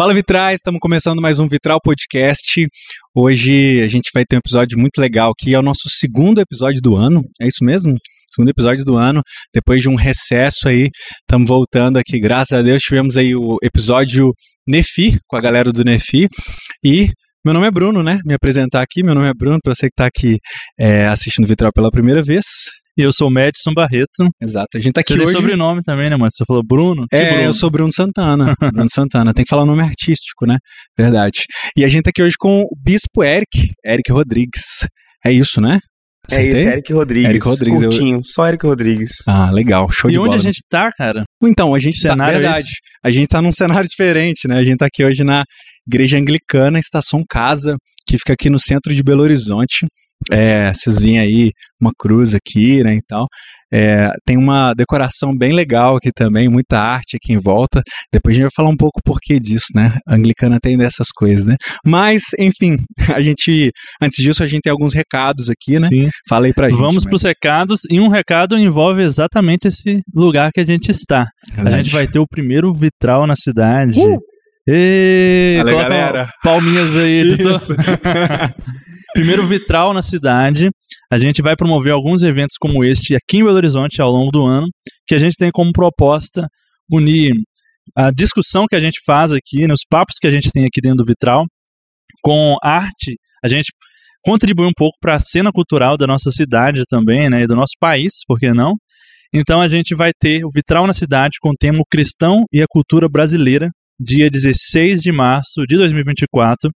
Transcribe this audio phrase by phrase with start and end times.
[0.00, 2.66] Fala Vitrais, estamos começando mais um Vitral Podcast.
[3.14, 6.80] Hoje a gente vai ter um episódio muito legal que é o nosso segundo episódio
[6.80, 7.22] do ano.
[7.38, 7.98] É isso mesmo?
[8.34, 9.20] Segundo episódio do ano.
[9.54, 10.88] Depois de um recesso aí,
[11.20, 12.18] estamos voltando aqui.
[12.18, 14.32] Graças a Deus tivemos aí o episódio
[14.66, 16.28] Nefi com a galera do Nefi
[16.82, 17.10] e
[17.44, 18.20] meu nome é Bruno, né?
[18.24, 19.02] Me apresentar aqui.
[19.02, 20.38] Meu nome é Bruno, para você que está aqui
[20.78, 22.46] é, assistindo Vitral pela primeira vez.
[23.00, 24.28] E eu sou o Madison Barreto.
[24.42, 24.76] Exato.
[24.76, 25.32] A gente tá aqui Você hoje.
[25.32, 26.30] sobrenome também, né, mano?
[26.30, 27.06] Você falou Bruno?
[27.08, 27.42] Que É, Bruno?
[27.44, 28.54] eu sou Bruno Santana.
[28.60, 29.32] Bruno Santana.
[29.32, 30.58] Tem que falar o nome artístico, né?
[30.98, 31.40] Verdade.
[31.76, 34.86] E a gente tá aqui hoje com o Bispo Eric, Eric Rodrigues.
[35.24, 35.78] É isso, né?
[36.30, 36.52] É Acertei?
[36.52, 37.30] isso, Eric Rodrigues.
[37.30, 39.12] Eric Rodrigues, eu- Curtinho, só Eric Rodrigues.
[39.26, 39.90] Ah, legal.
[39.90, 40.40] Show E de onde bola.
[40.40, 41.24] a gente tá, cara?
[41.42, 42.66] Então, a gente tá, cenário é verdade.
[42.66, 42.76] esse?
[43.02, 44.58] A gente tá num cenário diferente, né?
[44.58, 45.42] A gente tá aqui hoje na
[45.88, 47.76] Igreja Anglicana, Estação Casa,
[48.06, 49.86] que fica aqui no centro de Belo Horizonte.
[50.30, 53.26] É, vocês veem aí uma cruz aqui, né, e tal.
[53.72, 57.82] É, tem uma decoração bem legal aqui também, muita arte aqui em volta.
[58.12, 59.96] Depois a gente vai falar um pouco o porquê disso, né?
[60.06, 61.56] A Anglicana tem dessas coisas, né?
[61.86, 62.76] Mas, enfim,
[63.14, 63.70] a gente,
[64.02, 65.86] antes disso, a gente tem alguns recados aqui, né?
[65.88, 66.08] Sim.
[66.28, 66.78] Fala aí pra gente.
[66.78, 67.80] Vamos mas- pros recados.
[67.90, 71.22] E um recado envolve exatamente esse lugar que a gente está.
[71.52, 71.76] A Verdade.
[71.84, 73.98] gente vai ter o primeiro vitral na cidade.
[73.98, 74.18] Uh!
[74.68, 76.28] Ê, Valeu, galera.
[76.42, 77.56] Palminhas aí, editor.
[77.56, 77.74] Isso.
[79.12, 80.70] Primeiro vitral na cidade.
[81.12, 84.46] A gente vai promover alguns eventos como este aqui em Belo Horizonte ao longo do
[84.46, 84.66] ano,
[85.06, 86.46] que a gente tem como proposta
[86.90, 87.32] unir
[87.96, 90.80] a discussão que a gente faz aqui, né, os papos que a gente tem aqui
[90.80, 91.44] dentro do vitral,
[92.22, 93.16] com arte.
[93.44, 93.72] A gente
[94.22, 97.74] contribui um pouco para a cena cultural da nossa cidade também, né, e do nosso
[97.80, 98.76] país, por que não?
[99.32, 102.66] Então a gente vai ter o Vitral na Cidade com o tema Cristão e a
[102.68, 106.70] Cultura Brasileira, dia 16 de março de 2024,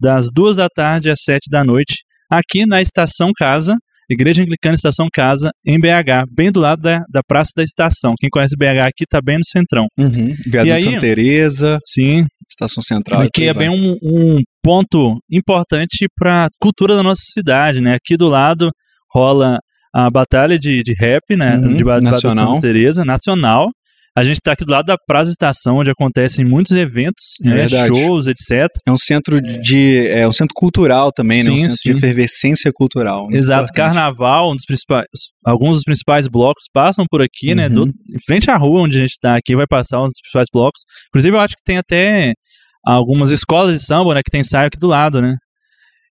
[0.00, 3.76] das duas da tarde às sete da noite, aqui na Estação Casa,
[4.10, 8.14] Igreja Anglicana Estação Casa, em BH, bem do lado da, da Praça da Estação.
[8.18, 9.86] Quem conhece BH aqui tá bem no centrão.
[9.98, 10.34] Uhum.
[10.46, 13.22] Viaduto aí- Santa Teresa, Sim, Estação Central.
[13.22, 17.94] Aqui e é bem um, um ponto importante para a cultura da nossa cidade, né?
[17.94, 18.70] Aqui do lado
[19.14, 19.58] rola
[19.94, 21.56] a batalha de, de rap, né?
[21.56, 22.54] Uhum, de de nacional.
[22.54, 23.68] Santa Teresa, nacional.
[24.14, 27.66] A gente está aqui do lado da Praça Estação, onde acontecem muitos eventos, É né?
[27.68, 28.68] shows, etc.
[28.86, 30.06] É um centro de.
[30.06, 31.50] É um centro cultural também, né?
[31.50, 31.90] Um Sim, centro sim.
[31.92, 33.26] de efervescência cultural.
[33.32, 33.74] Exato, importante.
[33.74, 35.06] carnaval, um dos principais,
[35.46, 37.68] alguns dos principais blocos passam por aqui, né?
[37.68, 37.74] Uhum.
[37.74, 40.48] Do, em frente à rua onde a gente está aqui, vai passar um dos principais
[40.52, 40.82] blocos.
[41.08, 42.34] Inclusive, eu acho que tem até
[42.84, 44.20] algumas escolas de samba, né?
[44.22, 45.36] Que tem ensaio aqui do lado, né?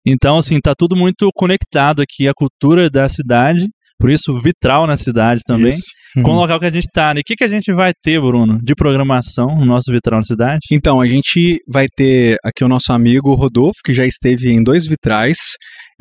[0.08, 3.68] Então, assim, tá tudo muito conectado aqui, a cultura da cidade.
[4.02, 5.70] Por isso, vitral na cidade também.
[5.70, 5.92] Isso.
[6.18, 6.24] Uhum.
[6.24, 7.22] Com o local que a gente tá, né?
[7.22, 10.60] O que, que a gente vai ter, Bruno, de programação no nosso vitral na cidade?
[10.72, 14.88] Então, a gente vai ter aqui o nosso amigo Rodolfo, que já esteve em dois
[14.88, 15.38] vitrais.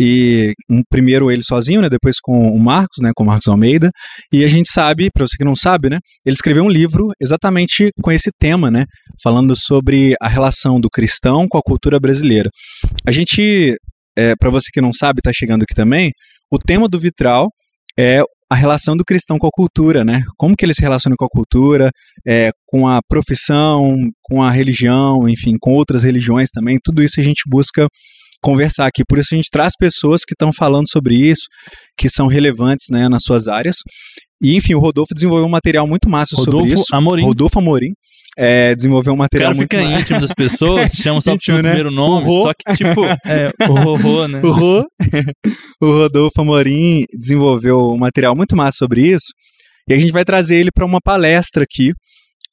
[0.00, 1.90] E um, primeiro ele sozinho, né?
[1.90, 3.10] Depois com o Marcos, né?
[3.14, 3.90] Com o Marcos Almeida.
[4.32, 5.98] E a gente sabe, para você que não sabe, né?
[6.24, 8.86] Ele escreveu um livro exatamente com esse tema, né?
[9.22, 12.48] Falando sobre a relação do cristão com a cultura brasileira.
[13.06, 13.76] A gente,
[14.16, 16.10] é, para você que não sabe, tá chegando aqui também.
[16.50, 17.50] O tema do vitral
[17.98, 20.22] é a relação do cristão com a cultura, né?
[20.36, 21.90] Como que ele se relaciona com a cultura,
[22.26, 26.78] é, com a profissão, com a religião, enfim, com outras religiões também.
[26.82, 27.86] Tudo isso a gente busca
[28.42, 29.04] conversar aqui.
[29.08, 31.42] Por isso a gente traz pessoas que estão falando sobre isso,
[31.96, 33.76] que são relevantes, né, nas suas áreas.
[34.42, 36.96] E enfim, o Rodolfo desenvolveu um material muito massa sobre Rodolfo isso.
[36.96, 37.22] Amorim.
[37.22, 37.92] Rodolfo Amorim
[38.42, 40.00] é, desenvolveu um O material cara muito fica massa.
[40.00, 41.70] íntimo das pessoas, chama só Íntimo, pelo né?
[41.70, 42.42] primeiro nome, O Rô.
[42.44, 44.40] só que, tipo, é, o Rorô, né?
[44.44, 44.86] O, Ro,
[45.80, 49.26] o Rodolfo Amorim desenvolveu um material muito massa sobre isso.
[49.88, 51.92] E a gente vai trazer ele para uma palestra aqui,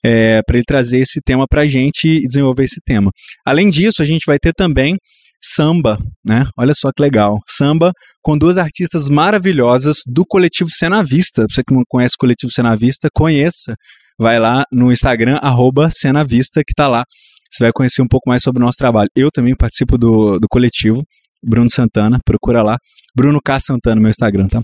[0.04, 3.12] para ele trazer esse tema para a gente e desenvolver esse tema.
[3.46, 4.98] Além disso, a gente vai ter também
[5.42, 6.46] samba, né?
[6.58, 7.38] Olha só que legal.
[7.48, 11.46] Samba com duas artistas maravilhosas do coletivo Cenavista.
[11.50, 13.76] Você que não conhece o coletivo Cenavista, conheça.
[14.20, 17.04] Vai lá no Instagram, arroba Cenavista, que tá lá.
[17.52, 19.10] Você vai conhecer um pouco mais sobre o nosso trabalho.
[19.16, 21.04] Eu também participo do, do coletivo,
[21.44, 22.78] Bruno Santana, procura lá.
[23.16, 23.60] Bruno K.
[23.60, 24.62] Santana, meu Instagram, tá?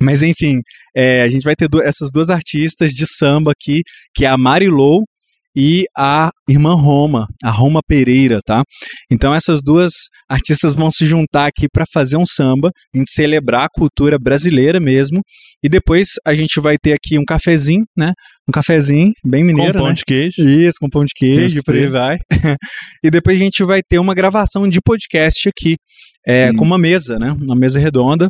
[0.00, 0.60] Mas enfim,
[0.94, 3.82] é, a gente vai ter du- essas duas artistas de samba aqui,
[4.14, 5.02] que é a Mari Lou
[5.56, 8.62] e a irmã Roma, a Roma Pereira, tá?
[9.10, 9.92] Então essas duas
[10.28, 14.80] artistas vão se juntar aqui para fazer um samba, a gente celebrar a cultura brasileira
[14.80, 15.20] mesmo,
[15.62, 18.12] e depois a gente vai ter aqui um cafezinho, né?
[18.48, 19.94] Um cafezinho bem mineiro, Com pão né?
[19.94, 20.34] de queijo.
[20.38, 22.18] Isso, com pão de queijo, por aí vai.
[23.04, 25.76] e depois a gente vai ter uma gravação de podcast aqui,
[26.26, 27.32] é, com uma mesa, né?
[27.32, 28.28] Uma mesa redonda.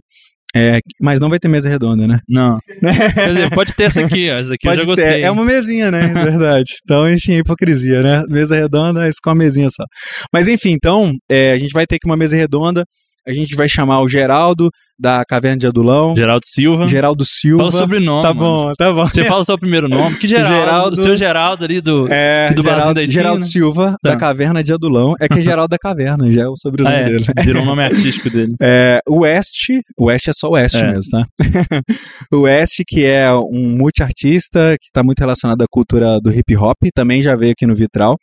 [0.54, 2.18] É, mas não vai ter mesa redonda, né?
[2.28, 2.58] Não.
[3.14, 4.34] Quer dizer, pode ter essa aqui, ó.
[4.34, 5.04] Essa aqui eu já Pode gostei.
[5.04, 5.20] ter.
[5.22, 6.08] É uma mesinha, né?
[6.08, 6.74] Verdade.
[6.84, 8.22] Então, enfim, hipocrisia, né?
[8.28, 9.84] Mesa redonda, isso com a mesinha só.
[10.32, 12.84] Mas enfim, então, é, a gente vai ter aqui uma mesa redonda
[13.26, 16.14] a gente vai chamar o Geraldo da Caverna de Adulão.
[16.16, 16.86] Geraldo Silva.
[16.86, 17.58] Geraldo Silva.
[17.58, 18.22] Fala o sobrenome.
[18.22, 18.40] Tá mano.
[18.68, 19.06] bom, tá bom.
[19.08, 20.16] Você fala o seu primeiro nome.
[20.18, 20.54] Que Geraldo?
[20.56, 22.06] Geraldo- O seu Geraldo ali do.
[22.12, 23.22] É, do Geraldo, da Esquina?
[23.22, 24.10] Geraldo Silva, Tá.
[24.10, 25.14] da Caverna de Adulão.
[25.20, 27.24] É que é Geraldo da Caverna, já é o Ah, sobrenome é, dele.
[27.42, 28.54] virou o nome artístico dele.
[28.62, 30.86] É, o West, o West é só o West É.
[30.86, 31.24] mesmo, tá?
[32.32, 36.76] o West, que é um multiartista, que está muito relacionado à cultura do hip hop,
[36.94, 38.16] também já veio aqui no Vitral.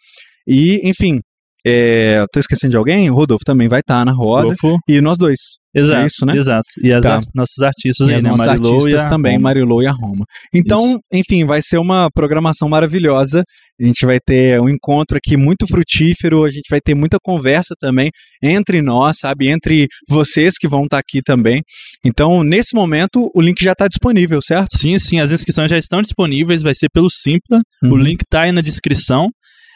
[0.48, 1.20] E, enfim,
[1.66, 3.10] é, tô esquecendo de alguém?
[3.10, 4.44] O Rodolfo também vai estar na roda.
[4.50, 4.78] Rodolfo.
[4.88, 5.40] E nós dois.
[5.76, 6.02] Exato.
[6.02, 6.36] É isso, né?
[6.36, 6.64] Exato.
[6.84, 7.16] E as Tá.
[7.18, 8.30] ar- nossos artistas E aí, as né?
[8.32, 9.38] nossas Marilou artistas e a também.
[9.38, 10.26] Marilou e a Roma.
[10.54, 11.00] Então, Isso.
[11.14, 13.44] enfim, vai ser uma programação maravilhosa.
[13.80, 17.76] A gente vai ter um encontro aqui muito frutífero, a gente vai ter muita conversa
[17.80, 18.10] também
[18.44, 19.48] entre nós, sabe?
[19.48, 21.62] Entre vocês que vão estar aqui também.
[22.04, 24.76] Então, nesse momento, o link já está disponível, certo?
[24.76, 27.62] Sim, sim, as inscrições já estão disponíveis, vai ser pelo Simpla.
[27.84, 27.96] O Uhum.
[27.98, 29.28] link tá aí na descrição.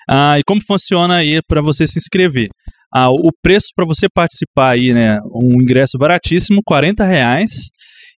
[0.09, 2.49] Ah, e como funciona aí para você se inscrever?
[2.93, 5.19] Ah, o preço para você participar aí, né?
[5.33, 7.51] Um ingresso baratíssimo, 40 reais.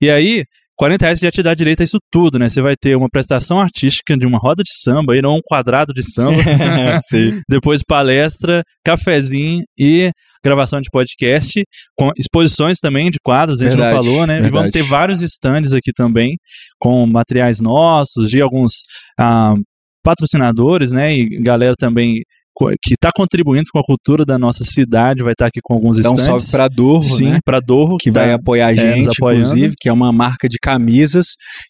[0.02, 0.44] E aí,
[0.78, 2.50] 40 reais já te dá direito a isso tudo, né?
[2.50, 5.94] Você vai ter uma prestação artística de uma roda de samba, aí não um quadrado
[5.94, 6.36] de samba.
[7.08, 7.42] Sim.
[7.50, 10.12] Depois palestra, cafezinho e
[10.44, 11.64] gravação de podcast,
[11.98, 14.36] com exposições também de quadros, a gente Verdade, não falou, né?
[14.36, 14.74] E vamos verdade.
[14.74, 16.36] ter vários stands aqui também,
[16.78, 18.74] com materiais nossos, de alguns
[19.18, 19.56] ah,
[20.06, 21.14] patrocinadores, né?
[21.14, 22.22] E galera também
[22.82, 26.00] que está contribuindo com a cultura da nossa cidade, vai estar aqui com alguns um
[26.00, 26.24] stands.
[26.24, 27.40] salve para Dorro, Sim, né?
[27.44, 27.98] para Dorro.
[28.00, 29.42] Que vai tá- apoiar a é, gente, apoiando.
[29.42, 31.26] inclusive, que é uma marca de camisas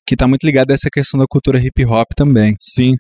[0.05, 2.53] que está muito ligada a essa questão da cultura hip hop também.
[2.59, 2.91] Sim.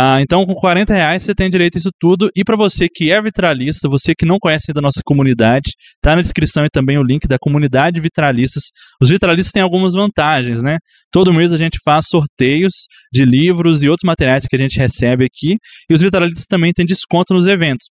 [0.00, 2.30] Ah, então, com 40 reais você tem direito a isso tudo.
[2.36, 6.22] E para você que é vitralista, você que não conhece da nossa comunidade, tá na
[6.22, 8.66] descrição e também o link da comunidade Vitralistas.
[9.02, 10.78] Os vitralistas têm algumas vantagens, né?
[11.10, 12.74] Todo mês a gente faz sorteios
[13.12, 15.56] de livros e outros materiais que a gente recebe aqui.
[15.90, 17.88] E os vitralistas também têm desconto nos eventos.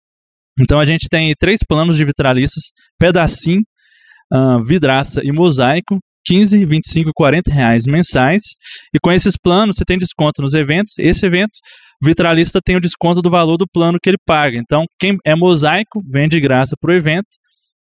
[0.58, 2.64] Então a gente tem três planos de vitralistas:
[2.99, 3.61] pedacinho,
[4.32, 5.99] ah, vidraça e mosaico.
[6.26, 8.43] 15, 25 e 40 reais mensais.
[8.94, 10.94] E com esses planos, você tem desconto nos eventos.
[10.99, 11.52] Esse evento,
[12.02, 14.58] vitralista tem o desconto do valor do plano que ele paga.
[14.58, 17.28] Então, quem é mosaico, vem de graça para o evento.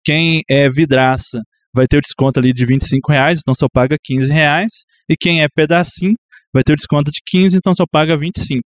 [0.04, 1.42] Quem é vidraça,
[1.74, 4.72] vai ter o desconto ali de 25 reais, então só paga 15 reais.
[5.10, 6.16] E quem é pedacinho,
[6.54, 8.62] vai ter o desconto de 15, então só paga 25.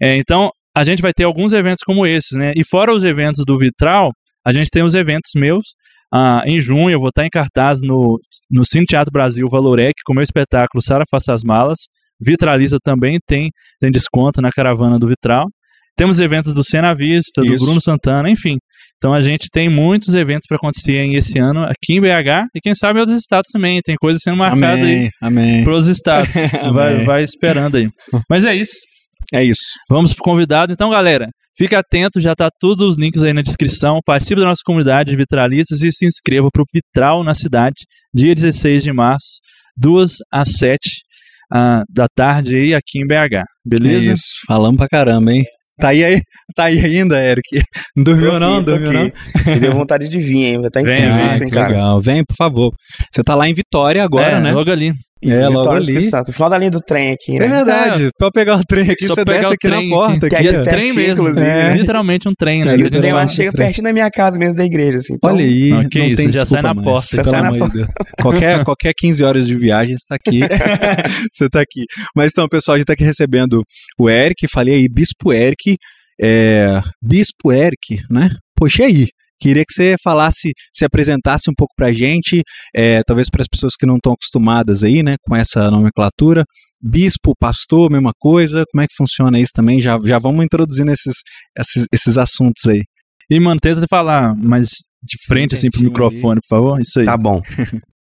[0.00, 2.52] É, então, a gente vai ter alguns eventos como esses, né?
[2.56, 4.10] E fora os eventos do Vitral,
[4.46, 5.74] a gente tem os eventos meus.
[6.12, 10.12] Ah, em junho, eu vou estar em cartaz no, no Cine Teatro Brasil Valorec com
[10.12, 11.78] o meu espetáculo Sara Faça as Malas.
[12.20, 13.50] Vitraliza também tem,
[13.80, 15.46] tem desconto na caravana do Vitral.
[15.96, 17.64] Temos eventos do Cena Vista, do Isso.
[17.64, 18.56] Bruno Santana, enfim.
[18.98, 22.60] Então a gente tem muitos eventos para acontecer em esse ano aqui em BH e
[22.62, 23.80] quem sabe outros estados também.
[23.84, 25.64] Tem coisa sendo marcada aí Amém, amém.
[25.64, 26.32] para os estados.
[26.72, 27.88] vai, vai esperando aí.
[28.30, 28.76] Mas é isso.
[29.34, 29.72] É isso.
[29.90, 30.72] Vamos pro convidado.
[30.72, 34.00] Então, galera, fica atento, já tá todos os links aí na descrição.
[34.04, 38.82] Participe da nossa comunidade de vitralistas e se inscreva pro Vitral na cidade, dia 16
[38.82, 39.40] de março,
[39.76, 40.78] 2 às 7
[41.52, 43.44] ah, da tarde aí aqui em BH.
[43.64, 44.10] Beleza?
[44.10, 44.24] É isso.
[44.46, 45.44] Falamos pra caramba, hein?
[45.78, 46.20] Tá aí, aí,
[46.54, 47.62] tá aí ainda, Eric?
[47.94, 48.56] Não dormiu não?
[48.56, 49.06] aqui, tô Dormiu não?
[49.06, 49.50] aqui.
[49.50, 50.58] Me deu vontade de vir, hein?
[50.58, 51.72] Vai estar Vem, incrível vem, isso, hein, cara?
[51.72, 52.00] legal.
[52.00, 52.72] Vem, por favor.
[53.12, 54.52] Você tá lá em Vitória agora, é, né?
[54.52, 54.92] logo ali.
[55.22, 56.02] Isso, É, logo ali.
[56.02, 56.30] Santo.
[56.32, 57.46] Final da linha do trem aqui, né?
[57.46, 58.10] É verdade.
[58.18, 60.26] Pra eu pegar o trem aqui, Só você pegar desce aqui na porta.
[60.26, 60.36] aqui.
[60.36, 60.60] Aqui, Que ó.
[60.60, 62.74] é trem mesmo, inclusive, é, literalmente um trem, né?
[62.74, 63.66] É, E o trem lá chega trem.
[63.66, 65.14] pertinho da minha casa mesmo, da igreja, assim.
[65.14, 66.84] Então, Olha aí, Não, que não isso, tem já sai desculpa na mais.
[66.84, 67.16] porta.
[67.16, 67.88] Já pelo sai na amor de Deus.
[68.20, 70.40] Qualquer, qualquer 15 horas de viagem, você tá aqui.
[71.32, 71.84] você tá aqui.
[72.14, 73.62] Mas então, pessoal, a gente tá aqui recebendo
[73.98, 75.76] o Eric, falei aí, Bispo Eric,
[76.20, 78.28] é, Bispo Eric, né?
[78.54, 79.06] Poxa, e aí?
[79.40, 82.42] Queria que você falasse, se apresentasse um pouco pra gente,
[82.74, 86.44] é, talvez para as pessoas que não estão acostumadas aí, né, com essa nomenclatura.
[86.80, 88.64] Bispo, pastor, mesma coisa.
[88.70, 89.80] Como é que funciona isso também?
[89.80, 91.16] Já, já vamos introduzindo esses,
[91.58, 92.82] esses, esses assuntos aí.
[93.30, 94.68] E, mano, tenta falar mais
[95.02, 96.80] de frente, assim, pro Quietinho microfone, por favor.
[96.80, 97.06] Isso aí.
[97.06, 97.40] Tá bom.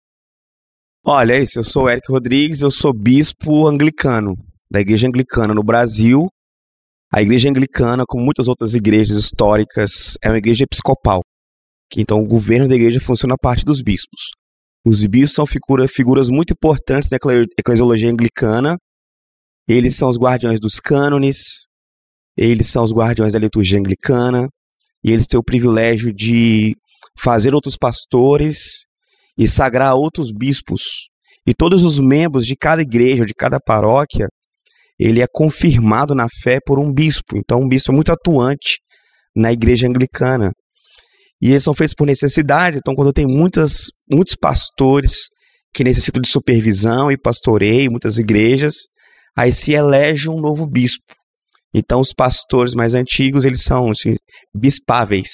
[1.04, 1.58] Olha, é isso.
[1.58, 4.34] Eu sou o Eric Rodrigues, eu sou bispo anglicano,
[4.70, 6.28] da Igreja Anglicana no Brasil.
[7.12, 11.20] A Igreja Anglicana, como muitas outras igrejas históricas, é uma igreja episcopal.
[11.90, 14.30] Que então o governo da igreja funciona a partir dos bispos.
[14.86, 18.76] Os bispos são figura, figuras muito importantes da ecle- eclesiologia anglicana.
[19.68, 21.66] Eles são os guardiões dos cânones,
[22.36, 24.48] eles são os guardiões da liturgia anglicana,
[25.04, 26.76] e eles têm o privilégio de
[27.18, 28.86] fazer outros pastores
[29.36, 31.08] e sagrar outros bispos.
[31.44, 34.28] E todos os membros de cada igreja, de cada paróquia,
[35.00, 37.34] ele é confirmado na fé por um bispo.
[37.34, 38.78] Então, um bispo é muito atuante
[39.34, 40.52] na igreja anglicana.
[41.40, 42.76] E eles são feitos por necessidade.
[42.76, 45.28] Então, quando tem muitas, muitos pastores
[45.72, 48.74] que necessitam de supervisão e pastoreio, muitas igrejas,
[49.34, 51.14] aí se elege um novo bispo.
[51.74, 54.12] Então, os pastores mais antigos, eles são assim,
[54.54, 55.30] bispáveis.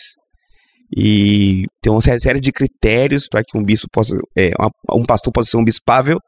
[0.96, 4.52] e tem uma série de critérios para que um bispo possa, é,
[4.92, 6.18] um pastor possa ser um bispável,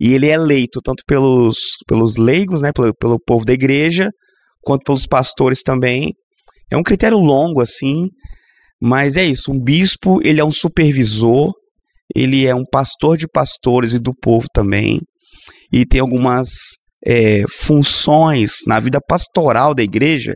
[0.00, 4.10] e ele é eleito tanto pelos, pelos leigos, né, pelo, pelo povo da igreja,
[4.60, 6.12] quanto pelos pastores também.
[6.70, 8.08] É um critério longo, assim,
[8.80, 11.52] mas é isso, um bispo, ele é um supervisor,
[12.14, 15.00] ele é um pastor de pastores e do povo também,
[15.72, 16.48] e tem algumas
[17.06, 20.34] é, funções na vida pastoral da igreja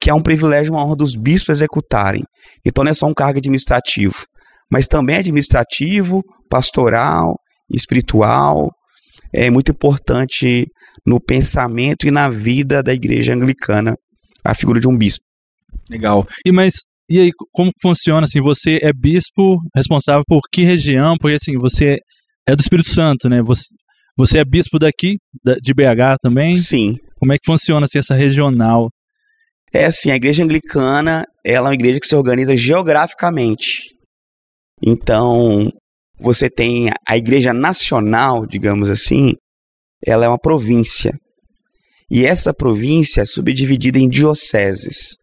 [0.00, 2.22] que é um privilégio, uma honra dos bispos executarem.
[2.64, 4.24] Então não é só um cargo administrativo,
[4.72, 7.36] mas também administrativo, pastoral,
[7.70, 8.70] espiritual.
[9.32, 10.66] É muito importante
[11.06, 13.94] no pensamento e na vida da igreja anglicana
[14.44, 15.24] a figura de um bispo.
[15.88, 16.26] Legal.
[16.44, 16.74] E mas
[17.08, 18.40] e aí como funciona assim?
[18.40, 21.16] Você é bispo responsável por que região?
[21.18, 21.98] Porque assim você
[22.48, 23.42] é do Espírito Santo, né?
[23.42, 23.64] Você
[24.16, 25.16] você é bispo daqui
[25.62, 26.54] de BH também?
[26.54, 26.96] Sim.
[27.18, 28.90] Como é que funciona assim, essa regional?
[29.72, 33.94] É assim, a igreja anglicana, ela é uma igreja que se organiza geograficamente.
[34.82, 35.70] Então,
[36.20, 39.34] você tem a igreja nacional, digamos assim,
[40.04, 41.12] ela é uma província.
[42.10, 45.16] E essa província é subdividida em dioceses,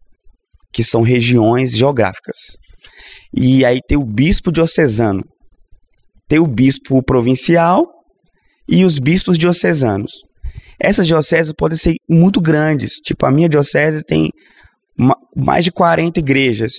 [0.72, 2.36] que são regiões geográficas.
[3.36, 5.22] E aí tem o bispo diocesano,
[6.26, 7.84] tem o bispo provincial
[8.68, 10.12] e os bispos diocesanos.
[10.80, 12.94] Essas dioceses podem ser muito grandes.
[12.96, 14.30] Tipo, a minha diocese tem
[15.36, 16.72] mais de 40 igrejas.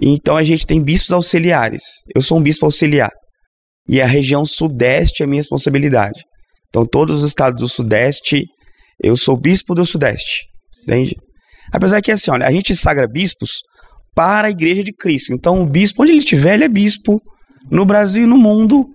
[0.00, 1.82] Então a gente tem bispos auxiliares.
[2.14, 3.10] Eu sou um bispo auxiliar.
[3.88, 6.20] E a região sudeste é minha responsabilidade.
[6.68, 8.44] Então, todos os estados do sudeste,
[9.02, 10.44] eu sou bispo do sudeste.
[10.82, 11.16] Entende?
[11.72, 13.62] Apesar que, assim, olha, a gente sagra bispos
[14.14, 15.32] para a igreja de Cristo.
[15.32, 17.18] Então, o bispo, onde ele estiver, ele é bispo
[17.70, 18.86] no Brasil e no mundo.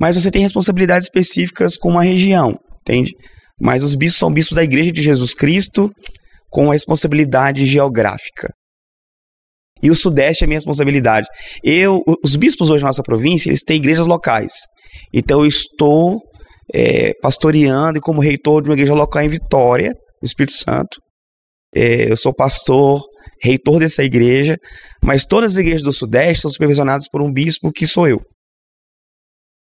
[0.00, 3.12] Mas você tem responsabilidades específicas com uma região, entende?
[3.60, 5.92] Mas os bispos são bispos da igreja de Jesus Cristo
[6.50, 8.52] com responsabilidade geográfica.
[9.82, 11.26] E o Sudeste é minha responsabilidade.
[11.62, 14.52] Eu, os bispos hoje na nossa província, eles têm igrejas locais.
[15.12, 16.20] Então eu estou
[16.72, 21.00] é, pastoreando e como reitor de uma igreja local em Vitória, no Espírito Santo.
[21.74, 23.02] É, eu sou pastor,
[23.42, 24.56] reitor dessa igreja,
[25.02, 28.20] mas todas as igrejas do Sudeste são supervisionadas por um bispo que sou eu.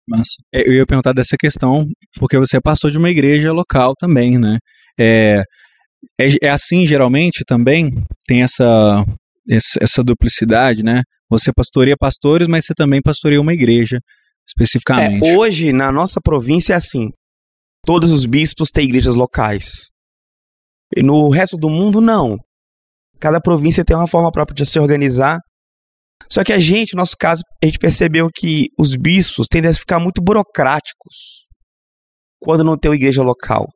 [0.08, 0.36] Massa.
[0.54, 1.88] É, eu ia perguntar dessa questão,
[2.20, 4.58] porque você é pastor de uma igreja local também, né?
[5.00, 5.44] É,
[6.20, 7.90] é, é assim geralmente também?
[8.28, 9.04] Tem essa,
[9.50, 11.04] essa duplicidade, né?
[11.30, 14.00] Você pastoreia pastores, mas você também pastoreia uma igreja,
[14.48, 15.28] especificamente.
[15.28, 17.10] É, hoje, na nossa província, é assim.
[17.86, 19.90] Todos os bispos têm igrejas locais.
[20.96, 22.38] E no resto do mundo, não.
[23.20, 25.40] Cada província tem uma forma própria de se organizar
[26.32, 29.74] só que a gente, no nosso caso, a gente percebeu que os bispos tendem a
[29.74, 31.46] ficar muito burocráticos
[32.40, 33.68] quando não tem uma igreja local.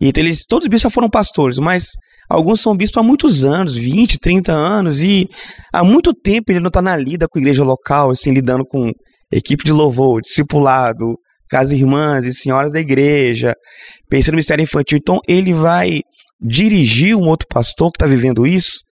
[0.00, 1.92] E então eles, todos os bispos já foram pastores, mas
[2.28, 5.28] alguns são bispos há muitos anos, 20, 30 anos, e
[5.72, 8.92] há muito tempo ele não está na lida com a igreja local, assim, lidando com
[9.32, 11.16] equipe de louvor, discipulado,
[11.48, 13.54] casas irmãs e senhoras da igreja,
[14.08, 14.98] pensando no ministério infantil.
[14.98, 16.00] Então ele vai
[16.40, 18.87] dirigir um outro pastor que está vivendo isso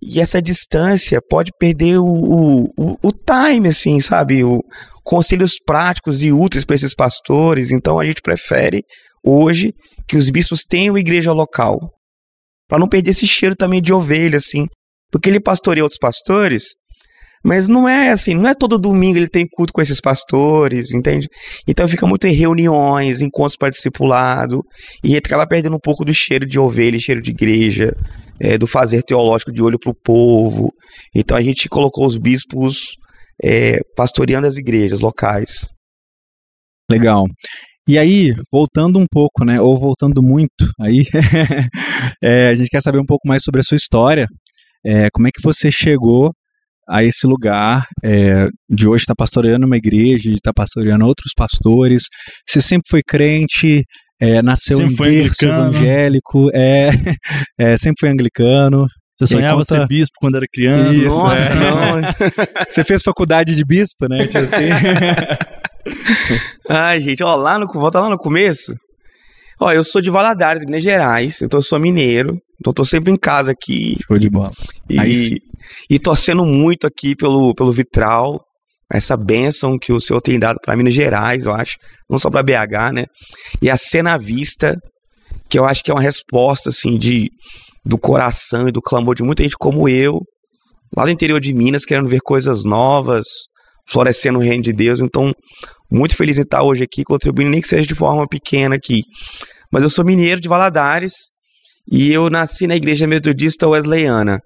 [0.00, 4.44] e essa distância pode perder o, o, o time, assim, sabe?
[4.44, 4.62] O,
[5.02, 7.70] conselhos práticos e úteis para esses pastores.
[7.70, 8.84] Então a gente prefere
[9.24, 9.72] hoje
[10.06, 11.78] que os bispos tenham igreja local.
[12.68, 14.66] Para não perder esse cheiro também de ovelha, assim.
[15.10, 16.74] Porque ele pastoreia outros pastores,
[17.42, 21.28] mas não é assim, não é todo domingo ele tem culto com esses pastores, entende?
[21.66, 24.62] Então fica muito em reuniões, encontros para discipulado,
[25.02, 27.90] e acaba perdendo um pouco do cheiro de ovelha, cheiro de igreja
[28.40, 30.72] é, do fazer teológico de olho para o povo.
[31.14, 32.96] Então a gente colocou os bispos
[33.42, 35.68] é, pastoreando as igrejas locais.
[36.90, 37.26] Legal.
[37.88, 41.04] E aí, voltando um pouco, né, ou voltando muito, aí
[42.22, 44.26] é, a gente quer saber um pouco mais sobre a sua história.
[44.84, 46.32] É, como é que você chegou
[46.88, 51.06] a esse lugar é, de hoje estar tá pastoreando uma igreja, de estar tá pastoreando
[51.06, 52.04] outros pastores?
[52.46, 53.84] Você sempre foi crente?
[54.20, 56.90] É, nasceu sempre em berço evangélico, é,
[57.58, 58.86] é, sempre foi anglicano.
[59.18, 59.78] Você sonhava conta...
[59.78, 60.92] ser bispo quando era criança?
[60.92, 61.54] Isso, Nossa, é.
[61.54, 62.00] não.
[62.68, 64.26] Você fez faculdade de bispo, né?
[64.26, 64.68] Tipo assim.
[66.70, 68.72] Ai, gente, ó, lá no, volta lá no começo.
[69.60, 73.16] Ó, eu sou de Valadares, Minas Gerais, então eu sou mineiro, então tô sempre em
[73.16, 73.96] casa aqui.
[74.06, 74.52] Show de bola.
[74.88, 75.38] E, Aí,
[75.90, 78.40] e torcendo muito aqui pelo, pelo Vitral,
[78.92, 81.76] essa bênção que o Senhor tem dado para Minas Gerais, eu acho,
[82.08, 83.04] não só para BH, né?
[83.60, 84.76] E a cena à vista,
[85.50, 87.28] que eu acho que é uma resposta assim de
[87.84, 90.20] do coração e do clamor de muita gente como eu,
[90.94, 93.26] lá no interior de Minas, querendo ver coisas novas,
[93.88, 95.00] florescendo o reino de Deus.
[95.00, 95.32] Então,
[95.90, 99.02] muito feliz em estar hoje aqui, contribuindo, nem que seja de forma pequena aqui.
[99.72, 101.30] Mas eu sou mineiro de Valadares
[101.90, 104.38] e eu nasci na igreja metodista wesleyana.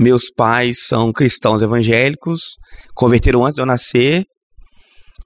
[0.00, 2.56] Meus pais são cristãos evangélicos,
[2.94, 4.24] converteram antes de eu nascer,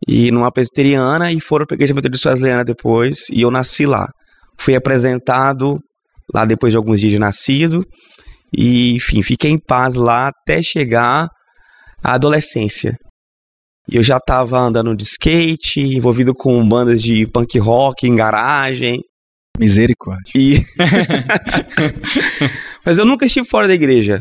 [0.08, 4.08] e numa presbiteriana, e foram para a Igreja Metodista Wesleyana depois, e eu nasci lá.
[4.58, 5.78] Fui apresentado
[6.34, 7.84] lá depois de alguns dias de nascido,
[8.52, 11.28] e enfim, fiquei em paz lá até chegar
[12.02, 12.96] à adolescência.
[13.88, 19.00] E eu já estava andando de skate, envolvido com bandas de punk rock em garagem.
[19.56, 20.32] Misericórdia.
[20.34, 20.60] E...
[22.84, 24.20] mas eu nunca estive fora da igreja.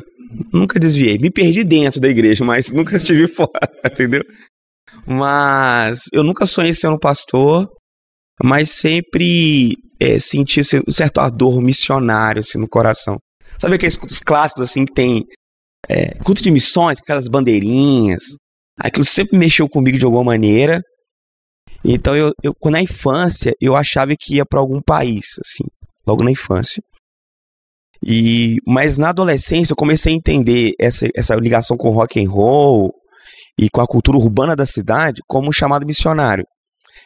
[0.51, 1.17] Nunca desviei.
[1.17, 3.49] Me perdi dentro da igreja, mas nunca estive fora,
[3.85, 4.23] entendeu?
[5.05, 7.69] Mas eu nunca sonhei ser um pastor,
[8.43, 13.17] mas sempre é, senti um certo ardor missionário assim, no coração.
[13.59, 15.25] Sabe aqueles cultos clássicos assim que tem
[15.87, 18.23] é, culto de missões, aquelas bandeirinhas?
[18.77, 20.81] Aquilo sempre mexeu comigo de alguma maneira.
[21.85, 25.65] Então, eu, eu na infância, eu achava que ia para algum país, assim,
[26.07, 26.81] logo na infância.
[28.05, 32.29] E, mas na adolescência eu comecei a entender essa, essa ligação com o rock and
[32.29, 32.91] roll
[33.59, 36.43] e com a cultura urbana da cidade como um chamado missionário.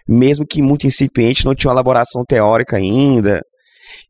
[0.08, 3.42] Mesmo que muito incipiente, não tinha uma elaboração teórica ainda.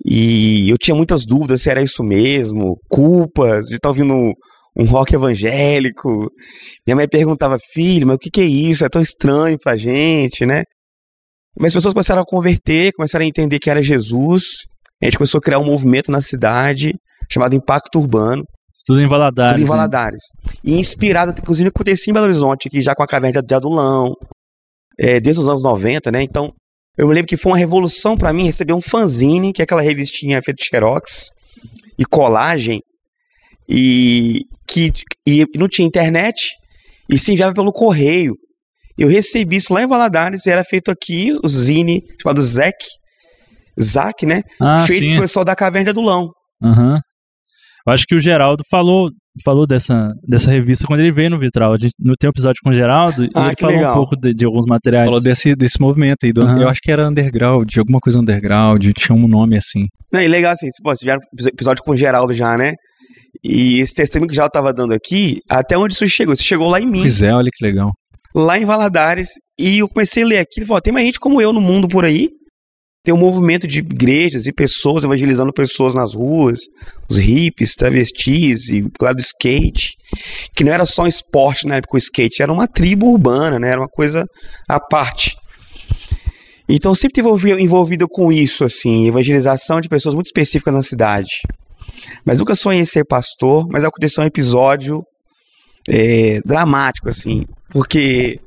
[0.06, 5.16] E eu tinha muitas dúvidas se era isso mesmo, culpas de estar ouvindo um, rock
[5.16, 6.30] evangélico.
[6.86, 8.86] Minha mãe perguntava, filho, mas o que, que é isso?
[8.86, 10.64] É tão estranho pra gente, né?
[11.60, 14.44] Mas as pessoas começaram a converter, começaram a entender que era Jesus.
[15.02, 16.94] A gente começou a criar um movimento na cidade
[17.32, 18.44] chamado Impacto Urbano.
[18.86, 19.54] Tudo em Valadares.
[19.54, 20.22] Tudo em Valadares.
[20.64, 24.14] E inspirado, inclusive, acontecia em Belo Horizonte, aqui já com a caverna de Adulão,
[25.00, 26.22] é, desde os anos 90, né?
[26.22, 26.52] Então,
[26.98, 29.82] eu me lembro que foi uma revolução para mim receber um fanzine, que é aquela
[29.82, 31.30] revistinha feita de xerox
[31.98, 32.82] e colagem,
[33.70, 34.92] e que
[35.28, 36.52] e não tinha internet
[37.10, 38.36] e se enviava pelo correio.
[38.98, 42.76] Eu recebi isso lá em Valadares e era feito aqui, o zine chamado Zec,
[43.82, 44.42] Zac, né?
[44.62, 45.12] Ah, feito sim.
[45.14, 46.30] pro pessoal da Caverna do Lão.
[46.64, 47.00] Aham.
[47.88, 49.10] Eu acho que o Geraldo falou,
[49.46, 51.72] falou dessa, dessa revista quando ele veio no Vitral.
[51.74, 53.92] A gente não tem um episódio com o Geraldo e Ah, ele falou legal.
[53.94, 55.06] um pouco de, de alguns materiais.
[55.06, 56.34] Falou desse, desse movimento aí.
[56.34, 56.62] do- Aham.
[56.64, 59.86] Eu acho que era underground, alguma coisa underground, tinha um nome assim.
[60.12, 62.74] Não, e legal assim, pô, vocês vieram pro episódio com o Geraldo já, né?
[63.44, 66.34] E esse testemunho que o Geraldo tava dando aqui, até onde isso chegou?
[66.34, 67.92] Isso chegou lá em mim, Pois é, olha que legal.
[68.36, 71.42] lá em Valadares, e eu comecei a ler aquilo e falei, tem mais gente como
[71.42, 72.30] eu no mundo por aí,
[73.08, 76.60] tem um movimento de igrejas e pessoas evangelizando pessoas nas ruas,
[77.08, 79.96] os hippies, travestis e claro skate,
[80.54, 83.70] que não era só um esporte na época o skate, era uma tribo urbana, né?
[83.70, 84.26] Era uma coisa
[84.68, 85.38] à parte.
[86.68, 91.30] Então sempre estive envolvido com isso, assim, evangelização de pessoas muito específicas na cidade.
[92.26, 95.02] Mas nunca sonhei em ser pastor, mas aconteceu um episódio
[95.88, 98.42] é, dramático, assim, porque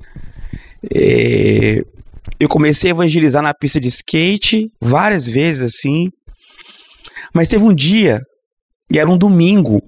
[0.94, 1.82] é,
[2.40, 6.08] eu comecei a evangelizar na pista de skate várias vezes, assim,
[7.34, 8.18] mas teve um dia,
[8.90, 9.82] e era um domingo,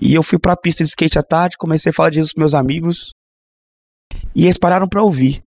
[0.00, 2.40] e eu fui pra pista de skate à tarde, comecei a falar de Jesus com
[2.40, 3.12] meus amigos,
[4.34, 5.42] e eles pararam pra ouvir.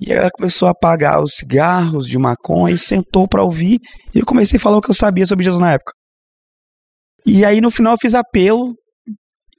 [0.00, 3.80] E ela começou a apagar os cigarros de maconha e sentou pra ouvir,
[4.14, 5.92] e eu comecei a falar o que eu sabia sobre Jesus na época.
[7.26, 8.74] E aí no final eu fiz apelo,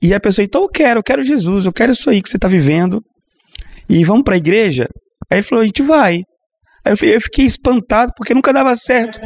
[0.02, 2.40] e a pessoa, então eu quero, eu quero Jesus, eu quero isso aí que você
[2.40, 3.04] tá vivendo.
[3.90, 4.88] E vamos pra igreja?
[5.30, 6.24] Aí ele falou, a gente vai.
[6.86, 9.20] Aí eu fiquei, eu fiquei espantado porque nunca dava certo.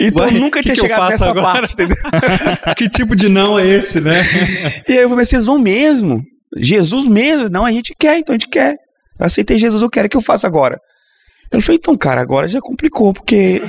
[0.00, 1.58] Então eu nunca que tinha que chegado nessa agora?
[1.58, 1.96] parte, entendeu?
[2.76, 4.22] que tipo de não é esse, né?
[4.88, 6.22] E aí eu falei, vocês vão mesmo?
[6.56, 7.48] Jesus mesmo?
[7.50, 8.76] Não, a gente quer, então a gente quer.
[9.18, 10.78] Eu aceitei Jesus, eu quero, o que eu faço agora?
[11.50, 13.60] Eu falei, então, cara, agora já complicou, porque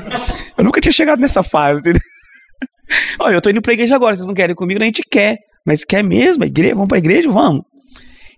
[0.57, 2.01] eu nunca tinha chegado nessa fase, entendeu?
[3.19, 4.81] Olha, eu tô indo pra igreja agora, vocês não querem ir comigo?
[4.81, 5.37] A gente quer.
[5.65, 6.43] Mas quer mesmo?
[6.43, 6.75] A igreja?
[6.75, 7.29] Vamos pra igreja?
[7.29, 7.63] Vamos.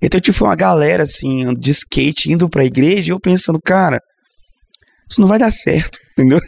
[0.02, 4.00] Então, tipo, uma galera, assim, de skate indo pra igreja, e eu pensando, cara,
[5.10, 6.40] isso não vai dar certo, entendeu?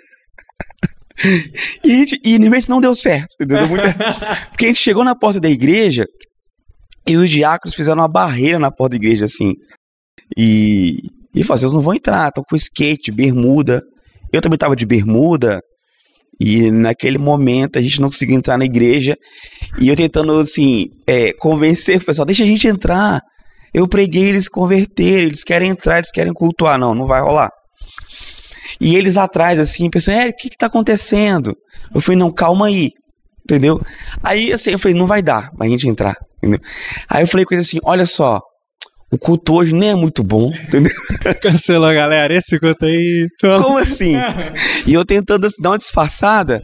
[1.83, 3.59] E, a gente, e infelizmente não deu certo, entendeu?
[3.59, 3.93] Deu muita-
[4.51, 6.05] Porque a gente chegou na porta da igreja
[7.07, 9.53] e os diáconos fizeram uma barreira na porta da igreja, assim.
[10.37, 10.97] E,
[11.33, 13.81] e falaram, vocês não vão entrar, estão com skate, bermuda.
[14.31, 15.59] Eu também tava de bermuda.
[16.39, 19.15] E naquele momento a gente não conseguiu entrar na igreja.
[19.81, 23.21] E eu tentando, assim, é, convencer o pessoal, deixa a gente entrar.
[23.73, 26.77] Eu preguei eles converterem, eles querem entrar, eles querem cultuar.
[26.79, 27.49] Não, não vai rolar.
[28.79, 31.55] E eles atrás, assim, pensando, é, o que que tá acontecendo?
[31.93, 32.91] Eu falei, não, calma aí,
[33.43, 33.81] entendeu?
[34.21, 36.59] Aí, assim, eu falei, não vai dar pra gente entrar, entendeu?
[37.09, 38.41] Aí eu falei com eles assim, olha só,
[39.11, 40.91] o culto hoje nem é muito bom, entendeu?
[41.41, 42.33] Cancelou, galera.
[42.33, 43.27] Esse conto aí.
[43.39, 44.15] Como assim?
[44.85, 46.61] E eu tentando assim, dar uma disfarçada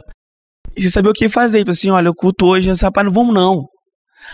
[0.76, 1.60] e sem saber o que fazer.
[1.60, 3.64] Tipo assim, olha, o culto hoje, esse rapaz, não vamos não.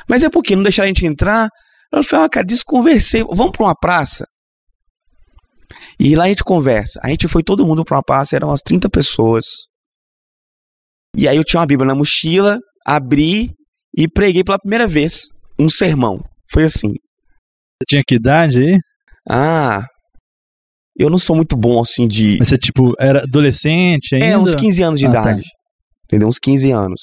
[0.08, 1.48] Mas é porque não deixaram a gente entrar.
[1.92, 4.26] Eu falei, ah, cara, desconversei, vamos pra uma praça.
[5.98, 7.00] E lá a gente conversa.
[7.02, 9.44] A gente foi todo mundo pra uma praça, eram umas 30 pessoas.
[11.16, 13.52] E aí eu tinha uma Bíblia na mochila, abri
[13.96, 16.22] e preguei pela primeira vez um sermão.
[16.52, 16.88] Foi assim.
[16.88, 18.78] Você tinha que idade aí?
[19.28, 19.84] Ah,
[20.96, 22.36] eu não sou muito bom assim de.
[22.38, 24.26] Mas você, tipo, era adolescente ainda?
[24.26, 25.20] É, uns 15 anos de Ah, tá.
[25.22, 25.42] idade.
[26.04, 26.28] Entendeu?
[26.28, 27.00] Uns 15 anos.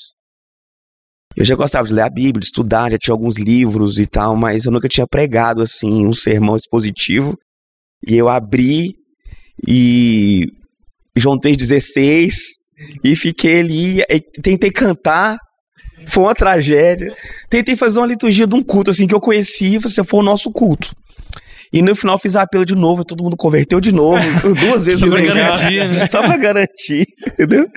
[1.37, 4.35] Eu já gostava de ler a Bíblia, de estudar, já tinha alguns livros e tal,
[4.35, 7.37] mas eu nunca tinha pregado assim um sermão expositivo.
[8.05, 8.95] E eu abri
[9.67, 10.47] e
[11.15, 12.33] juntei 16
[13.03, 15.37] e fiquei ali, e tentei cantar.
[16.07, 17.15] Foi uma tragédia.
[17.51, 20.51] Tentei fazer uma liturgia de um culto assim que eu conheci, você foi o nosso
[20.51, 20.91] culto.
[21.73, 24.23] E no final fiz apelo de novo, todo mundo converteu de novo,
[24.59, 26.07] duas vezes Só pra garantir, né?
[26.09, 27.67] Só pra garantir, entendeu?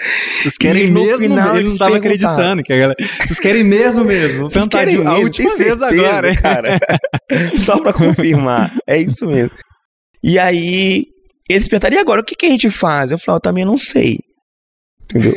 [0.42, 1.18] Vocês querem E mesmo?
[1.18, 1.94] final ele não perguntaram.
[1.96, 2.62] acreditando.
[2.62, 2.96] Que a galera...
[3.26, 4.48] Vocês querem mesmo mesmo?
[4.50, 6.31] Vocês querem de- a mesmo, última vez agora.
[6.31, 6.37] hein?
[6.37, 6.79] cara.
[7.59, 8.72] Só pra confirmar.
[8.87, 9.50] É isso mesmo.
[10.22, 11.05] E aí,
[11.48, 13.11] eles perguntaram, e agora, o que, que a gente faz?
[13.11, 14.18] Eu falei, eu também não sei.
[15.03, 15.35] Entendeu?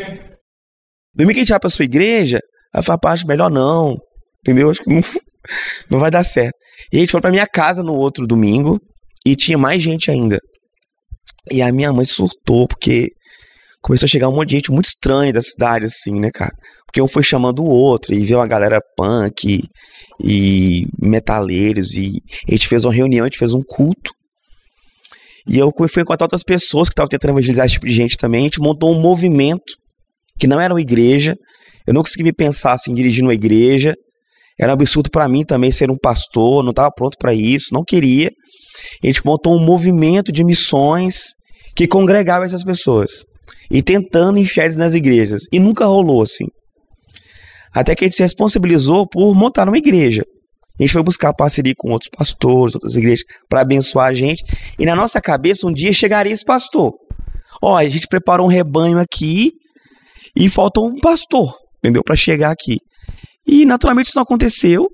[1.16, 2.38] Domingo que a gente vai pra sua igreja,
[2.74, 3.98] aí eu falei, acho melhor não.
[4.46, 4.70] Entendeu?
[4.70, 5.02] Acho que não,
[5.90, 6.56] não vai dar certo.
[6.92, 8.80] E a gente foi pra minha casa no outro domingo,
[9.26, 10.40] e tinha mais gente ainda.
[11.52, 13.10] E a minha mãe surtou, porque
[13.82, 16.52] começou a chegar um monte de gente muito estranha da cidade, assim, né, cara?
[16.86, 19.64] Porque um foi chamando o outro, e veio uma galera punk
[20.24, 24.12] e metaleiros, e a gente fez uma reunião, a gente fez um culto.
[25.48, 28.42] E eu fui encontrar outras pessoas que estavam tentando evangelizar esse tipo de gente também.
[28.42, 29.74] A gente montou um movimento
[30.40, 31.36] que não era uma igreja.
[31.86, 33.94] Eu não consegui me pensar assim, dirigindo uma igreja.
[34.60, 37.84] Era um absurdo para mim também ser um pastor, não estava pronto para isso, não
[37.84, 38.32] queria.
[39.04, 41.34] A gente montou um movimento de missões
[41.76, 43.26] que congregava essas pessoas
[43.72, 45.44] e tentando enfiar eles nas igrejas.
[45.52, 46.46] E nunca rolou assim.
[47.74, 50.24] Até que a gente se responsabilizou por montar uma igreja.
[50.80, 54.44] A gente foi buscar parceria com outros pastores, outras igrejas, para abençoar a gente.
[54.78, 56.94] E na nossa cabeça, um dia chegaria esse pastor.
[57.62, 59.52] Ó, a gente preparou um rebanho aqui
[60.36, 62.04] e faltou um pastor, entendeu?
[62.04, 62.78] Para chegar aqui.
[63.46, 64.90] E naturalmente isso não aconteceu.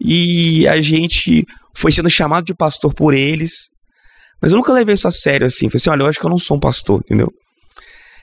[0.00, 3.70] E a gente foi sendo chamado de pastor por eles.
[4.40, 5.68] Mas eu nunca levei isso a sério assim.
[5.68, 7.32] Falei assim: olha, eu acho que eu não sou um pastor, entendeu?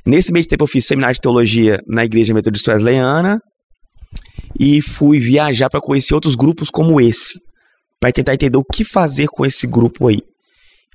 [0.05, 3.39] Nesse meio tempo eu fiz seminário de teologia na Igreja Metodista Wesleyana
[4.59, 7.39] e fui viajar para conhecer outros grupos como esse,
[7.99, 10.19] para tentar entender o que fazer com esse grupo aí.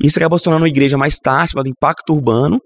[0.02, 2.60] Isso acabou se tornando uma igreja mais tarde, chamada Impacto Urbano,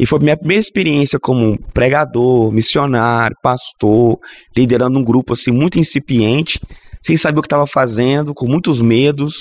[0.00, 4.18] e foi minha primeira experiência como pregador, missionário, pastor,
[4.56, 6.58] liderando um grupo assim muito incipiente,
[7.02, 9.34] sem saber o que estava fazendo, com muitos medos,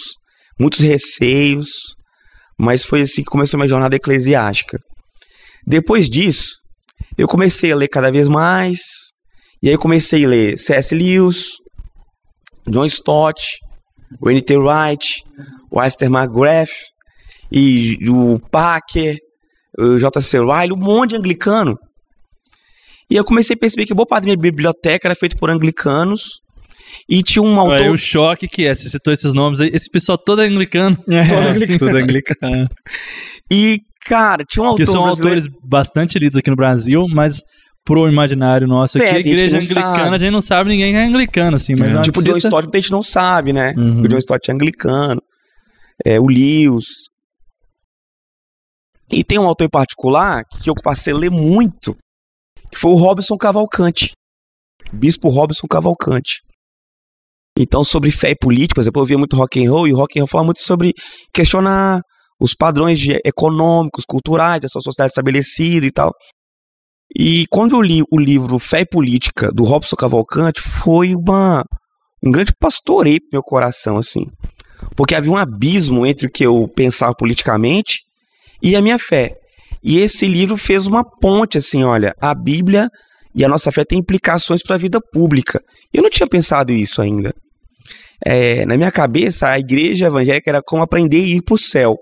[0.59, 1.69] muitos receios,
[2.59, 4.77] mas foi assim que começou minha jornada eclesiástica.
[5.65, 6.57] Depois disso,
[7.17, 8.81] eu comecei a ler cada vez mais,
[9.63, 10.93] e aí comecei a ler C.S.
[10.93, 11.51] Lewis,
[12.67, 13.41] John Stott,
[14.21, 14.57] o N.T.
[14.57, 15.23] Wright,
[15.71, 16.67] o McGrath,
[17.49, 19.19] e o Packer,
[19.97, 20.39] J.C.
[20.39, 21.77] Ryle, um monte de anglicano.
[23.09, 26.41] E eu comecei a perceber que boa parte da minha biblioteca era feita por anglicanos,
[27.07, 27.77] e tinha um autor...
[27.81, 30.97] Aí o choque que é, você citou esses nomes aí, esse pessoal todo é anglicano.
[31.09, 31.79] É, Todo anglicano.
[31.79, 32.63] tudo anglicano.
[33.51, 35.39] E, cara, tinha um autor Que são brasileiro...
[35.39, 37.41] autores bastante lidos aqui no Brasil, mas
[37.83, 40.15] pro imaginário nosso aqui, É, a que igreja anglicana, sabe.
[40.15, 41.73] a gente não sabe ninguém que é anglicano, assim.
[41.77, 41.97] Mas É.
[41.97, 43.73] é Tipo, o John Stott, muita gente não sabe, né?
[43.75, 44.01] Uhum.
[44.01, 45.19] O John Stott é anglicano.
[46.05, 47.08] É, o Lewis.
[49.11, 51.95] E tem um autor em particular que eu passei a ler muito,
[52.71, 54.11] que foi o Robson Cavalcante.
[54.93, 56.41] Bispo Robson Cavalcante.
[57.57, 59.97] Então, sobre fé e política, por exemplo, eu via muito rock and roll, e o
[59.97, 60.93] rock and roll fala muito sobre
[61.33, 62.01] questionar
[62.39, 66.11] os padrões econômicos, culturais dessa sociedade estabelecida e tal.
[67.17, 71.65] E quando eu li o livro Fé e Política, do Robson Cavalcante, foi uma,
[72.23, 74.25] um grande pastoreio pro meu coração, assim.
[74.95, 78.03] Porque havia um abismo entre o que eu pensava politicamente
[78.61, 79.35] e a minha fé.
[79.83, 82.89] E esse livro fez uma ponte, assim, olha, a Bíblia
[83.33, 85.61] e a nossa fé tem implicações para a vida pública.
[85.93, 87.33] Eu não tinha pensado isso ainda.
[88.25, 91.97] É, na minha cabeça, a igreja evangélica era como aprender a ir para o céu,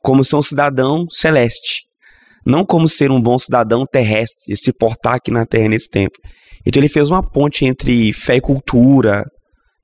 [0.00, 1.82] como ser um cidadão celeste,
[2.46, 6.18] não como ser um bom cidadão terrestre, se portar aqui na Terra nesse tempo.
[6.66, 9.24] Então ele fez uma ponte entre fé e cultura,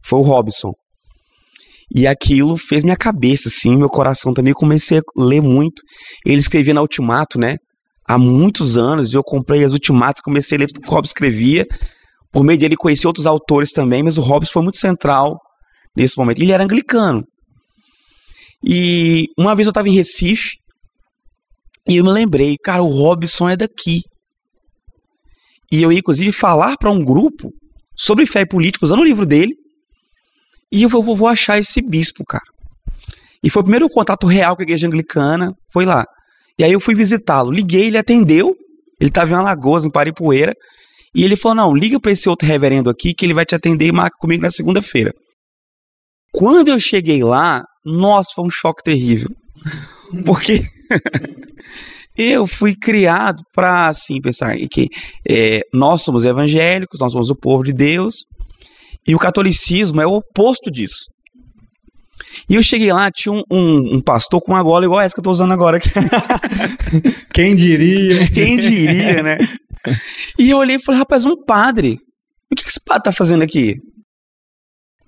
[0.02, 0.72] foi o Robson.
[1.94, 4.50] E aquilo fez minha cabeça, assim, meu coração também.
[4.50, 5.82] Eu comecei a ler muito.
[6.26, 7.56] Ele escrevia na Ultimato, né?
[8.06, 11.66] Há muitos anos, eu comprei as Ultimatos, comecei a ler tudo que o Robson escrevia.
[12.32, 15.38] Por meio dele, conheci outros autores também, mas o Robson foi muito central
[15.96, 16.40] nesse momento.
[16.40, 17.24] Ele era anglicano.
[18.62, 20.56] E uma vez eu estava em Recife,
[21.88, 24.02] e eu me lembrei, cara, o Robson é daqui.
[25.72, 27.50] E eu ia, inclusive, falar para um grupo
[27.96, 29.54] sobre fé e política, usando o livro dele.
[30.72, 32.44] E eu vou, vou- achar esse bispo, cara.
[33.42, 36.04] E foi o primeiro contato real com a igreja anglicana, foi lá.
[36.58, 37.50] E aí eu fui visitá-lo.
[37.50, 38.54] Liguei, ele atendeu.
[39.00, 40.52] Ele estava em Alagoas, em Paripoeira.
[41.14, 43.86] E ele falou: não, liga pra esse outro reverendo aqui que ele vai te atender
[43.86, 45.12] e marca comigo na segunda-feira.
[46.32, 49.28] Quando eu cheguei lá, nossa, foi um choque terrível.
[50.26, 50.62] Porque
[52.16, 54.88] eu fui criado para assim pensar que
[55.28, 58.24] é, nós somos evangélicos, nós somos o povo de Deus,
[59.08, 61.06] e o catolicismo é o oposto disso.
[62.48, 65.20] E eu cheguei lá, tinha um, um, um pastor com uma gola igual essa que
[65.20, 65.80] eu tô usando agora.
[67.32, 68.30] Quem diria?
[68.30, 69.38] Quem diria, né?
[70.38, 71.98] E eu olhei e falei, rapaz, um padre.
[72.50, 73.76] O que, que esse padre tá fazendo aqui?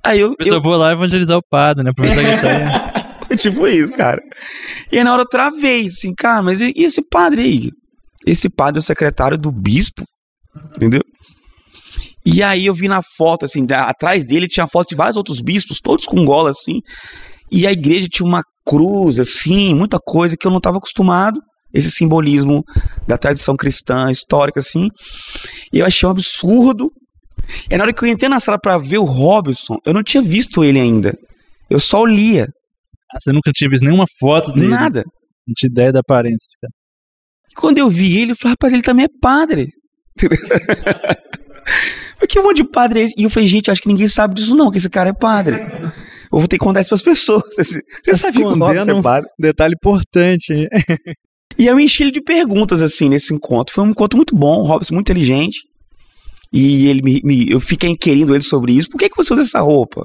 [0.02, 0.34] Aí eu.
[0.38, 1.90] Eu só vou lá evangelizar o padre, né?
[1.90, 3.36] Aproveitar que ele tá aí.
[3.36, 4.20] tipo isso, cara.
[4.90, 7.70] E aí na hora eu travei, assim, cara, mas e e esse padre aí?
[8.26, 10.04] Esse padre é o secretário do bispo,
[10.76, 11.02] entendeu?
[12.32, 15.80] E aí eu vi na foto, assim, atrás dele tinha foto de vários outros bispos,
[15.80, 16.80] todos com gola, assim.
[17.50, 21.40] E a igreja tinha uma cruz, assim, muita coisa que eu não estava acostumado.
[21.72, 22.62] Esse simbolismo
[23.06, 24.88] da tradição cristã, histórica, assim.
[25.72, 26.90] E eu achei um absurdo.
[27.70, 30.22] E na hora que eu entrei na sala para ver o Robson, eu não tinha
[30.22, 31.16] visto ele ainda.
[31.68, 32.48] Eu só lia,
[33.12, 34.68] Ah, você nunca tinha visto nenhuma foto dele.
[34.68, 35.02] nada.
[35.46, 36.72] Não tinha ideia da aparência, cara.
[37.50, 39.68] E quando eu vi ele, eu falei, rapaz, ele também é padre.
[42.20, 43.14] Mas que um monte de padre é esse?
[43.16, 45.56] E eu falei, gente, acho que ninguém sabe disso não, que esse cara é padre.
[46.32, 47.42] Eu vou ter que contar isso pras pessoas.
[47.56, 48.50] Você, você sabe que o
[48.90, 49.28] é um- padre?
[49.38, 50.52] Detalhe importante.
[50.52, 50.68] hein?
[51.58, 53.74] E eu enchi ele de perguntas, assim, nesse encontro.
[53.74, 55.58] Foi um encontro muito bom, o Robson muito inteligente.
[56.52, 58.88] E ele me, me- eu fiquei inquirindo ele sobre isso.
[58.88, 60.02] Por que, que você usa essa roupa?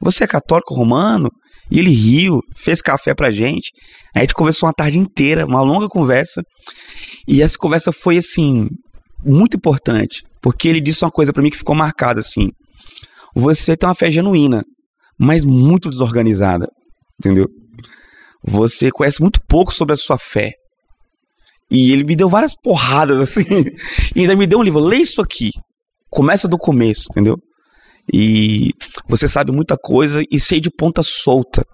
[0.00, 1.28] Você é católico romano?
[1.70, 3.70] E ele riu, fez café pra gente.
[4.14, 6.42] Aí a gente conversou uma tarde inteira, uma longa conversa.
[7.28, 8.66] E essa conversa foi, assim,
[9.26, 10.22] muito importante.
[10.40, 12.50] Porque ele disse uma coisa pra mim que ficou marcada, assim.
[13.34, 14.62] Você tem uma fé genuína,
[15.18, 16.68] mas muito desorganizada.
[17.18, 17.46] Entendeu?
[18.44, 20.52] Você conhece muito pouco sobre a sua fé.
[21.70, 23.64] E ele me deu várias porradas, assim.
[24.14, 24.80] E ainda me deu um livro.
[24.80, 25.50] Lê isso aqui.
[26.08, 27.36] Começa do começo, entendeu?
[28.12, 28.70] E
[29.08, 31.64] você sabe muita coisa e sei de ponta solta.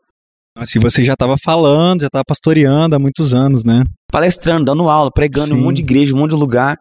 [0.56, 3.82] Assim, você já estava falando, já estava pastoreando há muitos anos, né?
[4.12, 6.76] Palestrando, dando aula, pregando em um monte de igreja, um monte de lugar.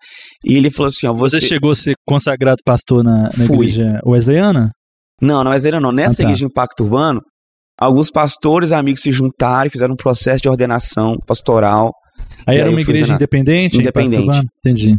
[0.45, 1.47] E ele falou assim: ó, Você, você.
[1.47, 3.67] chegou a ser consagrado pastor na, na Fui.
[3.67, 4.69] igreja wesleyana?
[5.21, 5.91] Não, não é zero, não.
[5.91, 6.23] Nessa Ah, tá.
[6.23, 7.21] igreja de impacto urbano,
[7.79, 11.91] alguns pastores amigos se juntaram e fizeram um processo de ordenação pastoral.
[12.45, 13.77] Aí era aí uma igreja na- independente?
[13.77, 14.41] Independente.
[14.65, 14.97] Entendi.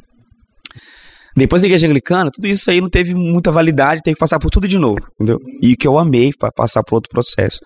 [1.37, 4.51] Depois da igreja anglicana, tudo isso aí não teve muita validade, teve que passar por
[4.51, 5.39] tudo de novo, entendeu?
[5.63, 7.59] E que eu amei para passar por outro processo.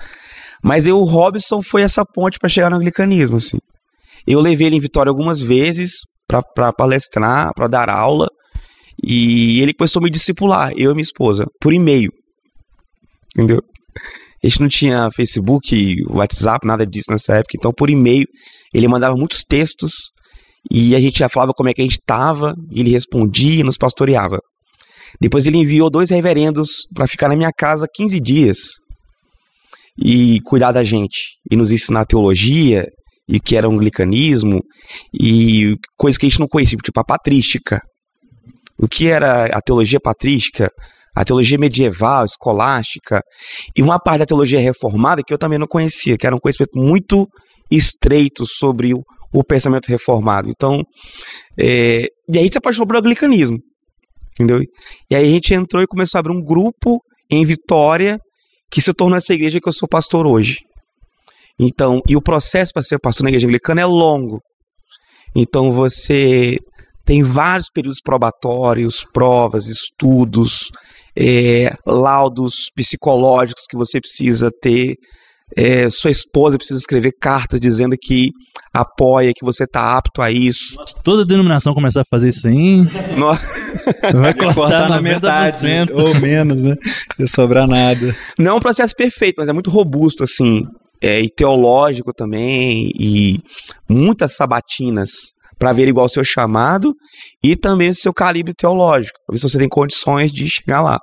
[0.63, 3.59] Mas eu, o Robson foi essa ponte para chegar no anglicanismo, assim.
[4.27, 5.93] Eu levei ele em Vitória algumas vezes
[6.27, 8.27] para palestrar, para dar aula,
[9.03, 12.11] e ele começou a me discipular, eu e minha esposa, por e-mail.
[13.35, 13.63] Entendeu?
[14.43, 18.27] A gente não tinha Facebook, WhatsApp, nada disso nessa época, então por e-mail
[18.75, 19.93] ele mandava muitos textos
[20.71, 23.77] e a gente já falava como é que a gente estava, e ele respondia, nos
[23.77, 24.41] pastoreava.
[25.21, 28.59] Depois ele enviou dois reverendos para ficar na minha casa 15 dias
[30.03, 32.85] e cuidar da gente, e nos ensinar teologia,
[33.29, 34.61] e o que era o anglicanismo,
[35.13, 37.81] e coisas que a gente não conhecia, tipo a patrística.
[38.79, 40.71] O que era a teologia patrística,
[41.15, 43.23] a teologia medieval, escolástica,
[43.75, 46.79] e uma parte da teologia reformada que eu também não conhecia, que era um conhecimento
[46.79, 47.27] muito
[47.71, 50.49] estreito sobre o, o pensamento reformado.
[50.49, 50.83] Então,
[51.59, 53.59] é, e aí a gente se apaixonou pelo anglicanismo,
[54.39, 54.61] entendeu?
[55.11, 58.19] E aí a gente entrou e começou a abrir um grupo em Vitória
[58.71, 60.59] que se tornou essa igreja que eu sou pastor hoje.
[61.59, 64.41] Então, e o processo para ser pastor na igreja anglicana é longo.
[65.35, 66.59] Então você
[67.05, 70.71] tem vários períodos probatórios, provas, estudos,
[71.19, 74.95] é, laudos psicológicos que você precisa ter.
[75.57, 78.31] É, sua esposa precisa escrever cartas dizendo que
[78.75, 80.75] apoia, que você está apto a isso.
[80.77, 82.79] Nossa, toda denominação começar a fazer isso aí,
[83.17, 83.47] Nossa,
[84.13, 85.03] vai cortar, Cortar na 90%.
[85.03, 86.75] metade, ou menos, né?
[87.17, 88.17] Não sobrar nada.
[88.37, 90.65] Não é um processo perfeito, mas é muito robusto, assim,
[91.03, 93.39] é, e teológico também, e
[93.89, 95.11] muitas sabatinas
[95.59, 96.93] para ver igual o seu chamado
[97.43, 100.99] e também o seu calibre teológico, para ver se você tem condições de chegar lá.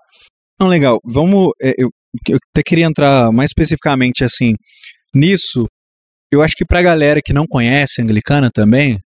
[0.59, 0.99] Não, legal.
[1.03, 1.51] Vamos.
[1.61, 1.89] é, eu,
[2.29, 4.53] eu até queria entrar mais especificamente assim
[5.13, 5.65] nisso.
[6.31, 8.97] Eu acho que pra galera que não conhece a anglicana também,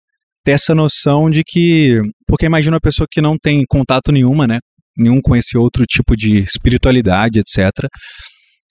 [0.43, 2.01] ter essa noção de que.
[2.27, 4.59] Porque imagina uma pessoa que não tem contato nenhuma, né?
[4.97, 7.69] Nenhum com esse outro tipo de espiritualidade, etc.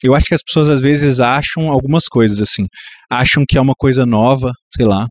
[0.02, 2.66] Eu acho que as pessoas às vezes acham algumas coisas assim.
[3.10, 5.06] Acham que é uma coisa nova, sei lá.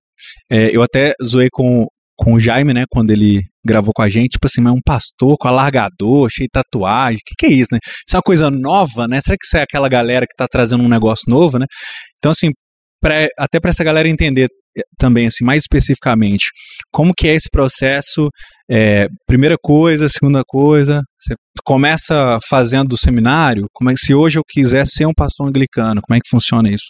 [0.51, 1.85] É, eu até zoei com,
[2.17, 2.83] com o Jaime, né?
[2.89, 6.51] Quando ele gravou com a gente, tipo assim, mas um pastor com alargador, cheio de
[6.51, 7.17] tatuagem.
[7.17, 7.79] O que, que é isso, né?
[7.83, 9.19] Isso é uma coisa nova, né?
[9.21, 11.65] Será que isso é aquela galera que tá trazendo um negócio novo, né?
[12.17, 12.51] Então, assim,
[13.05, 16.45] pra, até para essa galera entender eh, também, assim, mais especificamente,
[16.91, 18.29] como que é esse processo,
[18.69, 24.39] é, primeira coisa, segunda coisa, você começa fazendo o seminário, como é que, se hoje
[24.39, 26.87] eu quiser ser um pastor anglicano, como é que funciona isso?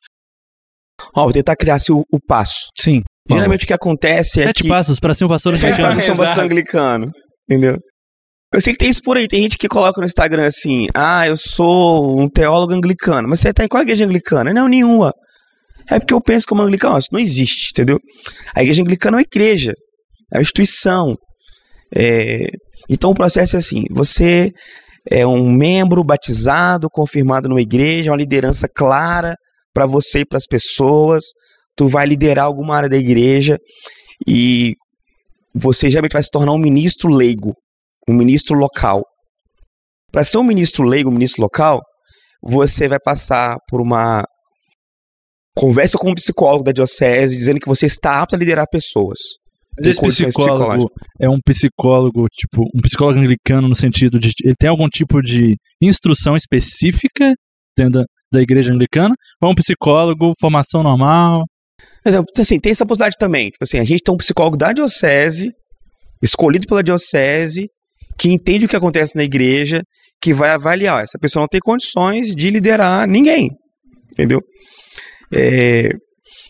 [1.14, 2.70] Ó, vou tentar criar assim, o, o passo.
[2.80, 3.02] Sim.
[3.30, 4.70] Geralmente o que acontece é Sete que...
[4.70, 5.96] passos para ser um pastor Sete anglicano.
[5.96, 6.30] passos são Exato.
[6.30, 7.12] pastor anglicano,
[7.50, 7.78] entendeu?
[8.54, 11.28] Eu sei que tem isso por aí, tem gente que coloca no Instagram assim, ah,
[11.28, 14.54] eu sou um teólogo anglicano, mas você tá em qual igreja anglicana?
[14.54, 15.12] Não, nenhuma.
[15.90, 18.00] É porque eu penso como anglicano, isso não existe, entendeu?
[18.56, 19.74] A igreja anglicana é uma igreja,
[20.34, 21.16] é uma instituição.
[21.96, 22.48] É,
[22.90, 24.52] Então o processo é assim, você
[25.10, 29.36] é um membro batizado, confirmado numa igreja, uma liderança clara
[29.74, 31.26] para você e para as pessoas,
[31.76, 33.58] tu vai liderar alguma área da igreja
[34.28, 34.74] e
[35.54, 37.54] você geralmente vai se tornar um ministro leigo,
[38.10, 39.04] um ministro local.
[40.12, 41.82] Para ser um ministro leigo, um ministro local,
[42.42, 44.24] você vai passar por uma
[45.56, 49.20] conversa com um psicólogo da diocese dizendo que você está apto a liderar pessoas.
[49.78, 50.90] Mas esse psicólogo
[51.20, 54.32] é um psicólogo, tipo, um psicólogo anglicano no sentido de.
[54.44, 57.34] Ele tem algum tipo de instrução específica
[57.78, 59.14] dentro da, da igreja anglicana?
[59.42, 61.44] Ou é um psicólogo, formação normal?
[62.06, 63.50] Então, assim, tem essa possibilidade também.
[63.50, 65.52] Tipo assim, a gente tem um psicólogo da diocese,
[66.22, 67.68] escolhido pela diocese,
[68.18, 69.82] que entende o que acontece na igreja,
[70.22, 71.04] que vai avaliar.
[71.04, 73.50] Essa pessoa não tem condições de liderar ninguém.
[74.14, 74.40] Entendeu?
[75.34, 75.90] É,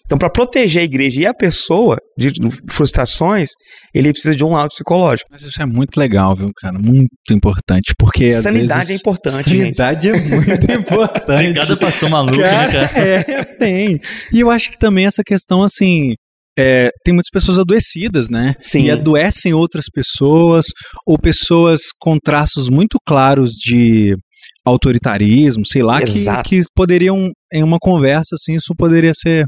[0.06, 2.32] Então, para proteger a igreja e a pessoa de
[2.72, 3.50] frustrações,
[3.94, 5.28] ele precisa de um lado psicológico.
[5.32, 6.78] Mas isso é muito legal, viu, cara?
[6.80, 7.94] Muito importante.
[7.98, 9.76] Porque às Sanidade vezes, é importante, gente.
[9.76, 11.60] Sanidade é muito importante.
[11.60, 13.02] Cada pastor maluco, né, Cara, cara?
[13.08, 14.00] é, tem.
[14.32, 16.14] E eu acho que também essa questão, assim,
[16.58, 18.54] é, tem muitas pessoas adoecidas, né?
[18.62, 18.84] Sim.
[18.84, 20.68] E adoecem outras pessoas,
[21.06, 24.16] ou pessoas com traços muito claros de
[24.66, 29.46] autoritarismo, sei lá, que, que poderiam, em uma conversa, assim, isso poderia ser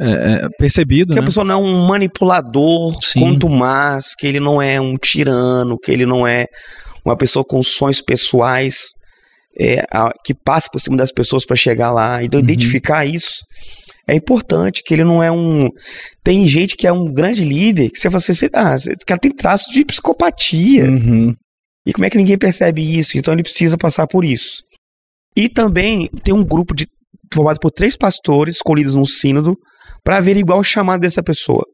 [0.00, 0.10] é,
[0.44, 1.24] é, percebido, Porque né?
[1.24, 3.20] a pessoa não é um manipulador Sim.
[3.20, 6.46] contumaz, que ele não é um tirano, que ele não é
[7.04, 8.90] uma pessoa com sonhos pessoais
[9.60, 12.22] é, a- que passa por cima das pessoas para chegar lá.
[12.22, 12.44] Então, Uhum.
[12.44, 13.38] identificar isso
[14.06, 15.68] é importante, que ele não é um...
[16.22, 19.18] Tem gente que é um grande líder, que você fala assim, "Você- ah, esse cara
[19.20, 20.84] tem traços de psicopatia.
[20.84, 21.34] Uhum.
[21.88, 23.16] E como é que ninguém percebe isso?
[23.16, 24.62] Então ele precisa passar por isso.
[25.34, 26.86] E também tem um grupo de,
[27.32, 29.56] formado por três pastores escolhidos num sínodo
[30.04, 31.64] para averiguar o chamado dessa pessoa.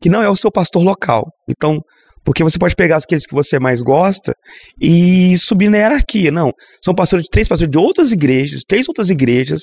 [0.00, 1.24] Que não é o seu pastor local.
[1.50, 1.80] Então,
[2.24, 4.32] porque você pode pegar aqueles que você mais gosta
[4.80, 6.30] e subir na hierarquia.
[6.30, 6.52] Não.
[6.84, 9.62] São pastores, três pastores de outras igrejas, três outras igrejas,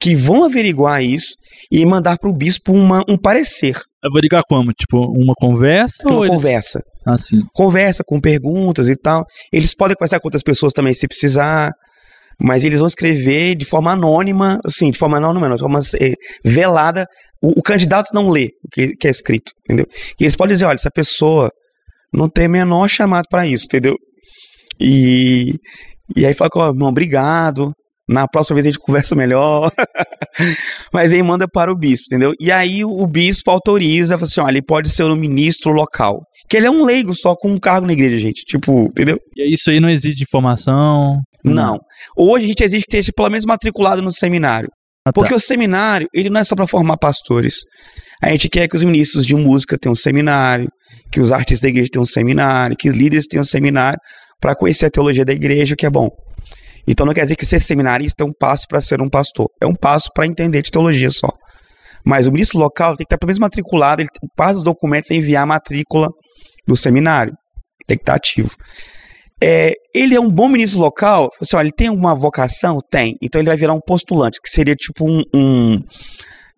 [0.00, 1.34] que vão averiguar isso
[1.70, 4.72] e mandar para o bispo uma, um parecer, Averiguar como?
[4.72, 6.02] Tipo, uma conversa?
[6.08, 6.80] uma eles- conversa.
[6.84, 7.42] Ah, sim.
[7.52, 9.24] conversa com perguntas e tal.
[9.52, 11.72] Eles podem conversar com outras pessoas também se precisar,
[12.40, 16.14] mas eles vão escrever de forma anônima, assim, de forma anônima, não, de forma eh,
[16.44, 17.06] velada.
[17.42, 19.86] O, o candidato não lê o que, que é escrito, entendeu?
[20.18, 21.50] E eles podem dizer, olha, essa pessoa
[22.12, 23.96] não tem menor chamado para isso, entendeu?
[24.80, 25.54] E,
[26.16, 27.72] e aí fala, ó, irmão, obrigado.
[28.08, 29.70] Na próxima vez a gente conversa melhor.
[30.92, 32.34] Mas aí manda para o bispo, entendeu?
[32.40, 36.20] E aí o bispo autoriza, fala assim: olha, ele pode ser o ministro local.
[36.52, 38.44] Que ele é um leigo só com um cargo na igreja, gente.
[38.44, 39.16] Tipo, entendeu?
[39.34, 41.18] E isso aí não exige formação?
[41.42, 41.78] Não.
[42.14, 44.68] Hoje a gente exige que esteja pelo menos matriculado no seminário.
[45.02, 45.12] Ah, tá.
[45.14, 47.60] Porque o seminário, ele não é só para formar pastores.
[48.22, 50.68] A gente quer que os ministros de música tenham um seminário,
[51.10, 53.98] que os artistas da igreja tenham um seminário, que os líderes tenham um seminário
[54.38, 56.10] para conhecer a teologia da igreja, o que é bom.
[56.86, 59.46] Então não quer dizer que ser seminarista é um passo para ser um pastor.
[59.58, 61.30] É um passo para entender de teologia só.
[62.04, 65.44] Mas o ministro local tem que estar pelo menos matriculado, ele passa os documentos enviar
[65.44, 66.10] a matrícula
[66.66, 67.34] do seminário.
[67.86, 68.50] Tem que estar ativo.
[69.42, 72.78] É, ele é um bom ministro local, assim, olha, ele tem alguma vocação?
[72.90, 73.16] Tem.
[73.20, 75.82] Então ele vai virar um postulante, que seria tipo um, um,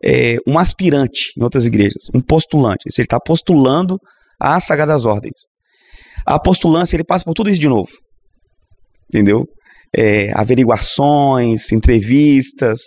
[0.05, 2.09] é, um aspirante em outras igrejas.
[2.15, 2.81] Um postulante.
[2.87, 3.99] Ele está postulando
[4.39, 5.47] às Sagradas Ordens.
[6.27, 7.91] A postulância, ele passa por tudo isso de novo.
[9.09, 9.47] Entendeu?
[9.97, 12.81] É, averiguações, entrevistas.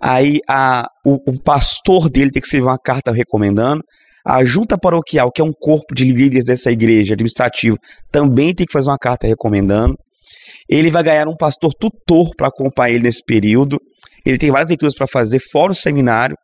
[0.00, 3.84] Aí a, o, o pastor dele tem que escrever uma carta recomendando.
[4.26, 7.76] A junta paroquial, que é um corpo de líderes dessa igreja, administrativo,
[8.10, 9.94] também tem que fazer uma carta recomendando.
[10.68, 13.78] Ele vai ganhar um pastor tutor para acompanhar ele nesse período.
[14.24, 16.36] Ele tem várias leituras para fazer, fora o seminário,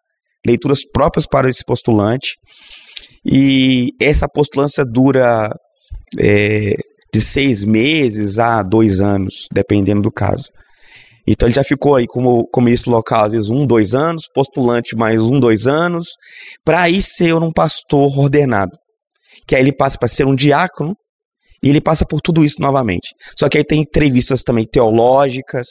[0.47, 2.37] leituras próprias para esse postulante.
[3.24, 5.51] E essa postulância dura
[6.18, 6.74] é,
[7.12, 10.51] de seis meses a dois anos, dependendo do caso.
[11.33, 14.97] Então ele já ficou aí como, como ministro local, às vezes um, dois anos, postulante
[14.97, 16.09] mais um, dois anos,
[16.64, 18.72] para aí ser um pastor ordenado.
[19.47, 20.95] Que aí ele passa para ser um diácono
[21.62, 23.09] e ele passa por tudo isso novamente.
[23.39, 25.66] Só que aí tem entrevistas também teológicas,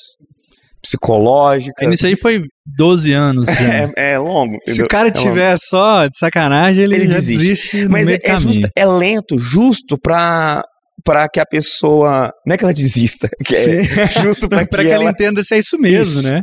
[0.82, 1.82] psicológicas.
[1.82, 2.41] Aí nisso aí foi
[2.78, 3.47] 12 anos.
[3.97, 4.53] É, é longo.
[4.66, 4.86] Se entendeu?
[4.86, 5.30] o cara É longo.
[5.30, 7.38] tiver só de sacanagem, ele, Ele desiste.
[7.38, 10.64] desiste Mas é, é, justo, é lento, justo pra,
[11.04, 12.32] pra que a pessoa.
[12.45, 14.22] Não é que ela desista, que é Sim.
[14.22, 15.12] justo pra que, Pra que ela, ela.
[15.12, 16.30] entenda se é isso mesmo, Isso.
[16.32, 16.41] né?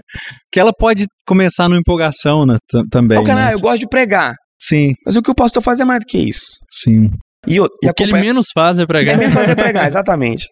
[0.53, 3.19] Que ela pode começar numa empolgação né, tam- também.
[3.19, 3.55] Ô, cara, né?
[3.55, 4.35] eu gosto de pregar.
[4.61, 6.47] Sim, Mas o que o pastor faz é mais do que isso.
[6.71, 7.11] sim.
[7.47, 9.17] E, o- e O que ele menos faz é É pregar.
[9.17, 10.47] mesmo fazer pregar, exatamente.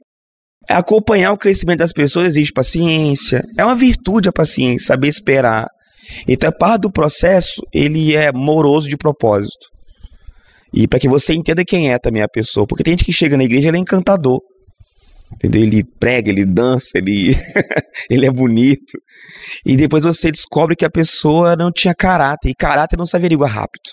[0.68, 3.42] É acompanhar o crescimento das pessoas exige paciência.
[3.58, 5.66] É uma virtude a paciência, saber esperar.
[6.28, 9.66] Então, é parte do processo, ele é moroso de propósito.
[10.74, 12.66] E para que você entenda quem é também a pessoa.
[12.66, 14.40] Porque tem gente que chega na igreja, ele é encantador.
[15.32, 15.62] Entendeu?
[15.62, 17.36] Ele prega, ele dança, ele,
[18.10, 18.98] ele é bonito.
[19.64, 22.50] E depois você descobre que a pessoa não tinha caráter.
[22.50, 23.90] E caráter não se averigua rápido.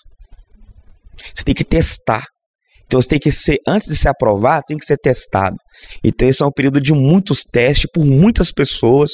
[1.35, 2.25] Você tem que testar.
[2.85, 5.55] Então você tem que ser, antes de ser aprovado, tem que ser testado.
[6.03, 9.11] Então esse é um período de muitos testes por muitas pessoas.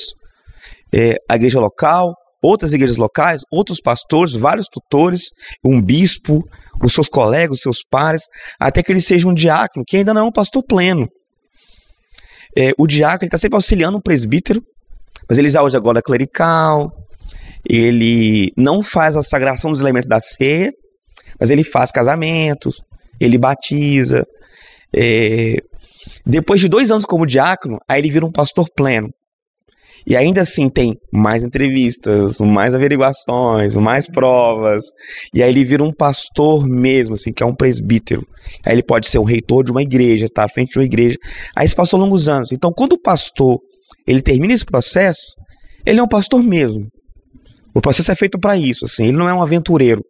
[0.93, 5.29] É, a igreja local, outras igrejas locais, outros pastores, vários tutores,
[5.65, 6.43] um bispo,
[6.83, 8.23] os seus colegas, os seus pares,
[8.59, 11.07] até que ele seja um diácono, que ainda não é um pastor pleno.
[12.57, 14.61] É, o diácono está sempre auxiliando um presbítero,
[15.29, 16.91] mas ele já usa agora clerical,
[17.69, 20.71] ele não faz a sagração dos elementos da ceia,
[21.39, 22.81] mas ele faz casamentos,
[23.19, 24.23] ele batiza.
[24.95, 25.55] é,
[26.25, 29.09] Depois de dois anos como diácono, aí ele vira um pastor pleno.
[30.07, 34.85] E ainda assim tem mais entrevistas, mais averiguações, mais provas.
[35.33, 38.25] E aí ele vira um pastor mesmo, assim, que é um presbítero.
[38.65, 41.17] Aí ele pode ser um reitor de uma igreja, estar à frente de uma igreja.
[41.53, 42.53] Aí se passou longos anos.
[42.53, 43.59] Então, quando o pastor
[44.07, 45.35] ele termina esse processo,
[45.85, 46.87] ele é um pastor mesmo.
[47.75, 49.07] O processo é feito para isso, assim.
[49.07, 50.01] Ele não é um aventureiro.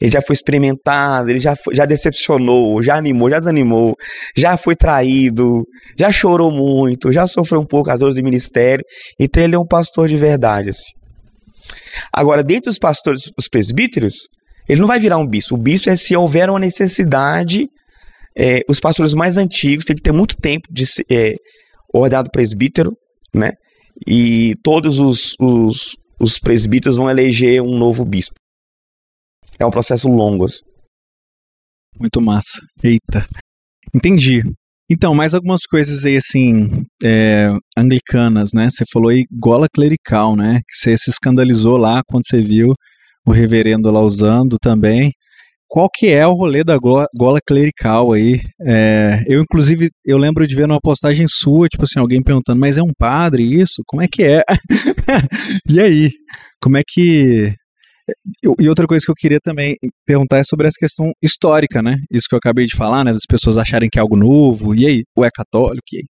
[0.00, 3.94] Ele já foi experimentado, ele já, foi- já decepcionou, já animou, já desanimou,
[4.36, 5.62] já foi traído,
[5.98, 8.84] já chorou muito, já sofreu um pouco as dores do ministério.
[9.20, 10.90] Então ele é um pastor de verdade, assim.
[12.12, 14.14] Agora, dentre os pastores, os presbíteros,
[14.68, 15.54] ele não vai virar um bispo.
[15.54, 17.66] O bispo é se houver uma necessidade.
[18.36, 21.34] é, os pastores mais antigos têm que ter muito tempo de ser é,
[21.92, 22.92] ordenado presbítero,
[23.34, 23.52] né?
[24.08, 28.34] E todos os, os, os presbíteros vão eleger um novo bispo.
[29.58, 30.44] É um processo longo.
[30.44, 30.60] assim.
[31.98, 32.60] Muito massa.
[32.82, 33.26] Eita.
[33.94, 34.42] Entendi.
[34.90, 38.68] Então, mais algumas coisas aí, assim, é, anglicanas, né?
[38.68, 40.60] Você falou aí gola clerical, né?
[40.68, 42.74] Que você se escandalizou lá quando você viu
[43.26, 45.12] o reverendo lá usando também.
[45.68, 47.06] Qual que é o rolê da gola,
[47.46, 48.42] clerical aí?
[48.66, 52.76] É, eu, inclusive, eu lembro de ver numa postagem sua, tipo assim, alguém perguntando, mas
[52.76, 53.82] é um padre isso?
[53.86, 54.42] Como é que é?
[55.66, 56.10] e aí?
[56.60, 57.54] Como é que...
[58.58, 61.96] E outra coisa que eu queria também perguntar é sobre essa questão histórica, né?
[62.10, 63.12] Isso que eu acabei de falar, né?
[63.12, 64.74] Das pessoas acharem que é algo novo.
[64.74, 65.02] E aí?
[65.16, 65.84] Ou é católico?
[65.92, 66.04] E aí?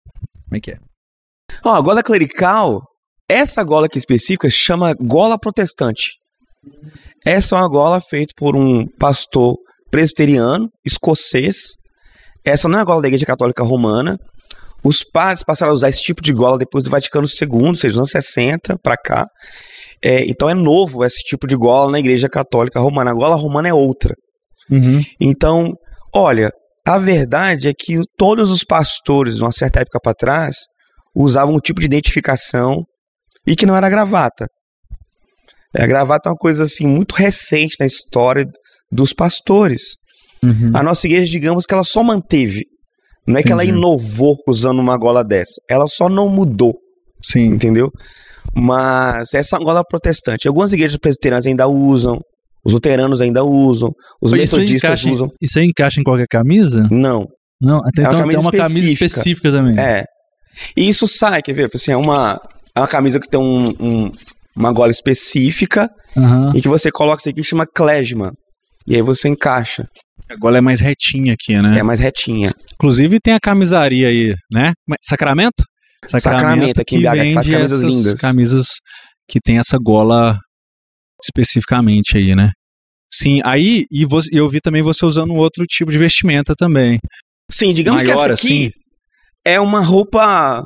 [0.45, 0.79] Como é que é?
[1.65, 2.83] Ó, a gola clerical,
[3.29, 6.13] essa gola aqui específica chama gola protestante.
[7.25, 9.57] Essa é uma gola feita por um pastor
[9.91, 11.77] presbiteriano, escocês.
[12.45, 14.19] Essa não é a gola da Igreja Católica Romana.
[14.85, 17.91] Os padres passaram a usar esse tipo de gola depois do Vaticano II, ou seja,
[17.91, 19.27] dos anos 60 para cá.
[20.05, 23.11] É, então é novo esse tipo de gola na Igreja Católica Romana.
[23.11, 24.15] A gola romana é outra.
[25.21, 25.73] Então,
[26.15, 26.51] olha,
[26.87, 30.57] a verdade é que todos os pastores, uma certa época para trás,
[31.15, 32.83] usavam um tipo de identificação
[33.47, 34.47] e que não era gravata.
[35.77, 38.45] É, A gravata é uma coisa assim muito recente na história
[38.91, 39.95] dos pastores.
[40.45, 40.73] Uhum.
[40.75, 42.65] A nossa igreja, digamos que ela só manteve.
[43.27, 43.79] Não é que ela Entendi.
[43.79, 45.61] inovou usando uma gola dessa.
[45.71, 46.75] Ela só não mudou,
[47.23, 47.47] Sim.
[47.47, 47.89] entendeu?
[48.55, 50.47] Mas essa é uma gola protestante.
[50.49, 52.21] Algumas igrejas presbiterianas ainda usam,
[52.65, 53.91] os luteranos ainda usam,
[54.21, 55.29] os Isso metodistas encaixa, usam.
[55.41, 56.87] isso aí encaixa em qualquer camisa?
[56.91, 57.27] Não.
[57.61, 59.07] Não, até É uma então camisa tem uma camisa específica.
[59.07, 59.79] específica também.
[59.81, 60.05] É.
[60.77, 61.71] E isso sai, quer ver?
[61.73, 62.39] Assim, é uma,
[62.77, 64.11] é uma camisa que tem um, um-
[64.55, 66.53] uma gola específica Aham.
[66.55, 68.33] e que você coloca isso aqui que chama klezma.
[68.87, 69.87] E aí você encaixa.
[70.29, 71.79] A gola é mais retinha aqui, né?
[71.79, 72.53] É mais retinha.
[72.75, 74.73] Inclusive tem a camisaria aí, né?
[74.91, 74.95] É-
[76.05, 76.41] Sacramento?
[76.41, 78.21] Sacramento, aqui em que BH, que faz camisas essas lindas.
[78.21, 78.67] camisas
[79.29, 80.37] que tem essa gola
[81.23, 82.51] especificamente aí, né?
[83.13, 86.99] Sim, aí e você- eu vi também você usando outro tipo de vestimenta também.
[87.51, 88.71] Sim, digamos Maior que essa aqui assim?
[89.45, 90.65] é uma roupa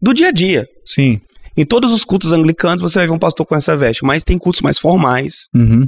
[0.00, 0.64] do dia a dia.
[0.86, 1.20] Sim.
[1.56, 4.38] Em todos os cultos anglicanos você vai ver um pastor com essa veste, mas tem
[4.38, 5.86] cultos mais formais Uhum.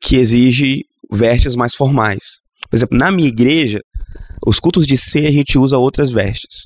[0.00, 0.82] que exigem
[1.12, 2.40] vestes mais formais.
[2.68, 3.78] Por exemplo, na minha igreja,
[4.46, 6.64] os cultos de ceia a gente usa outras vestes.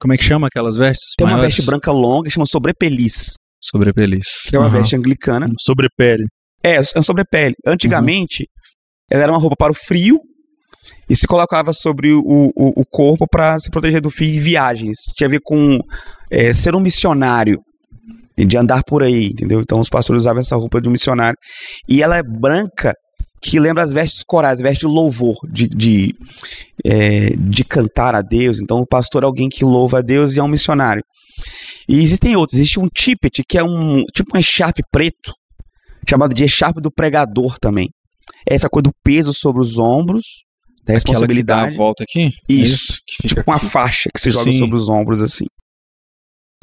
[0.00, 1.14] Como é que chama aquelas vestes?
[1.16, 1.54] Tem uma maiores?
[1.56, 4.26] veste branca longa chama sobrepeliz, Sobrepeliz.
[4.48, 4.78] que é uma Aham.
[4.78, 5.48] veste anglicana.
[5.60, 6.24] Sobre pele.
[6.62, 7.54] É, é sobre pele.
[7.66, 8.46] Antigamente,
[9.10, 10.20] ela era uma roupa para o frio
[11.08, 14.96] e se colocava sobre o, o, o corpo para se proteger do frio em viagens.
[15.16, 15.78] Tinha a ver com
[16.30, 17.58] é, ser um missionário.
[18.36, 19.60] de andar por aí, entendeu?
[19.60, 21.36] Então os pastores usavam essa roupa de um missionário.
[21.88, 22.92] E ela é branca,
[23.42, 26.14] que lembra as vestes corais, vestes de louvor, de, de,
[26.84, 28.60] é, de cantar a Deus.
[28.62, 31.02] Então o pastor é alguém que louva a Deus e é um missionário.
[31.88, 32.58] E existem outros.
[32.58, 35.32] Existe um tippet, que é um tipo um echarpe preto,
[36.08, 37.88] chamado de echarpe do pregador também.
[38.48, 40.44] É essa coisa do peso sobre os ombros,
[40.84, 41.60] da responsabilidade.
[41.60, 42.30] Aquela que dá a volta aqui?
[42.48, 42.98] É Isso.
[43.06, 43.66] tipo uma aqui.
[43.66, 44.58] faixa que se joga Sim.
[44.58, 45.46] sobre os ombros assim.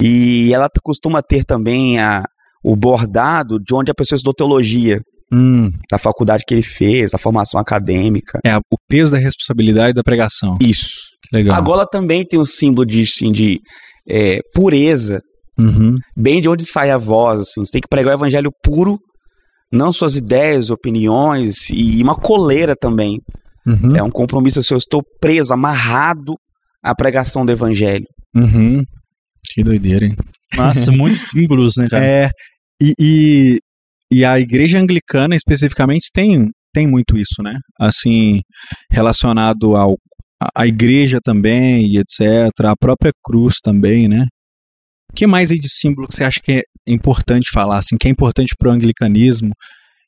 [0.02, 2.24] E ela costuma ter também a,
[2.62, 5.00] o bordado de onde a pessoa estudou teologia,
[5.32, 8.38] Hum, da faculdade que ele fez, da formação acadêmica.
[8.44, 10.56] é o peso da responsabilidade da pregação.
[10.60, 11.08] Isso.
[11.28, 11.56] Que legal.
[11.56, 13.58] A gola também tem um símbolo de, assim, de
[14.08, 15.20] é, pureza,
[15.58, 15.94] Uhum.
[16.14, 17.40] bem de onde sai a voz.
[17.40, 17.64] Assim.
[17.64, 18.98] Você tem que pregar o evangelho puro,
[19.72, 23.18] não suas ideias, opiniões, e uma coleira também.
[23.66, 23.96] Uhum.
[23.96, 26.34] É um compromisso assim, eu estou preso, amarrado
[26.84, 28.04] à pregação do evangelho.
[28.34, 28.84] Uhum.
[29.52, 30.14] Que doideira, hein?
[30.54, 32.04] Nossa, muitos símbolos, né, cara?
[32.04, 32.30] É,
[32.80, 33.58] e, e,
[34.12, 37.54] e a igreja anglicana especificamente tem, tem muito isso, né?
[37.80, 38.40] Assim,
[38.90, 39.94] relacionado ao,
[40.40, 42.50] à- à igreja também e etc.
[42.64, 44.24] A própria cruz também, né?
[45.12, 48.06] O que mais aí de símbolo que você acha que é importante falar, assim, que
[48.06, 49.50] é importante pro anglicanismo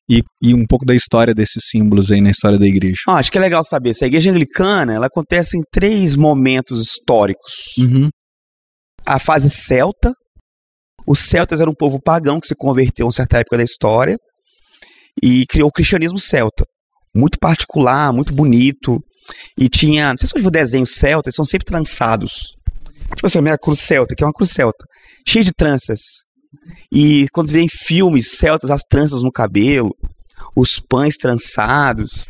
[0.09, 2.97] e, e um pouco da história desses símbolos aí na história da igreja?
[3.09, 3.95] Ah, acho que é legal saber.
[3.95, 7.53] Se a igreja anglicana, ela acontece em três momentos históricos.
[7.79, 8.09] Uhum.
[9.07, 10.13] A fase celta.
[11.09, 14.19] Os celtas eram um povo pagão que se converteu em certa época da história
[15.23, 16.67] e criou o cristianismo celta.
[17.17, 19.03] Muito particular, muito bonito.
[19.59, 20.11] E tinha.
[20.11, 22.57] Não sei se você viu o desenho celta, eles são sempre trançados.
[23.15, 24.85] Tipo assim, a minha cruz celta, que é uma cruz celta,
[25.27, 26.01] cheia de tranças.
[26.93, 29.91] E quando vê em filmes celtas, as tranças no cabelo,
[30.55, 32.27] os pães trançados.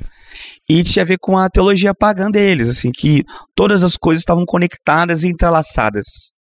[0.70, 3.24] E tinha a ver com a teologia pagã deles, assim, que
[3.56, 6.37] todas as coisas estavam conectadas e entrelaçadas.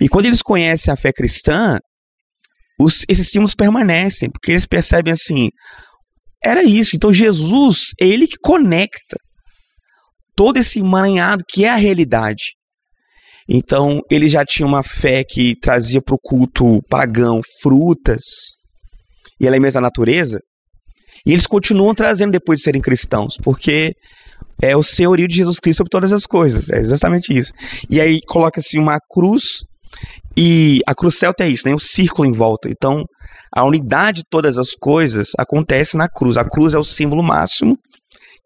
[0.00, 1.78] E quando eles conhecem a fé cristã,
[2.78, 5.48] os- esses símbolos permanecem, porque eles percebem assim,
[6.44, 6.96] era isso.
[6.96, 9.16] Então Jesus é ele que conecta
[10.36, 12.54] todo esse emaranhado que é a realidade.
[13.48, 18.22] Então ele já tinha uma fé que trazia para o culto pagão frutas
[19.40, 20.40] e elementos da natureza,
[21.26, 23.92] e eles continuam trazendo depois de serem cristãos, porque
[24.62, 26.68] é o senhorio de Jesus Cristo sobre todas as coisas.
[26.70, 27.52] É exatamente isso.
[27.90, 29.62] E aí coloca-se uma cruz,
[30.36, 31.74] e a cruz celta é isso, né?
[31.74, 32.68] O círculo em volta.
[32.68, 33.04] Então,
[33.52, 36.36] a unidade de todas as coisas acontece na cruz.
[36.36, 37.78] A cruz é o símbolo máximo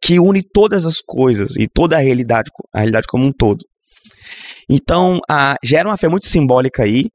[0.01, 3.65] que une todas as coisas e toda a realidade, a realidade como um todo.
[4.69, 7.07] Então, a, gera uma fé muito simbólica aí.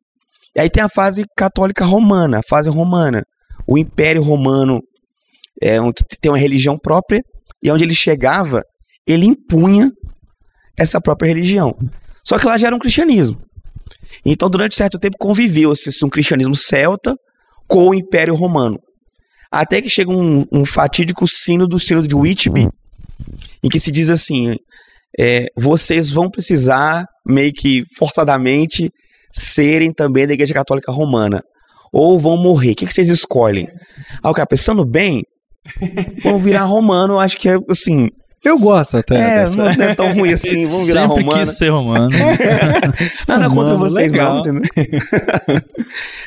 [0.56, 3.24] E aí tem a fase católica romana, a fase romana.
[3.68, 4.82] O Império Romano
[5.62, 7.22] é um que tem uma religião própria
[7.62, 8.62] e onde ele chegava,
[9.08, 9.92] ele impunha
[10.78, 11.76] essa própria religião.
[12.26, 13.40] Só que lá já era um cristianismo.
[14.26, 17.16] Então, durante certo tempo, conviveu-se um cristianismo celta
[17.68, 18.80] com o Império Romano.
[19.52, 22.68] Até que chega um, um fatídico sino do sino de Whitby,
[23.64, 24.56] em que se diz assim:
[25.20, 28.90] é, vocês vão precisar, meio que forçadamente,
[29.32, 31.42] serem também da Igreja Católica Romana.
[31.92, 32.72] Ou vão morrer.
[32.72, 33.68] O que, que vocês escolhem?
[34.24, 35.22] Ah, o cara, pensando bem,
[36.24, 38.10] vão virar romano, acho que é assim.
[38.44, 39.58] Eu gosto até É, dessa.
[39.58, 41.40] não é tão ruim assim, vamos virar Sempre romano.
[41.46, 42.10] quis ser romano.
[43.28, 44.34] Nada contra Romano, vocês, legal.
[44.34, 44.62] não, entendeu?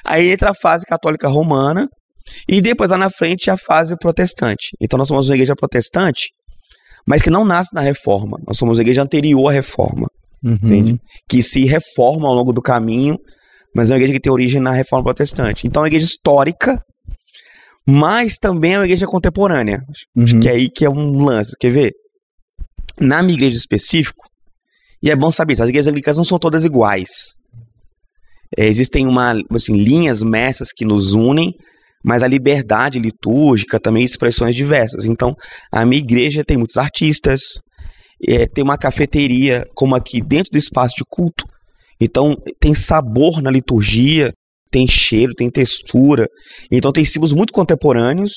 [0.04, 1.86] Aí entra a fase católica romana
[2.48, 4.68] e depois lá na frente a fase protestante.
[4.80, 6.30] Então nós somos uma igreja protestante,
[7.06, 8.38] mas que não nasce na reforma.
[8.46, 10.06] Nós somos uma igreja anterior à reforma,
[10.44, 10.54] Uhum.
[10.62, 10.96] entende?
[11.28, 13.16] Que se reforma ao longo do caminho,
[13.74, 15.66] mas é uma igreja que tem origem na reforma protestante.
[15.66, 16.80] Então é uma igreja histórica,
[17.86, 19.80] mas também é uma igreja contemporânea.
[20.16, 20.40] Uhum.
[20.40, 21.52] Que é aí que é um lance.
[21.58, 21.92] Quer ver?
[23.00, 24.24] Na minha igreja específico,
[25.02, 27.36] e é bom saber as igrejas anglicanas não são todas iguais.
[28.56, 31.52] É, existem uma, assim, linhas messas que nos unem,
[32.04, 35.04] mas a liberdade litúrgica também expressões diversas.
[35.04, 35.34] Então,
[35.72, 37.60] a minha igreja tem muitos artistas,
[38.26, 41.44] é, tem uma cafeteria como aqui dentro do espaço de culto.
[42.00, 44.32] Então, tem sabor na liturgia,
[44.70, 46.28] tem cheiro, tem textura.
[46.70, 48.32] Então, tem símbolos muito contemporâneos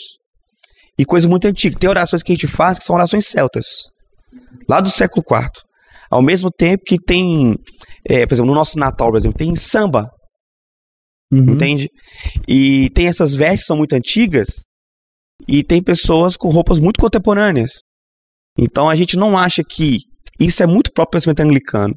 [0.98, 1.78] e coisas muito antigas.
[1.80, 3.66] Tem orações que a gente faz que são orações celtas,
[4.68, 5.50] lá do século IV.
[6.12, 7.56] Ao mesmo tempo que tem,
[8.08, 10.08] é, por exemplo, no nosso Natal, por exemplo, tem samba,
[11.32, 11.54] Uhum.
[11.54, 11.90] entende?
[12.48, 14.64] E tem essas vestes que são muito antigas
[15.48, 17.82] e tem pessoas com roupas muito contemporâneas.
[18.58, 20.00] Então a gente não acha que
[20.40, 21.94] isso é muito próprio do pensamento anglicano,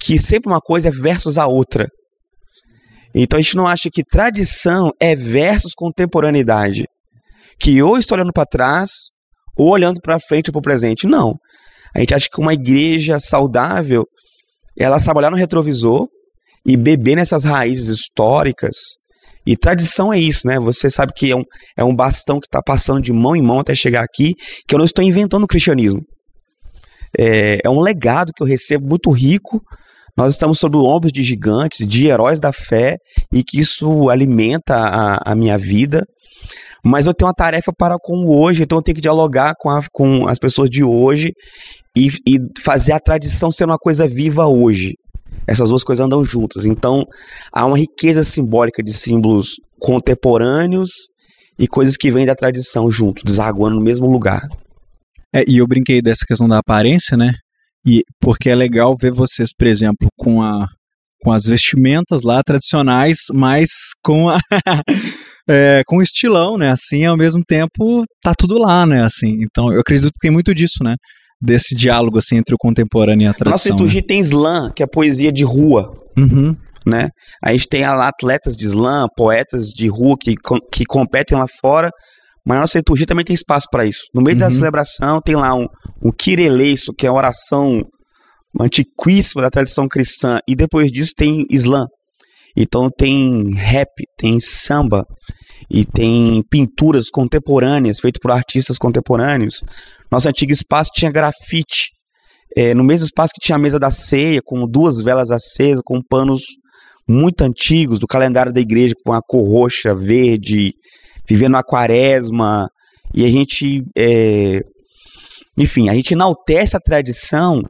[0.00, 1.86] que sempre uma coisa é versus a outra.
[3.14, 6.84] Então a gente não acha que tradição é versus contemporaneidade,
[7.60, 8.90] que ou estou olhando para trás
[9.58, 11.06] ou olhando para frente ou para o presente.
[11.06, 11.34] Não.
[11.94, 14.04] A gente acha que uma igreja saudável,
[14.78, 16.06] ela sabe olhar no retrovisor
[16.64, 18.76] e beber nessas raízes históricas.
[19.46, 20.58] E tradição é isso, né?
[20.60, 21.42] Você sabe que é um,
[21.76, 24.34] é um bastão que está passando de mão em mão até chegar aqui,
[24.66, 26.02] que eu não estou inventando o cristianismo.
[27.18, 29.62] É, é um legado que eu recebo muito rico.
[30.16, 32.98] Nós estamos sob ombros de gigantes, de heróis da fé,
[33.32, 36.04] e que isso alimenta a, a minha vida.
[36.88, 39.78] Mas eu tenho uma tarefa para com hoje, então eu tenho que dialogar com, a,
[39.92, 41.34] com as pessoas de hoje
[41.94, 44.94] e, e fazer a tradição ser uma coisa viva hoje.
[45.46, 46.64] Essas duas coisas andam juntas.
[46.64, 47.04] Então,
[47.52, 50.88] há uma riqueza simbólica de símbolos contemporâneos
[51.58, 54.48] e coisas que vêm da tradição junto, desaguando no mesmo lugar.
[55.30, 57.34] É, e eu brinquei dessa questão da aparência, né?
[57.86, 60.66] E porque é legal ver vocês, por exemplo, com a
[61.20, 63.68] com as vestimentas lá tradicionais, mas
[64.02, 64.38] com a
[65.48, 66.70] é, com estilão, né?
[66.70, 69.04] Assim, ao mesmo tempo tá tudo lá, né?
[69.04, 70.94] Assim, então eu acredito que tem muito disso, né?
[71.40, 73.52] desse diálogo assim entre o contemporâneo e a tradição.
[73.52, 74.06] Nossa liturgia né?
[74.06, 75.92] tem slam, que é poesia de rua.
[76.16, 76.54] Uhum.
[76.86, 77.10] Né?
[77.42, 80.34] A gente tem lá atletas de slam, poetas de rua que,
[80.72, 81.90] que competem lá fora,
[82.44, 84.04] mas a nossa liturgia também tem espaço para isso.
[84.14, 84.40] No meio uhum.
[84.40, 85.66] da celebração tem lá um,
[86.02, 87.82] um kireleisso, que é uma oração
[88.58, 91.86] antiquíssima da tradição cristã, e depois disso tem slam.
[92.56, 95.04] Então tem rap, tem samba,
[95.70, 99.62] e tem pinturas contemporâneas feitas por artistas contemporâneos.
[100.10, 101.90] Nosso antigo espaço tinha grafite.
[102.56, 106.00] É, no mesmo espaço que tinha a mesa da ceia, com duas velas acesas, com
[106.02, 106.42] panos
[107.08, 110.72] muito antigos do calendário da igreja, com a cor roxa, verde,
[111.28, 112.68] vivendo a quaresma.
[113.14, 114.60] E a gente, é,
[115.56, 117.62] enfim, a gente enaltece a tradição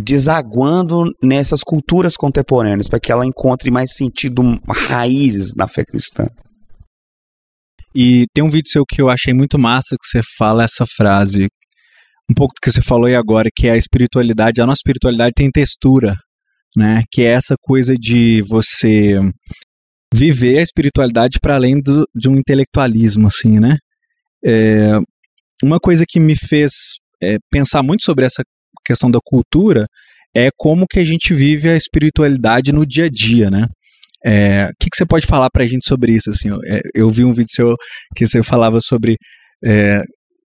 [0.00, 6.28] desaguando nessas culturas contemporâneas, para que ela encontre mais sentido, raízes na fé cristã.
[7.94, 11.48] E tem um vídeo seu que eu achei muito massa que você fala essa frase,
[12.30, 15.32] um pouco do que você falou aí agora, que é a espiritualidade, a nossa espiritualidade
[15.34, 16.14] tem textura,
[16.76, 17.02] né?
[17.10, 19.18] Que é essa coisa de você
[20.12, 23.78] viver a espiritualidade para além do, de um intelectualismo, assim, né?
[24.44, 24.98] É,
[25.62, 26.72] uma coisa que me fez
[27.22, 28.42] é, pensar muito sobre essa
[28.84, 29.86] questão da cultura
[30.34, 33.66] é como que a gente vive a espiritualidade no dia a dia, né?
[34.24, 36.30] É, o que, que, você pode falar para a gente sobre isso?
[36.30, 37.74] Assim, eu, é, eu, vi um vídeo seu
[38.16, 39.16] que você falava sobre
[39.64, 40.02] é,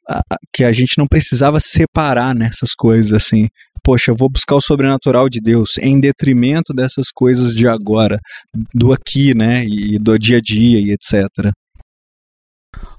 [0.07, 0.21] a,
[0.53, 3.47] que a gente não precisava separar nessas coisas assim.
[3.83, 8.17] Poxa, eu vou buscar o sobrenatural de Deus em detrimento dessas coisas de agora,
[8.73, 11.51] do aqui, né, e do dia a dia e etc.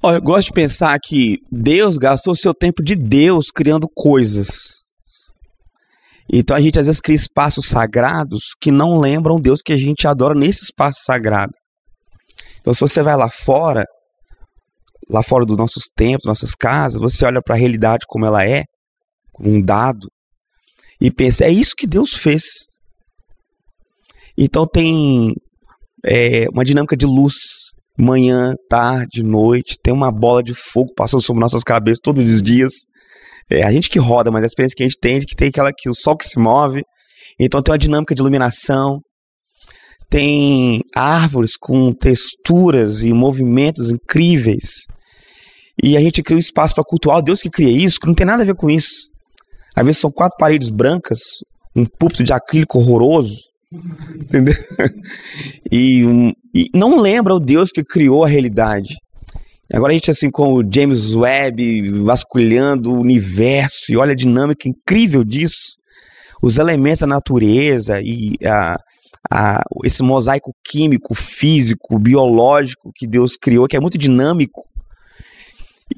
[0.02, 4.83] Olha, eu gosto de pensar que Deus gastou seu tempo de Deus criando coisas.
[6.32, 10.06] Então a gente às vezes cria espaços sagrados que não lembram Deus que a gente
[10.06, 11.52] adora nesse espaço sagrado.
[12.60, 13.84] Então se você vai lá fora,
[15.08, 18.64] lá fora dos nossos templos, nossas casas, você olha para a realidade como ela é,
[19.32, 20.08] como um dado,
[21.00, 22.42] e pensa, é isso que Deus fez.
[24.38, 25.34] Então tem
[26.04, 27.34] é, uma dinâmica de luz,
[27.98, 32.72] manhã, tarde, noite, tem uma bola de fogo passando sobre nossas cabeças todos os dias.
[33.50, 35.48] É a gente que roda, mas a experiência que a gente tem é que tem
[35.48, 36.82] aquela que o sol que se move,
[37.38, 39.00] então tem uma dinâmica de iluminação,
[40.08, 44.84] tem árvores com texturas e movimentos incríveis.
[45.82, 48.14] E a gente cria um espaço para cultuar o Deus que cria isso, que não
[48.14, 49.08] tem nada a ver com isso.
[49.74, 51.18] Às vezes são quatro paredes brancas,
[51.74, 53.34] um púlpito de acrílico horroroso,
[54.14, 54.54] entendeu?
[55.72, 58.94] E, um, e não lembra o Deus que criou a realidade.
[59.74, 64.68] Agora a gente, assim, com o James Webb vasculhando o universo e olha a dinâmica
[64.68, 65.74] incrível disso,
[66.40, 68.76] os elementos da natureza e a,
[69.32, 74.62] a, esse mosaico químico, físico, biológico que Deus criou, que é muito dinâmico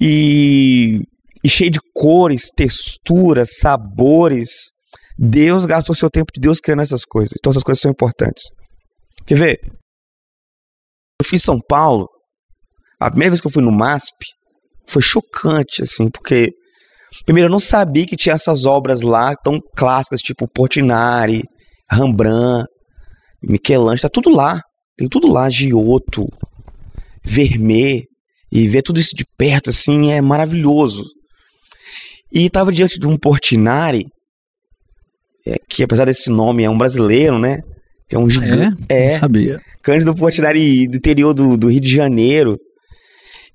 [0.01, 1.03] e,
[1.45, 4.73] e cheio de cores, texturas, sabores.
[5.19, 7.35] Deus gastou seu tempo de Deus criando essas coisas.
[7.39, 8.45] Então essas coisas são importantes.
[9.27, 9.61] Quer ver?
[11.21, 12.09] Eu fiz São Paulo
[13.01, 14.17] a primeira vez que eu fui no MASP
[14.87, 16.53] foi chocante, assim, porque
[17.25, 21.43] primeiro eu não sabia que tinha essas obras lá tão clássicas, tipo Portinari,
[21.91, 22.67] Rembrandt,
[23.43, 24.61] Michelangelo, tá tudo lá.
[24.97, 26.27] Tem tudo lá, Giotto,
[27.23, 28.05] Vermeer,
[28.51, 31.05] e ver tudo isso de perto, assim, é maravilhoso.
[32.33, 34.07] E estava diante de um Portinari,
[35.47, 37.61] é, que apesar desse nome é um brasileiro, né?
[38.09, 38.85] Que é um gigante.
[38.89, 39.61] É, é não sabia.
[39.83, 42.57] Cândido Portinari do interior do, do Rio de Janeiro.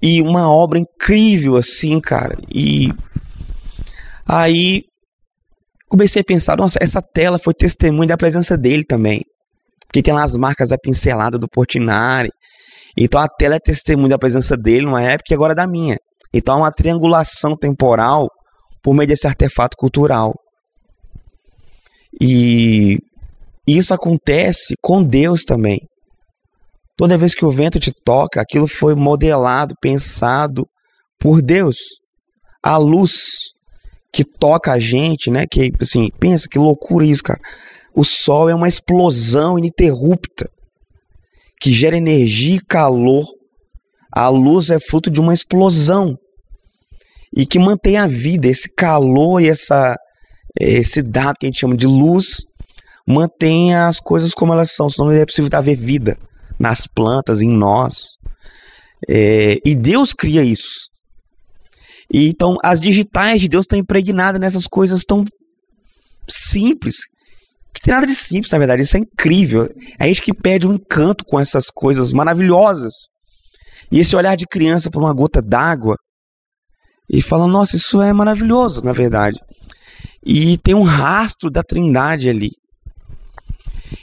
[0.02, 2.38] E uma obra incrível, assim, cara.
[2.54, 2.90] E
[4.28, 4.84] aí
[5.88, 9.22] comecei a pensar, nossa, essa tela foi testemunho da presença dele também.
[9.86, 12.30] Porque tem lá as marcas da pincelada do Portinari.
[12.98, 15.98] Então a tela é testemunho da presença dele numa época e agora é da minha.
[16.34, 18.28] Então é uma triangulação temporal
[18.82, 20.34] por meio desse artefato cultural.
[22.20, 22.98] E
[23.68, 25.80] isso acontece com Deus também.
[26.98, 30.68] Toda vez que o vento te toca, aquilo foi modelado, pensado
[31.20, 31.78] por Deus.
[32.64, 33.54] A luz
[34.14, 35.46] que toca a gente, né?
[35.50, 37.40] Que assim, pensa que loucura isso, cara.
[37.96, 40.50] O sol é uma explosão ininterrupta
[41.60, 43.26] que gera energia e calor.
[44.14, 46.18] A luz é fruto de uma explosão
[47.36, 49.96] e que mantém a vida, esse calor e essa
[50.60, 52.42] esse dado que a gente chama de luz
[53.08, 56.18] mantém as coisas como elas são, senão não é possível haver vida
[56.62, 58.18] nas plantas, em nós.
[59.10, 60.90] É, e Deus cria isso.
[62.14, 65.26] E, então, as digitais de Deus estão impregnadas nessas coisas tão
[66.30, 66.98] simples.
[67.74, 68.84] Que tem nada de simples, na verdade.
[68.84, 69.74] Isso é incrível.
[69.98, 72.94] É a gente que perde um encanto com essas coisas maravilhosas.
[73.92, 75.96] E esse olhar de criança para uma gota d'água
[77.10, 79.40] e fala: Nossa, isso é maravilhoso, na verdade.
[80.24, 82.52] E tem um rastro da Trindade ali.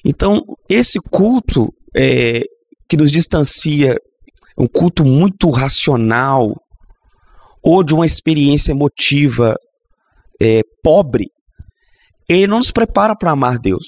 [0.04, 2.44] Então, esse culto é,
[2.88, 3.96] que nos distancia,
[4.56, 6.54] um culto muito racional,
[7.62, 9.56] ou de uma experiência emotiva
[10.40, 11.26] é, pobre,
[12.28, 13.84] ele não nos prepara para amar Deus.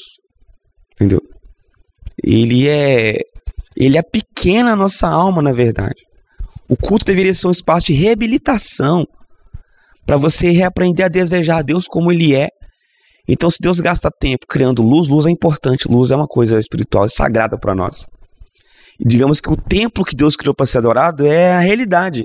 [0.94, 1.20] Entendeu?
[2.22, 3.18] Ele é
[3.76, 6.02] ele é pequena a nossa alma, na verdade.
[6.68, 9.06] O culto deveria ser um espaço de reabilitação
[10.04, 12.48] para você reaprender a desejar Deus como ele é
[13.33, 17.07] então, se Deus gasta tempo criando luz, luz é importante, luz é uma coisa espiritual
[17.07, 18.09] e sagrada para nós.
[18.99, 22.24] E digamos que o templo que Deus criou para ser adorado é a realidade.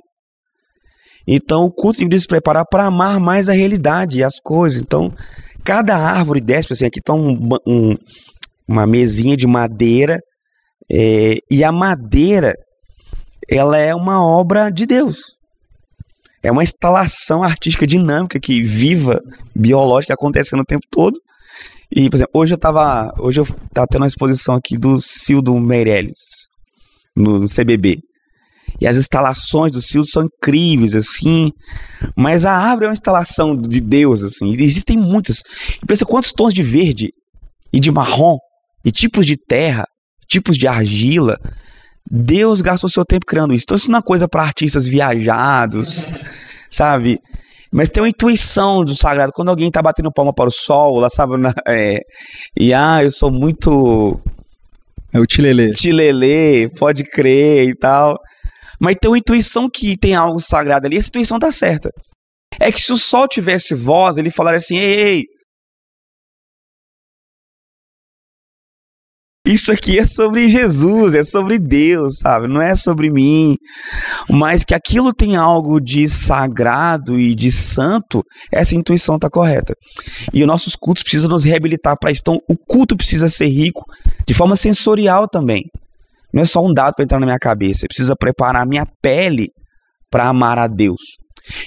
[1.27, 4.81] Então, o culto deveria se preparar para amar mais a realidade e as coisas.
[4.81, 5.13] Então,
[5.63, 7.95] cada árvore desce, assim, aqui está um, um,
[8.67, 10.19] uma mesinha de madeira,
[10.91, 12.53] é, e a madeira,
[13.47, 15.34] ela é uma obra de Deus.
[16.45, 19.19] É uma instalação artística dinâmica que viva,
[19.55, 21.19] biológica, acontecendo o tempo todo.
[21.91, 23.11] E, por exemplo, hoje eu tava.
[23.19, 26.47] Hoje eu tava tendo uma exposição aqui do Cildo Meirelles,
[27.15, 27.97] no CBB.
[28.79, 31.49] E as instalações do Cildo são incríveis, assim.
[32.15, 34.53] Mas a árvore é uma instalação de Deus, assim.
[34.53, 35.39] Existem muitas.
[35.81, 37.09] E pensa quantos tons de verde
[37.73, 38.37] e de marrom,
[38.85, 39.83] e tipos de terra,
[40.29, 41.39] tipos de argila,
[42.09, 43.65] Deus gastou seu tempo criando isso.
[43.65, 46.11] Então, isso não é coisa para artistas viajados,
[46.69, 47.19] sabe?
[47.71, 49.31] Mas tem uma intuição do sagrado.
[49.33, 51.99] Quando alguém tá batendo palma para o sol, lá sabe, na, é,
[52.57, 54.19] e ah, eu sou muito.
[55.11, 55.71] É o tilelê.
[55.71, 58.17] Tilelê, pode crer e tal.
[58.79, 61.89] Mas tem uma intuição que tem algo sagrado ali, essa intuição tá certa.
[62.59, 65.23] É que se o sol tivesse voz, ele falaria assim: ei, ei
[69.45, 72.47] Isso aqui é sobre Jesus, é sobre Deus, sabe?
[72.47, 73.55] Não é sobre mim.
[74.29, 79.75] Mas que aquilo tem algo de sagrado e de santo, essa intuição está correta.
[80.33, 82.21] E os nossos cultos precisam nos reabilitar para isso.
[82.21, 83.83] Então, o culto precisa ser rico
[84.27, 85.63] de forma sensorial também.
[86.33, 87.87] Não é só um dado para entrar na minha cabeça.
[87.87, 89.49] Precisa preparar a minha pele
[90.09, 91.01] para amar a Deus.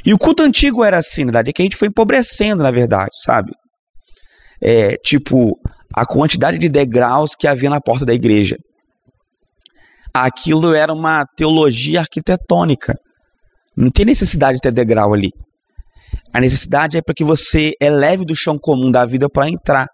[0.04, 2.70] E o culto antigo era assim, na verdade, é que a gente foi empobrecendo, na
[2.70, 3.52] verdade, sabe?
[4.60, 5.56] É, tipo,
[5.94, 8.56] a quantidade de degraus que havia na porta da igreja.
[10.12, 12.94] Aquilo era uma teologia arquitetônica.
[13.76, 15.30] Não tem necessidade de ter degrau ali.
[16.32, 19.86] A necessidade é para que você eleve do chão comum da vida para entrar.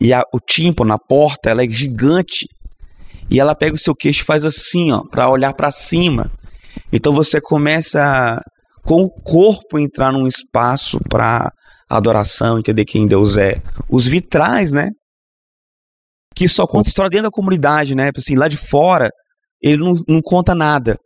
[0.00, 2.46] E a, o tímpano, a porta, ela é gigante.
[3.30, 6.30] E ela pega o seu queixo e faz assim, ó, para olhar para cima.
[6.92, 8.40] Então você começa
[8.84, 11.52] com o corpo entrar num espaço para
[11.90, 13.60] adoração, entender quem Deus é.
[13.90, 14.90] Os vitrais, né?
[16.38, 18.12] Que só conta história dentro da comunidade, né?
[18.16, 19.10] Assim, lá de fora,
[19.60, 20.96] ele não, não conta nada.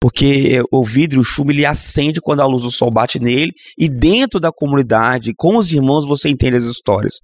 [0.00, 3.88] Porque o vidro, o chumbo, ele acende quando a luz do sol bate nele, e
[3.88, 7.14] dentro da comunidade, com os irmãos, você entende as histórias.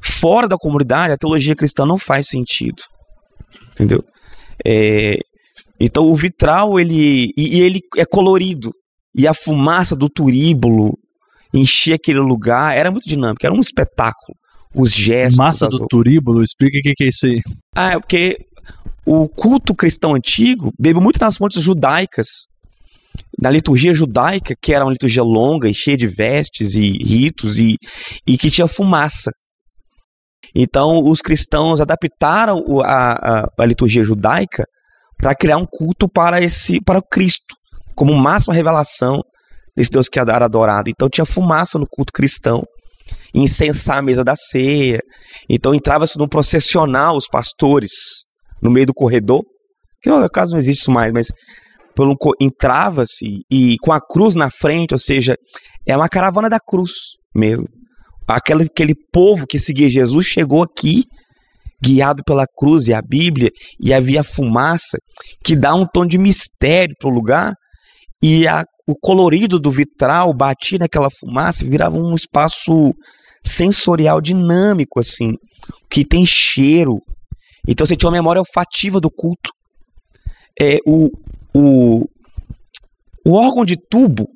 [0.00, 2.84] Fora da comunidade, a teologia cristã não faz sentido.
[3.72, 4.04] Entendeu?
[4.64, 5.18] É,
[5.80, 8.70] então o vitral, ele, e, e ele é colorido.
[9.12, 10.96] E a fumaça do turíbulo
[11.52, 14.36] enchia aquele lugar, era muito dinâmico, era um espetáculo
[14.76, 15.36] os gestos.
[15.36, 17.40] Massa do turíbulo, explica o que, que é isso aí.
[17.74, 18.36] Ah, é porque
[19.06, 22.28] o culto cristão antigo bebe muito nas fontes judaicas,
[23.40, 27.76] na liturgia judaica, que era uma liturgia longa e cheia de vestes e ritos e,
[28.26, 29.30] e que tinha fumaça.
[30.54, 34.64] Então, os cristãos adaptaram a, a, a liturgia judaica
[35.16, 37.54] para criar um culto para esse para o Cristo,
[37.94, 39.22] como máxima revelação
[39.74, 40.90] desse Deus que era adorado.
[40.90, 42.62] Então, tinha fumaça no culto cristão
[43.36, 45.00] incensar a mesa da ceia.
[45.48, 47.92] Então entrava-se num processional os pastores
[48.62, 49.42] no meio do corredor,
[50.02, 51.26] que no caso não existe isso mais, mas
[52.40, 55.34] entrava-se e com a cruz na frente, ou seja,
[55.86, 56.92] é uma caravana da cruz
[57.34, 57.66] mesmo.
[58.26, 61.04] aquele, aquele povo que seguia Jesus chegou aqui,
[61.82, 64.98] guiado pela cruz e a Bíblia, e havia fumaça
[65.44, 67.54] que dá um tom de mistério para o lugar,
[68.22, 72.92] e a, o colorido do vitral batia naquela fumaça virava um espaço
[73.46, 75.34] sensorial dinâmico, assim,
[75.88, 77.00] que tem cheiro.
[77.66, 79.50] Então você tinha uma memória olfativa do culto.
[80.60, 81.10] É, o,
[81.54, 82.08] o,
[83.24, 84.26] o órgão de tubo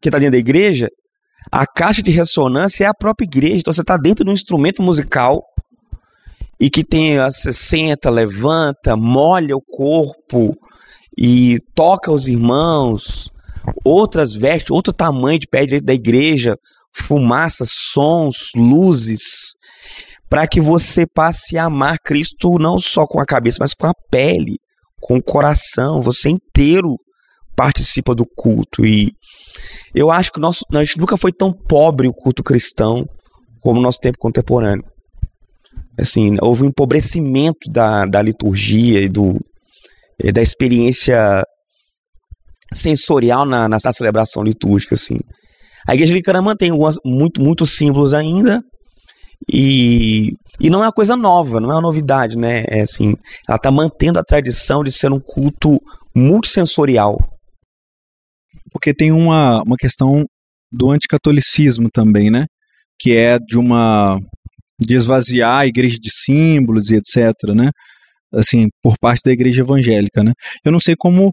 [0.00, 0.88] que está dentro da igreja,
[1.50, 3.58] a caixa de ressonância é a própria igreja.
[3.58, 5.42] Então você está dentro de um instrumento musical
[6.60, 10.56] e que tem, você senta, levanta, molha o corpo
[11.16, 13.30] e toca os irmãos,
[13.84, 16.56] outras vestes, outro tamanho de pé direito da igreja,
[16.94, 19.52] fumaça, sons, luzes,
[20.28, 23.92] para que você passe a amar Cristo não só com a cabeça, mas com a
[24.10, 24.56] pele,
[25.00, 26.96] com o coração, você inteiro
[27.54, 29.12] participa do culto e
[29.94, 33.06] eu acho que nosso, a gente nunca foi tão pobre o culto cristão
[33.60, 34.84] como o nosso tempo contemporâneo.
[35.98, 39.38] Assim, houve um empobrecimento da, da liturgia e do,
[40.32, 41.44] da experiência
[42.72, 45.18] sensorial na, na, na celebração litúrgica, assim.
[45.86, 48.62] A igreja anglicana mantém algumas, muito, muitos símbolos ainda,
[49.52, 52.64] e, e não é uma coisa nova, não é uma novidade, né?
[52.68, 53.14] É assim,
[53.48, 55.80] ela está mantendo a tradição de ser um culto
[56.14, 57.18] multissensorial.
[58.70, 60.24] Porque tem uma, uma questão
[60.70, 62.46] do anticatolicismo também, né?
[62.98, 64.18] Que é de uma
[64.80, 67.70] de esvaziar a igreja de símbolos e etc, né?
[68.34, 70.32] Assim, por parte da igreja evangélica, né?
[70.64, 71.32] Eu não sei como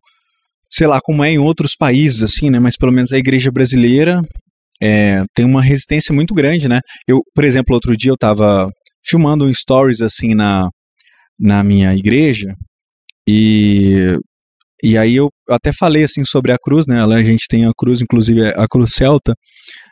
[0.72, 2.60] sei lá, como é em outros países, assim, né?
[2.60, 4.22] Mas pelo menos a igreja brasileira
[4.82, 6.80] é, tem uma resistência muito grande, né?
[7.08, 8.70] Eu, por exemplo, outro dia eu estava
[9.06, 10.70] filmando um stories, assim, na,
[11.40, 12.54] na minha igreja
[13.28, 14.18] e,
[14.84, 17.02] e aí eu até falei, assim, sobre a cruz, né?
[17.04, 19.34] A gente tem a cruz, inclusive a cruz celta,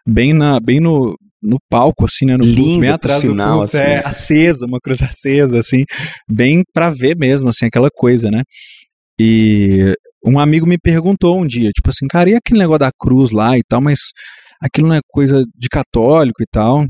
[0.07, 2.35] bem, na, bem no, no palco, assim, né?
[2.39, 3.85] No Lindo, bem atrás sinal, do culto, assim.
[3.85, 5.83] é, acesa, uma cruz acesa, assim,
[6.29, 8.43] bem para ver mesmo, assim, aquela coisa, né?
[9.19, 9.93] E
[10.25, 13.57] um amigo me perguntou um dia, tipo assim, cara, e aquele negócio da cruz lá
[13.57, 13.99] e tal, mas
[14.61, 16.85] aquilo não é coisa de católico e tal.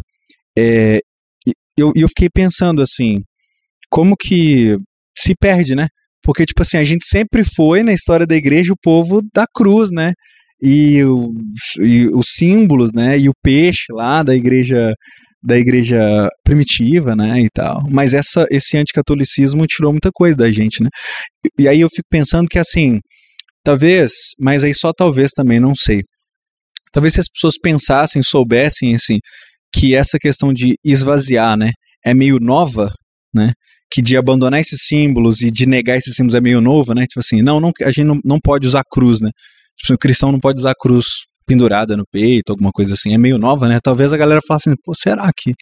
[0.57, 0.99] É,
[1.47, 3.21] e eu, eu fiquei pensando assim,
[3.89, 4.78] como que
[5.17, 5.88] se perde, né?
[6.23, 9.89] Porque, tipo assim, a gente sempre foi na história da igreja o povo da cruz,
[9.91, 10.13] né?
[10.61, 11.34] E, o,
[11.80, 13.17] e os símbolos, né?
[13.19, 14.93] E o peixe lá da igreja
[15.43, 17.84] da igreja primitiva, né, e tal.
[17.89, 20.89] Mas essa, esse anticatolicismo tirou muita coisa da gente, né?
[21.57, 22.99] E aí eu fico pensando que, assim,
[23.68, 26.01] talvez, mas aí só talvez também, não sei.
[26.93, 29.20] Talvez se as pessoas pensassem, soubessem, assim,
[29.76, 31.72] que essa questão de esvaziar, né,
[32.05, 32.93] é meio nova,
[33.36, 33.51] né,
[33.91, 37.20] que de abandonar esses símbolos e de negar esses símbolos é meio novo, né, tipo
[37.20, 39.32] assim, não, não a gente não, não pode usar cruz, né,
[39.76, 43.18] tipo assim, o cristão não pode usar cruz pendurada no peito, alguma coisa assim, é
[43.18, 45.53] meio nova, né, talvez a galera fale assim, pô, será que?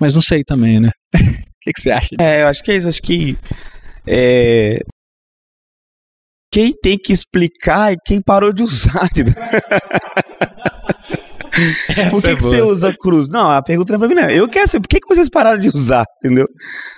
[0.00, 0.90] Mas não sei também, né.
[1.62, 2.28] O que, que você acha disso?
[2.28, 3.38] É, eu acho que é isso, acho que
[4.04, 4.80] é,
[6.52, 9.06] quem tem que explicar é quem parou de usar.
[9.10, 9.34] entendeu?
[12.10, 13.28] por que, é que você usa cruz?
[13.28, 14.30] Não, a pergunta não é pra mim, não.
[14.30, 16.46] Eu quero saber por que, que vocês pararam de usar, entendeu?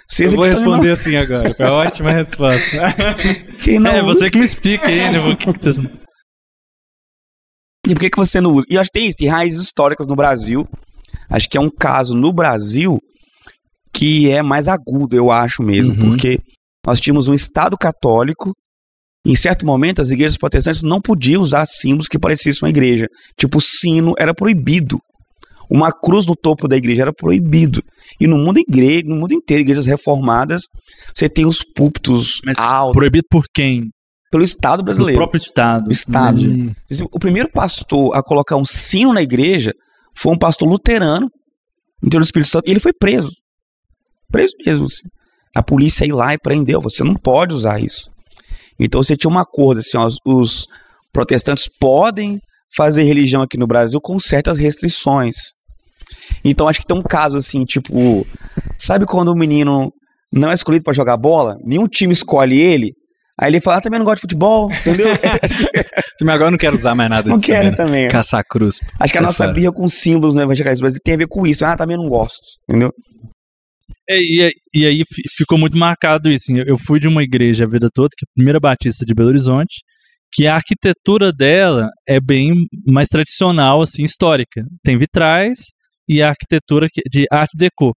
[0.08, 2.78] Vocês Eu vou é tão responder assim agora, foi uma ótima resposta.
[3.62, 5.20] Quem não é, usa, você que me explica aí, né?
[5.20, 5.76] por que que vocês-
[7.86, 8.66] E por que, que você não usa?
[8.70, 10.66] E eu acho que tem isso, tem raízes históricas no Brasil.
[11.30, 12.98] Acho que é um caso no Brasil
[13.92, 16.10] que é mais agudo, eu acho mesmo, Uhum.
[16.10, 16.38] porque
[16.86, 18.52] nós tínhamos um Estado católico.
[19.26, 23.06] Em certo momento, as igrejas protestantes não podiam usar símbolos que parecessem uma igreja.
[23.38, 24.98] Tipo, o sino era proibido.
[25.70, 27.82] Uma cruz no topo da igreja era proibido.
[28.20, 30.64] E no mundo igreja, no mundo inteiro, igrejas reformadas,
[31.14, 33.88] você tem os púlpitos Mas altos Proibido por quem?
[34.30, 35.16] pelo Estado Do brasileiro.
[35.16, 35.86] próprio Estado.
[35.86, 36.40] O Estado.
[36.40, 36.74] Entendi.
[37.12, 39.72] O primeiro pastor a colocar um sino na igreja
[40.16, 41.30] foi um pastor luterano,
[42.02, 43.30] no interior do Espírito Santo, e ele foi preso.
[44.30, 44.86] Preso mesmo.
[44.86, 45.06] Assim.
[45.54, 46.80] A polícia ia lá e prendeu.
[46.80, 48.10] Você não pode usar isso.
[48.78, 50.66] Então você tinha um acordo assim, ó, os,
[51.14, 52.40] protestantes podem
[52.76, 55.36] fazer religião aqui no Brasil com certas restrições.
[56.44, 58.26] Então acho que tem um caso assim, tipo,
[58.78, 59.92] sabe quando o menino
[60.32, 62.92] não é escolhido para jogar bola, nenhum time escolhe ele,
[63.40, 65.06] aí ele fala, ah, também não gosto de futebol, entendeu?
[66.18, 67.76] Também agora eu não quero usar mais nada não disso quero também, né?
[67.76, 68.08] também.
[68.08, 68.78] Caçar cruz.
[69.00, 69.52] Acho que a nossa fora.
[69.52, 71.64] birra com símbolos no evangelismo brasileiro tem a ver com isso.
[71.64, 72.92] Ah, também não gosto, entendeu?
[74.08, 76.52] É, e, e aí fi- ficou muito marcado isso.
[76.52, 79.14] assim, Eu fui de uma igreja a vida toda, que é a primeira batista de
[79.14, 79.82] Belo Horizonte,
[80.32, 82.52] que a arquitetura dela é bem
[82.86, 84.62] mais tradicional, assim, histórica.
[84.84, 85.58] Tem vitrais
[86.08, 87.92] e a arquitetura de art deco.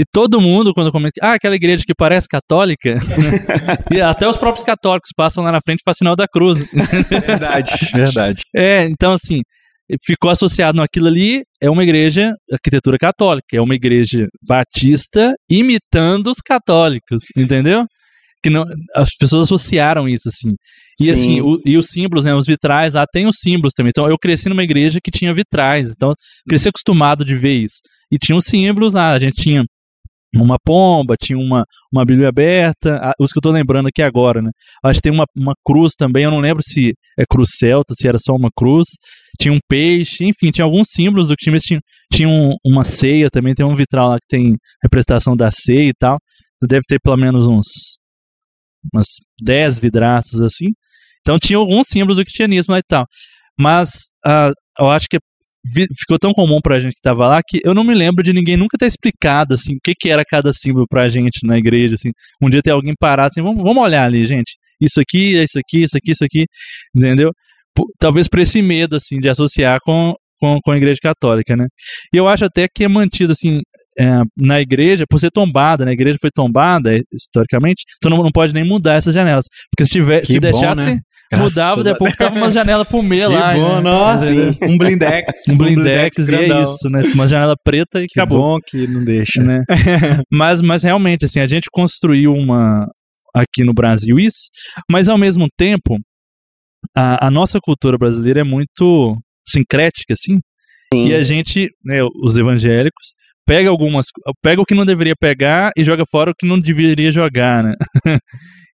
[0.00, 2.94] E todo mundo, quando comenta, ah, aquela igreja que parece católica,
[3.92, 6.58] e até os próprios católicos passam lá na frente para sinal da cruz.
[7.08, 8.42] Verdade, verdade.
[8.54, 9.40] É, então assim,
[10.04, 16.38] ficou associado naquilo ali, é uma igreja arquitetura católica, é uma igreja batista imitando os
[16.38, 17.84] católicos, entendeu?
[18.42, 18.64] Que não,
[18.94, 20.54] as pessoas associaram isso, assim.
[21.00, 21.12] E Sim.
[21.12, 22.34] assim, o- e os símbolos, né?
[22.34, 23.90] Os vitrais lá tem os símbolos também.
[23.90, 25.90] Então eu cresci numa igreja que tinha vitrais.
[25.90, 26.14] Então,
[26.48, 27.78] cresci acostumado de ver isso.
[28.12, 29.64] E tinha os símbolos lá, a gente tinha
[30.34, 34.50] uma pomba, tinha uma, uma Bíblia aberta, os que eu tô lembrando aqui agora, né?
[34.84, 38.06] Acho que tem uma, uma cruz também, eu não lembro se é cruz celta, se
[38.06, 38.86] era só uma cruz.
[39.40, 41.80] Tinha um peixe, enfim, tinha alguns símbolos do que tinha, tinha,
[42.12, 45.94] tinha um- uma ceia também, tem um vitral lá que tem representação da ceia e
[45.98, 46.18] tal.
[46.68, 47.66] Deve ter pelo menos uns
[48.92, 49.06] umas
[49.42, 50.68] 10 vidraças assim.
[51.20, 53.06] Então tinha alguns símbolos do cristianismo lá e tal.
[53.58, 53.90] Mas
[54.24, 55.18] ah, eu acho que
[55.98, 58.56] ficou tão comum pra gente que tava lá que eu não me lembro de ninguém
[58.56, 62.10] nunca ter explicado assim o que, que era cada símbolo pra gente na igreja assim.
[62.42, 64.52] Um dia ter alguém parado assim, vamos, vamos olhar ali, gente.
[64.80, 66.44] Isso aqui, isso aqui, isso aqui, isso aqui,
[66.94, 67.30] entendeu?
[67.74, 71.66] P- Talvez por esse medo assim de associar com, com, com a igreja católica, né?
[72.14, 73.60] E eu acho até que é mantido assim
[74.00, 75.90] é, na igreja, por ser tombada, né?
[75.90, 79.46] A igreja foi tombada é, historicamente, então não, não pode nem mudar essas janelas.
[79.72, 81.00] Porque se tiver, Que se bom, deixasse, né?
[81.30, 83.54] Graças mudava, a depois tava umas janelas fumê Que lá.
[83.54, 83.80] bom, né?
[83.80, 84.26] nossa.
[84.26, 84.58] Sim.
[84.62, 85.48] Um blindex.
[85.52, 87.02] Um blindex, e é isso, né?
[87.14, 88.38] Uma janela preta e Que acabou.
[88.38, 89.42] bom que não deixa.
[89.42, 89.62] Né?
[90.32, 92.86] mas, mas realmente, assim, a gente construiu uma
[93.34, 94.48] aqui no Brasil isso,
[94.90, 95.98] mas ao mesmo tempo,
[96.96, 99.16] a, a nossa cultura brasileira é muito
[99.46, 100.40] sincrética, assim,
[100.92, 101.08] Sim.
[101.08, 103.08] e a gente, né, os evangélicos,
[103.46, 104.06] pega algumas,
[104.42, 107.74] pega o que não deveria pegar e joga fora o que não deveria jogar, né?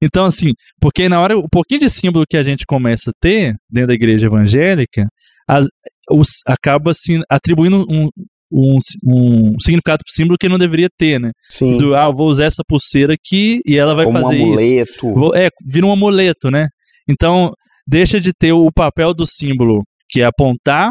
[0.04, 0.52] Então, assim,
[0.82, 3.94] porque na hora, o pouquinho de símbolo que a gente começa a ter dentro da
[3.94, 5.08] igreja evangélica,
[5.48, 5.68] as-
[6.10, 8.10] os- acaba assim, atribuindo um,
[8.52, 11.32] um, um significado pro símbolo que não deveria ter, né?
[11.50, 11.78] Sim.
[11.78, 14.46] Do, ah, vou usar essa pulseira aqui e ela vai Como um fazer isso.
[14.48, 15.14] amuleto.
[15.14, 16.68] Vou- É, vira um amuleto, né?
[17.10, 17.52] Então,
[17.88, 20.90] deixa de ter o papel do símbolo, que é apontar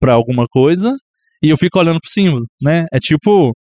[0.00, 0.96] pra alguma coisa,
[1.42, 2.86] e eu fico olhando pro símbolo, né?
[2.92, 3.54] É tipo o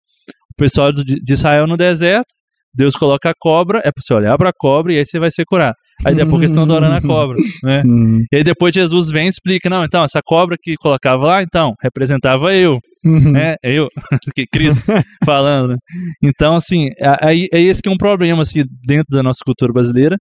[0.56, 2.28] pessoal de Israel no deserto,
[2.74, 5.44] Deus coloca a cobra, é pra você olhar pra cobra e aí você vai ser
[5.44, 5.74] curado.
[6.04, 7.82] Aí depois eles estão adorando a cobra, né?
[7.84, 8.24] Hum.
[8.32, 11.74] E aí depois Jesus vem e explica, não, então, essa cobra que colocava lá, então,
[11.82, 13.32] representava eu, Uhum.
[13.32, 13.56] né?
[13.62, 13.88] Eu,
[14.36, 14.82] que Cristo
[15.24, 15.76] falando, né?
[16.22, 16.88] Então, assim,
[17.20, 20.16] aí é esse que é um problema, assim, dentro da nossa cultura brasileira,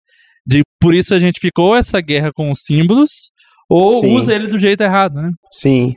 [0.45, 3.12] de por isso a gente ficou essa guerra com os símbolos,
[3.70, 4.16] ou Sim.
[4.16, 5.30] usa ele do jeito errado, né?
[5.52, 5.93] Sim.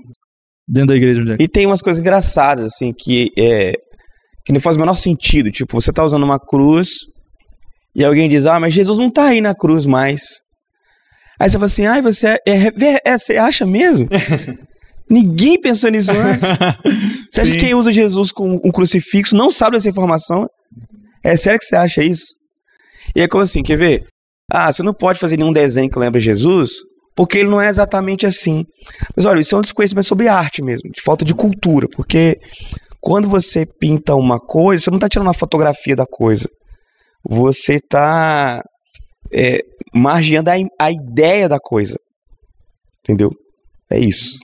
[0.69, 1.23] Dentro da igreja.
[1.39, 3.73] é E tem umas coisas engraçadas, assim, que é.
[4.45, 5.51] Que não faz o menor sentido.
[5.51, 6.88] Tipo, você tá usando uma cruz
[7.95, 10.22] e alguém diz, ah, mas Jesus não tá aí na cruz mais.
[11.38, 14.09] Aí você fala assim, ah, você é, é- é- você acha mesmo?
[15.11, 16.43] Ninguém pensou nisso antes.
[17.30, 20.49] Você acha que quem usa Jesus com um crucifixo não sabe dessa informação?
[21.22, 22.26] É sério que você acha isso?
[23.14, 24.05] E é como assim, quer ver?
[24.51, 26.70] Ah, você não pode fazer nenhum desenho que lembre Jesus,
[27.14, 28.64] porque ele não é exatamente assim.
[29.14, 32.38] Mas olha, isso é um desconhecimento sobre arte mesmo, de falta de cultura, porque
[33.03, 36.49] quando você pinta uma coisa, você não está tirando uma fotografia da coisa.
[37.29, 38.63] Você está
[39.33, 39.59] é,
[39.93, 41.99] a, a ideia da coisa.
[43.01, 43.31] Entendeu?
[43.91, 44.39] É isso.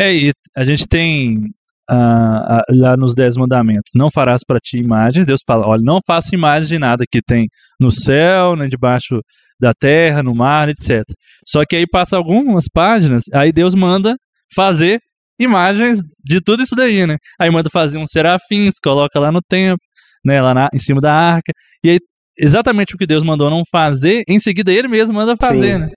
[0.00, 1.42] É, e a gente tem
[1.90, 5.22] ah, ah, lá nos Dez Mandamentos, não farás para ti imagem.
[5.22, 7.48] Deus fala, olha, não faça imagem de nada que tem
[7.78, 9.20] no céu, nem debaixo
[9.60, 11.02] da terra, no mar, etc.
[11.46, 14.16] Só que aí passa algumas páginas, aí Deus manda
[14.54, 15.00] fazer
[15.40, 17.16] imagens de tudo isso daí, né?
[17.40, 19.80] Aí manda fazer uns serafins, coloca lá no templo,
[20.24, 21.52] né, lá na- em cima da arca.
[21.82, 21.98] E aí,
[22.38, 25.78] exatamente o que Deus mandou não fazer, em seguida ele mesmo manda fazer, Sim.
[25.80, 25.88] né?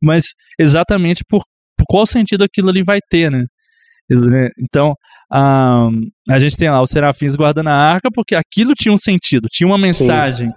[0.00, 0.26] Mas
[0.58, 1.42] exatamente por,
[1.76, 3.44] por qual sentido aquilo ali vai ter, né?
[4.10, 4.48] Né?
[4.58, 4.94] Então,
[5.32, 5.88] ah,
[6.28, 9.66] a gente tem lá os serafins guardando a arca porque aquilo tinha um sentido, tinha
[9.66, 10.50] uma mensagem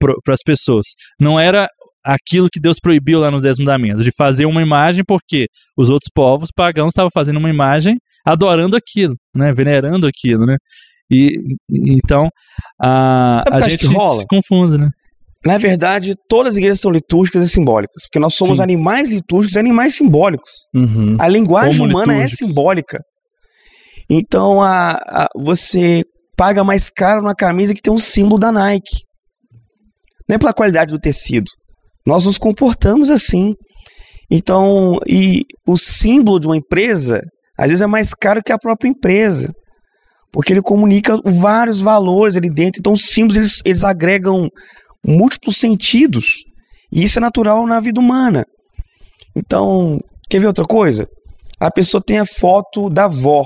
[0.00, 0.86] para as pessoas.
[1.20, 1.68] Não era
[2.04, 5.46] aquilo que Deus proibiu lá nos Dez Mandamentos, de fazer uma imagem porque
[5.76, 7.96] os outros povos pagãos estavam fazendo uma imagem
[8.26, 9.52] adorando aquilo, né?
[9.52, 10.56] Venerando aquilo, né?
[11.10, 11.36] E,
[11.70, 12.28] então
[12.80, 14.88] a, a gente se confunde, né?
[15.46, 18.62] Na verdade, todas as igrejas são litúrgicas e simbólicas, porque nós somos Sim.
[18.62, 20.50] animais litúrgicos e animais simbólicos.
[20.74, 21.16] Uhum.
[21.20, 22.48] A linguagem Como humana é litúrgicos.
[22.48, 22.98] simbólica.
[24.08, 26.02] Então, a, a- você
[26.36, 29.02] paga mais caro numa camisa que tem um símbolo da Nike.
[30.26, 31.50] Não é pela qualidade do tecido.
[32.06, 33.54] Nós nos comportamos assim.
[34.30, 37.20] Então, e o símbolo de uma empresa,
[37.58, 39.52] às vezes é mais caro que a própria empresa.
[40.32, 42.80] Porque ele comunica vários valores ali dentro.
[42.80, 44.48] Então, os símbolos, eles, eles agregam
[45.06, 46.44] múltiplos sentidos.
[46.92, 48.44] E isso é natural na vida humana.
[49.36, 49.98] Então,
[50.28, 51.06] quer ver outra coisa?
[51.60, 53.44] A pessoa tem a foto da avó.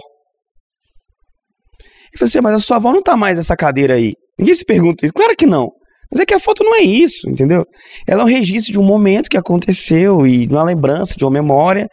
[2.14, 4.14] E você, assim, mas a sua avó não tá mais nessa cadeira aí.
[4.38, 5.12] Ninguém se pergunta isso.
[5.12, 5.70] Claro que não.
[6.10, 7.64] Mas é que a foto não é isso, entendeu?
[8.06, 11.30] Ela é um registro de um momento que aconteceu e de uma lembrança, de uma
[11.30, 11.86] memória.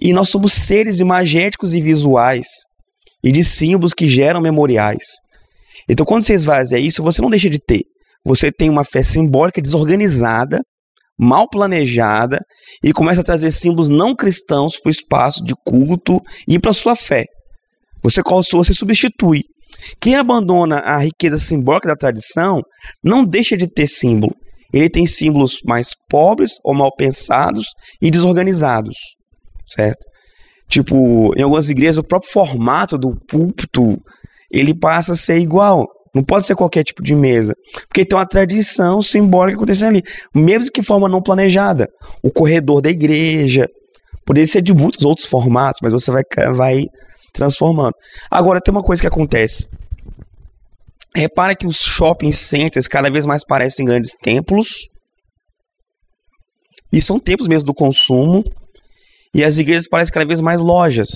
[0.00, 2.46] E nós somos seres imagéticos e visuais
[3.22, 5.04] e de símbolos que geram memoriais.
[5.88, 7.82] Então, quando você esvazia isso, você não deixa de ter.
[8.24, 10.60] Você tem uma fé simbólica desorganizada,
[11.18, 12.38] mal planejada
[12.84, 16.94] e começa a trazer símbolos não cristãos para o espaço de culto e para sua
[16.94, 17.24] fé.
[18.02, 19.42] Você, você substitui.
[20.00, 22.62] Quem abandona a riqueza simbólica da tradição
[23.02, 24.34] não deixa de ter símbolo.
[24.72, 27.68] Ele tem símbolos mais pobres ou mal pensados
[28.02, 28.96] e desorganizados,
[29.66, 30.06] certo?
[30.68, 33.96] Tipo, em algumas igrejas, o próprio formato do púlpito
[34.50, 35.86] ele passa a ser igual.
[36.14, 37.54] Não pode ser qualquer tipo de mesa.
[37.86, 40.02] Porque tem uma tradição simbólica acontecendo ali.
[40.34, 41.86] Mesmo que forma não planejada.
[42.22, 43.66] O corredor da igreja.
[44.26, 46.22] Poderia ser de muitos outros formatos, mas você vai,
[46.54, 46.84] vai
[47.32, 47.94] transformando.
[48.30, 49.68] Agora, tem uma coisa que acontece.
[51.14, 54.88] Repara que os shopping centers cada vez mais parecem grandes templos.
[56.92, 58.44] E são templos mesmo do consumo.
[59.34, 61.08] E as igrejas parecem cada vez mais lojas.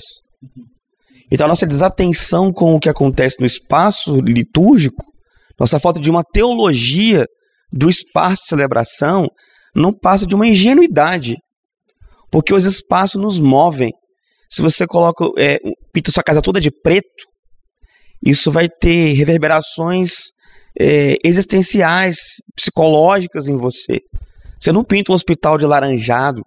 [1.31, 5.03] Então a nossa desatenção com o que acontece no espaço litúrgico,
[5.59, 7.25] nossa falta de uma teologia
[7.71, 9.27] do espaço de celebração,
[9.75, 11.37] não passa de uma ingenuidade.
[12.29, 13.91] Porque os espaços nos movem.
[14.49, 15.57] Se você coloca, é,
[15.93, 17.27] pinta sua casa toda de preto,
[18.25, 20.31] isso vai ter reverberações
[20.79, 22.17] é, existenciais,
[22.55, 23.99] psicológicas em você.
[24.59, 26.41] Você não pinta um hospital de laranjado,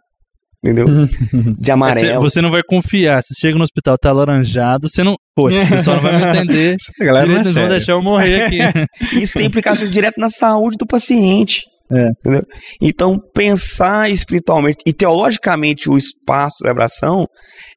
[0.65, 0.87] entendeu?
[1.61, 2.23] De amarelo.
[2.23, 3.23] Você não vai confiar.
[3.23, 5.17] Se chega no hospital tá laranjado, você não.
[5.35, 6.77] Poxa, o pessoal não vai me entender.
[7.01, 8.59] A galera não é vão deixar eu morrer aqui.
[9.21, 11.63] Isso tem implicações diretas na saúde do paciente.
[11.93, 12.09] É.
[12.09, 12.43] Entendeu?
[12.83, 17.27] Então, pensar espiritualmente e teologicamente o espaço de celebração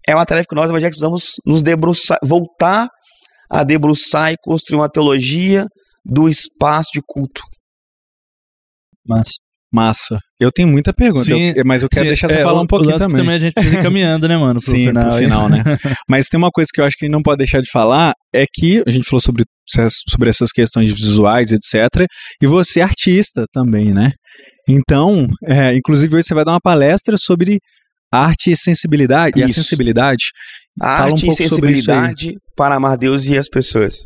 [0.08, 2.88] é uma tarefa que nós evangélicos precisamos nos debruçar, voltar
[3.52, 5.66] a debruçar e construir uma teologia
[6.06, 7.42] do espaço de culto.
[9.06, 9.30] Mas,
[9.72, 10.18] Massa.
[10.40, 12.66] Eu tenho muita pergunta, Sim, eu- mas eu quero sim, deixar você é, falar um
[12.66, 13.30] pouquinho que também.
[13.36, 14.54] a gente precisa ir caminhando, né, mano?
[14.54, 15.04] Pro Sim, final.
[15.04, 15.58] pro final, né?
[16.10, 18.82] Mas tem uma coisa que eu acho que não pode deixar de falar, é que
[18.88, 19.44] a gente falou sobre,
[20.10, 22.06] sobre essas questões visuais, etc.
[22.42, 24.12] E você é artista também, né?
[24.68, 27.60] Então, é, inclusive hoje você vai dar uma palestra sobre
[28.12, 29.40] arte e sensibilidade.
[29.40, 29.56] E a Isso.
[29.56, 30.26] sensibilidade.
[30.82, 34.06] A Fala um arte pouco e isso sensibilidade para amar Deus e as pessoas.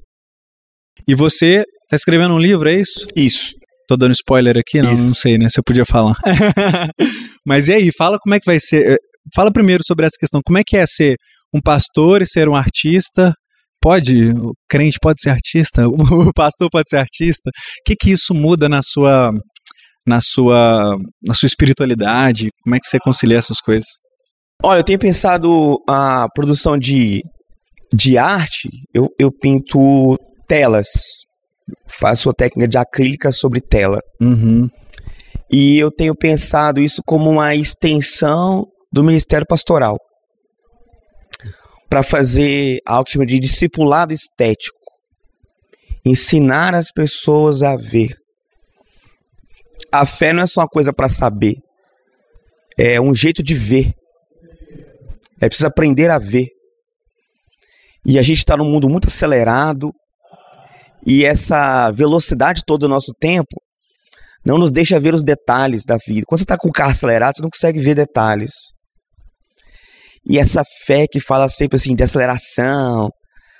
[1.07, 3.05] E você tá escrevendo um livro, é isso?
[3.15, 3.51] Isso.
[3.87, 4.81] Tô dando spoiler aqui?
[4.81, 5.03] Não, Isso.
[5.07, 5.49] não sei, né?
[5.49, 6.15] Se eu podia falar.
[7.45, 8.93] Mas e aí, fala como é que vai ser.
[8.93, 8.97] eh,
[9.35, 10.41] Fala primeiro sobre essa questão.
[10.45, 11.15] Como é que é ser
[11.53, 13.33] um pastor e ser um artista?
[13.83, 14.31] Pode?
[14.31, 15.83] O crente pode ser artista?
[15.91, 17.49] O pastor pode ser artista?
[17.49, 19.31] O que que isso muda na sua
[20.07, 22.47] na sua na sua espiritualidade?
[22.63, 23.89] Como é que você concilia essas coisas?
[24.63, 27.21] Olha, eu tenho pensado a produção de,
[27.93, 30.17] de arte, eu, eu pinto
[30.47, 30.87] telas.
[31.85, 33.99] Faço a técnica de acrílica sobre tela.
[34.21, 34.69] Uhum.
[35.51, 39.97] E eu tenho pensado isso como uma extensão do ministério pastoral.
[41.93, 44.79] Para fazer algo que chama de discipulado estético.
[46.03, 48.17] Ensinar as pessoas a ver.
[49.91, 51.53] A fé não é só uma coisa para saber.
[52.79, 53.93] É um jeito de ver.
[55.39, 56.47] É preciso aprender a ver.
[58.03, 59.91] E a gente está num mundo muito acelerado.
[61.05, 63.61] E essa velocidade toda do nosso tempo
[64.43, 66.25] não nos deixa ver os detalhes da vida.
[66.25, 68.72] Quando você está com o carro acelerado, você não consegue ver detalhes.
[70.25, 73.09] E essa fé que fala sempre assim de aceleração,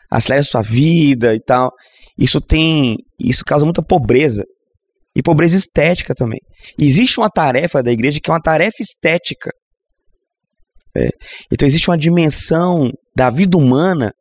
[0.09, 1.72] acelera a sua vida e tal,
[2.18, 4.43] isso tem, isso causa muita pobreza
[5.16, 6.40] e pobreza estética também.
[6.80, 9.52] Existe uma tarefa da igreja que é uma tarefa estética.
[10.95, 11.10] É.
[11.52, 14.11] Então existe uma dimensão da vida humana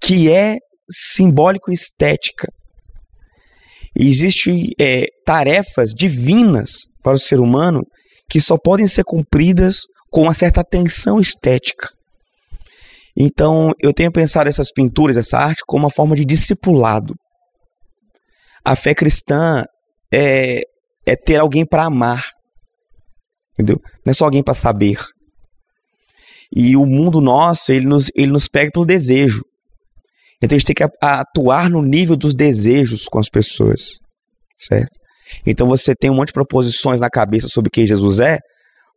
[0.00, 0.56] que é
[0.88, 2.48] simbólico-estética.
[3.98, 7.82] Existem é, tarefas divinas para o ser humano
[8.28, 11.88] que só podem ser cumpridas com uma certa atenção estética.
[13.16, 17.14] Então, eu tenho pensado essas pinturas, essa arte, como uma forma de discipulado.
[18.64, 19.64] A fé cristã
[20.12, 20.62] é,
[21.06, 22.24] é ter alguém para amar.
[23.54, 23.80] Entendeu?
[24.04, 24.98] Não é só alguém para saber.
[26.54, 29.42] E o mundo nosso, ele nos, ele nos pega pelo desejo.
[30.42, 33.98] Então a gente tem que atuar no nível dos desejos com as pessoas,
[34.56, 34.98] certo?
[35.46, 38.38] Então você tem um monte de proposições na cabeça sobre quem Jesus é,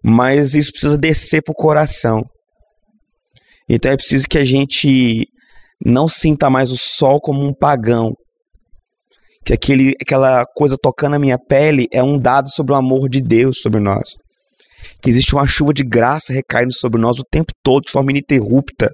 [0.04, 2.24] mas isso precisa descer pro coração.
[3.68, 5.26] Então é preciso que a gente
[5.86, 8.14] não sinta mais o sol como um pagão.
[9.46, 13.22] Que aquele, aquela coisa tocando a minha pele é um dado sobre o amor de
[13.22, 14.16] Deus sobre nós.
[15.02, 18.90] Que existe uma chuva de graça recaindo sobre nós o tempo todo, de forma ininterrupta.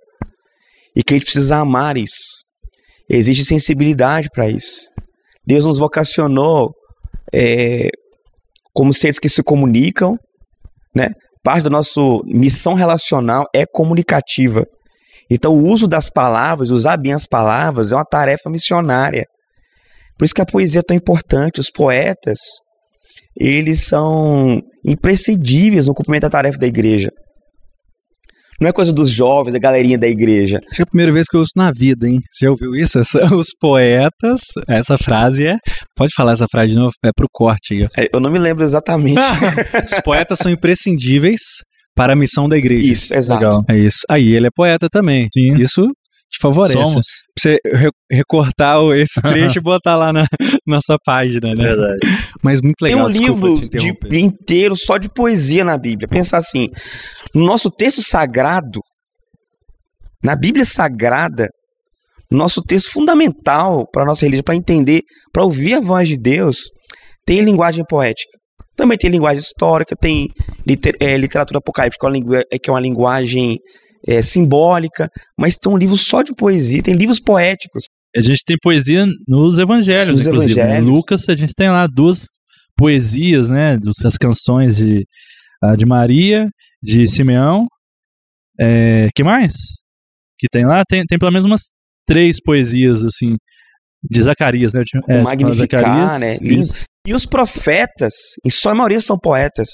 [0.95, 2.43] E que a gente precisa amar isso.
[3.09, 4.89] Existe sensibilidade para isso.
[5.45, 6.73] Deus nos vocacionou
[7.33, 7.89] é,
[8.73, 10.17] como seres que se comunicam,
[10.95, 11.09] né?
[11.43, 14.65] Parte da nossa missão relacional é comunicativa.
[15.29, 19.25] Então, o uso das palavras, usar bem as palavras, é uma tarefa missionária.
[20.17, 21.59] Por isso que a poesia é tão importante.
[21.59, 22.39] Os poetas,
[23.35, 27.11] eles são imprescindíveis no cumprimento da tarefa da igreja.
[28.59, 30.59] Não é coisa dos jovens, da galerinha da igreja.
[30.65, 32.19] Acho que é a primeira vez que eu uso na vida, hein?
[32.31, 32.97] Você já ouviu isso?
[32.99, 35.57] Essa- os poetas, essa frase é.
[35.95, 36.91] Pode falar essa frase de novo?
[37.03, 37.87] É pro corte aí.
[38.05, 39.19] É, Eu não me lembro exatamente.
[39.85, 41.39] Os poetas são imprescindíveis
[41.95, 42.91] para a missão da igreja.
[42.91, 43.43] Isso, exato.
[43.43, 43.63] Legal.
[43.69, 43.99] É isso.
[44.09, 45.27] Aí ele é poeta também.
[45.33, 45.55] Sim.
[45.55, 45.87] Isso
[46.35, 46.73] te favorece.
[46.73, 46.93] Somos.
[46.93, 50.25] Pra você re- recortar o- esse trecho e botar lá na,
[50.67, 51.63] na sua página, né?
[51.63, 51.97] Verdade.
[52.43, 53.07] Mas muito Tem legal.
[53.07, 53.77] um desculpa livro te
[54.09, 56.07] de, inteiro só de poesia na Bíblia.
[56.07, 56.69] Pensa assim:
[57.33, 58.79] no nosso texto sagrado,
[60.23, 61.47] na Bíblia Sagrada,
[62.31, 65.01] nosso texto fundamental para a nossa religião, para entender,
[65.31, 66.63] para ouvir a voz de Deus,
[67.25, 68.31] tem linguagem poética.
[68.75, 70.27] Também tem linguagem histórica, tem
[70.67, 73.57] liter- é, literatura apocalíptica, que é uma é, que é uma linguagem
[74.07, 77.85] é, simbólica, mas tem um livro só de poesia, tem livros poéticos.
[78.15, 80.55] A gente tem poesia nos evangelhos, Nos inclusive.
[80.55, 80.61] né?
[80.61, 80.89] evangelhos.
[80.89, 82.27] Lucas, a gente tem lá duas
[82.77, 83.77] poesias, né?
[84.05, 85.05] As canções de,
[85.61, 86.47] a de Maria,
[86.81, 87.67] de Simeão.
[88.59, 89.53] É, que mais?
[90.39, 90.83] Que tem lá?
[90.87, 91.63] Tem, tem pelo menos umas
[92.07, 93.35] três poesias, assim,
[94.09, 94.83] de Zacarias, né?
[95.09, 96.37] É, Magnificar, Zacarias, né?
[96.41, 96.85] Isso.
[97.05, 98.13] E os profetas,
[98.45, 99.67] em sua maioria, são poetas.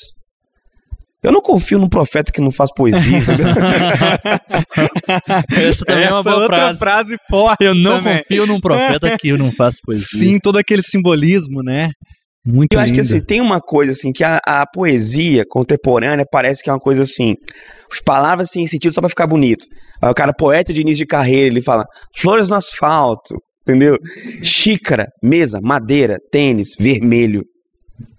[1.23, 3.45] Eu não confio num profeta que não faz poesia, entendeu?
[5.51, 7.15] Essa também é uma Essa boa outra frase.
[7.29, 7.63] forte.
[7.63, 8.17] Eu não também.
[8.19, 10.05] confio num profeta que não faz poesia.
[10.19, 11.91] Sim, todo aquele simbolismo, né?
[12.45, 13.13] Muito Eu acho que lindo.
[13.13, 17.03] assim, tem uma coisa assim, que a, a poesia contemporânea parece que é uma coisa
[17.03, 17.35] assim,
[18.03, 19.63] palavras sem sentido só pra ficar bonito.
[20.01, 21.85] Aí o cara, poeta de início de carreira, ele fala,
[22.19, 23.95] flores no asfalto, entendeu?
[24.41, 27.43] Xícara, mesa, madeira, tênis, vermelho.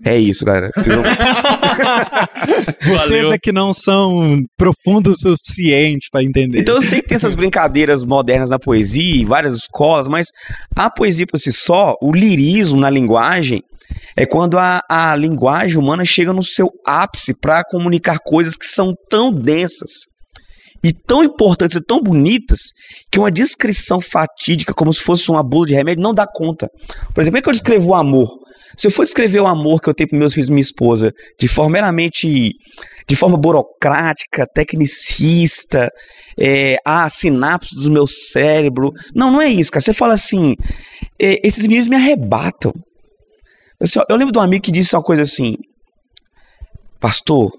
[0.05, 0.71] É isso, galera.
[0.83, 1.03] Fiz um-
[2.85, 3.33] Vocês Valeu.
[3.33, 6.61] é que não são profundos o suficiente pra entender.
[6.61, 10.27] Então eu sei que tem essas brincadeiras modernas na poesia, e várias escolas, mas
[10.77, 13.63] a poesia por si só, o lirismo na linguagem,
[14.17, 18.95] é quando a, a linguagem humana chega no seu ápice para comunicar coisas que são
[19.11, 20.11] tão densas
[20.85, 22.61] e tão importantes e tão bonitas
[23.11, 26.69] que uma descrição fatídica, como se fosse uma bula de remédio, não dá conta.
[27.15, 28.29] Por exemplo, como é que eu descrevo o amor?
[28.77, 31.13] Se eu for descrever o amor que eu tenho para meus filhos e minha esposa
[31.39, 32.53] de forma meramente
[33.07, 35.91] de forma burocrática, tecnicista,
[36.39, 38.93] é, a sinapse do meu cérebro.
[39.15, 39.83] Não, não é isso, cara.
[39.83, 40.55] Você fala assim,
[41.21, 42.73] é, esses meninos me arrebatam.
[43.81, 45.57] Assim, eu lembro de um amigo que disse uma coisa assim,
[47.01, 47.51] pastor,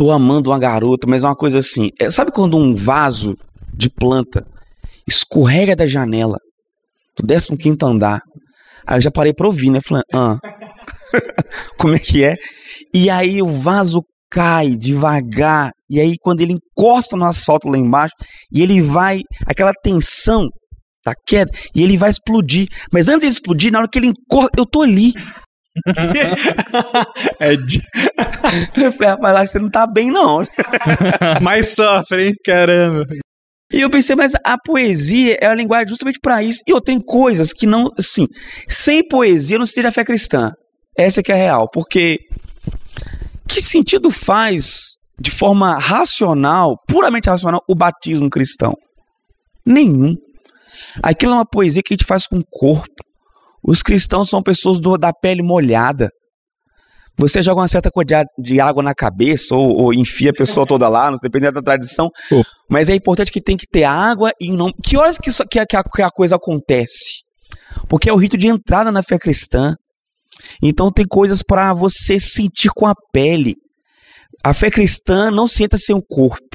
[0.00, 3.34] tô amando uma garota, mas é uma coisa assim, é, sabe quando um vaso
[3.74, 4.46] de planta
[5.06, 6.38] escorrega da janela
[7.18, 8.22] do 15 andar?
[8.86, 9.78] Aí eu já parei pra ouvir, né?
[9.86, 10.38] Falando, ah,
[11.76, 12.34] como é que é?
[12.94, 14.00] E aí o vaso
[14.30, 18.14] cai devagar, e aí quando ele encosta no asfalto lá embaixo,
[18.50, 20.48] e ele vai, aquela tensão
[21.04, 22.66] da queda, e ele vai explodir.
[22.90, 25.12] Mas antes de explodir, na hora que ele encosta, eu tô ali.
[27.38, 27.80] É de...
[28.76, 30.40] Eu falei, rapaz, acho que você não tá bem, não.
[31.40, 32.34] mais sofre, hein?
[32.44, 33.06] Caramba.
[33.72, 36.60] E eu pensei, mas a poesia é a linguagem justamente para isso.
[36.66, 38.26] E eu tenho coisas que não, assim,
[38.68, 40.52] sem poesia não se teria fé cristã.
[40.98, 42.18] Essa que é a real, porque
[43.48, 48.74] que sentido faz de forma racional, puramente racional, o batismo cristão?
[49.64, 50.16] Nenhum.
[51.02, 53.04] Aquilo é uma poesia que a gente faz com o corpo.
[53.62, 56.08] Os cristãos são pessoas do- da pele molhada.
[57.16, 60.88] Você joga uma certa quantidade de água na cabeça ou, ou enfia a pessoa toda
[60.88, 62.08] lá, não dependendo da tradição.
[62.32, 62.42] Oh.
[62.68, 64.72] Mas é importante que tem que ter água e não.
[64.82, 67.22] Que horas que, isso, que, a- que a, coisa acontece?
[67.88, 69.74] Porque é o rito de entrada na fé cristã.
[70.62, 73.56] Então tem coisas para você sentir com a pele.
[74.42, 76.46] A fé cristã não se entra sem o corpo.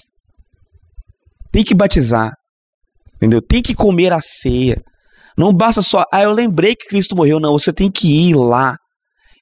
[1.51, 2.33] Tem que batizar.
[3.17, 3.39] Entendeu?
[3.41, 4.81] Tem que comer a ceia.
[5.37, 7.39] Não basta só, ah, eu lembrei que Cristo morreu.
[7.39, 8.77] Não, você tem que ir lá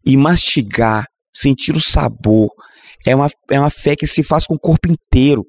[0.06, 2.50] e mastigar, sentir o sabor.
[3.06, 5.44] É uma, é uma fé que se faz com o corpo inteiro.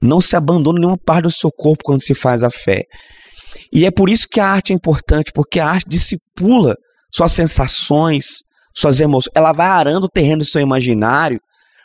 [0.00, 2.84] Não se abandona nenhuma parte do seu corpo quando se faz a fé.
[3.72, 6.74] E é por isso que a arte é importante, porque a arte discipula
[7.14, 8.42] suas sensações,
[8.74, 9.32] suas emoções.
[9.34, 11.38] Ela vai arando o terreno do seu imaginário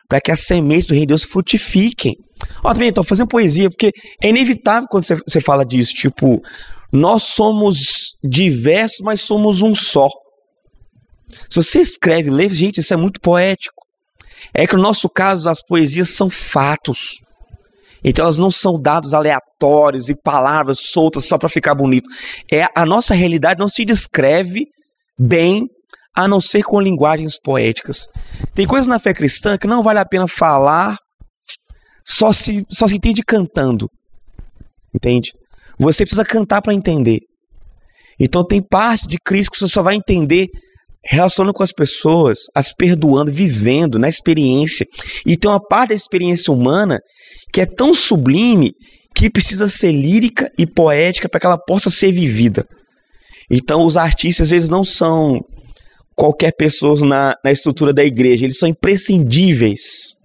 [0.09, 2.15] para que as sementes do reino de Deus frutifiquem.
[2.63, 2.89] Ó, tá vendo?
[2.89, 3.91] Então, fazendo poesia, porque
[4.21, 5.93] é inevitável quando você fala disso.
[5.93, 6.41] Tipo,
[6.91, 10.09] nós somos diversos, mas somos um só.
[11.49, 13.85] Se você escreve, lê, gente, isso é muito poético.
[14.53, 17.19] É que no nosso caso as poesias são fatos.
[18.03, 22.09] Então elas não são dados aleatórios e palavras soltas só para ficar bonito.
[22.51, 24.65] É a nossa realidade não se descreve
[25.19, 25.67] bem
[26.15, 28.07] a não ser com linguagens poéticas.
[28.55, 30.97] Tem coisas na fé cristã que não vale a pena falar,
[32.05, 33.89] só se, só se entende cantando.
[34.95, 35.33] Entende?
[35.79, 37.19] Você precisa cantar para entender.
[38.19, 40.47] Então tem parte de Cristo que você só vai entender
[41.05, 44.85] relacionando com as pessoas, as perdoando, vivendo na experiência.
[45.25, 46.99] E tem uma parte da experiência humana
[47.53, 48.71] que é tão sublime
[49.15, 52.65] que precisa ser lírica e poética para que ela possa ser vivida.
[53.49, 55.39] Então os artistas eles não são
[56.15, 60.15] qualquer pessoa na, na estrutura da igreja, eles são imprescindíveis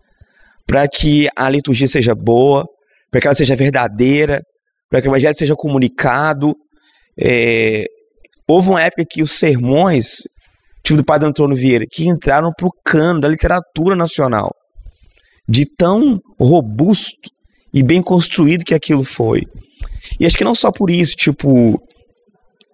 [0.66, 2.64] para que a liturgia seja boa,
[3.10, 4.42] para que ela seja verdadeira,
[4.92, 6.54] para que o evangelho seja comunicado.
[7.18, 7.86] É,
[8.46, 10.18] houve uma época que os sermões,
[10.84, 14.50] tipo do Padre Antônio Vieira, que entraram para o cano da literatura nacional,
[15.48, 17.30] de tão robusto
[17.72, 19.44] e bem construído que aquilo foi.
[20.20, 21.82] E acho que não só por isso, tipo,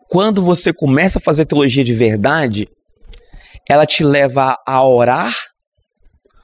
[0.09, 2.67] quando você começa a fazer teologia de verdade,
[3.69, 5.33] ela te leva a orar.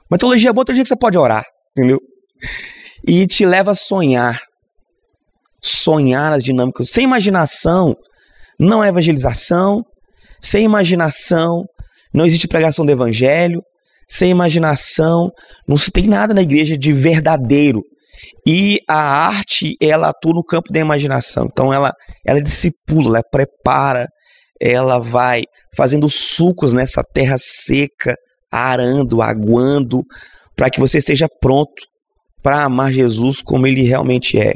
[0.09, 1.43] Uma teologia boa, teologia que você pode orar,
[1.75, 1.99] entendeu?
[3.05, 4.39] E te leva a sonhar.
[5.67, 6.89] Sonhar as dinâmicas.
[6.89, 7.95] Sem imaginação,
[8.59, 9.83] não é evangelização.
[10.39, 11.65] Sem imaginação,
[12.13, 13.63] não existe pregação do evangelho.
[14.07, 15.31] Sem imaginação,
[15.67, 17.81] não se tem nada na igreja de verdadeiro.
[18.47, 21.47] E a arte, ela atua no campo da imaginação.
[21.51, 21.91] Então, ela,
[22.23, 24.07] ela discipula, ela prepara,
[24.61, 25.43] ela vai
[25.75, 28.15] fazendo sucos nessa terra seca,
[28.51, 30.03] arando, aguando,
[30.55, 31.83] para que você esteja pronto
[32.41, 34.53] para amar Jesus como ele realmente é.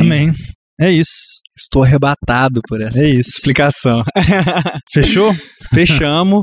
[0.00, 0.32] Amém.
[0.80, 1.40] É isso.
[1.58, 3.30] Estou arrebatado por essa É isso.
[3.36, 4.02] explicação.
[4.92, 5.32] Fechou?
[5.74, 6.42] Fechamos.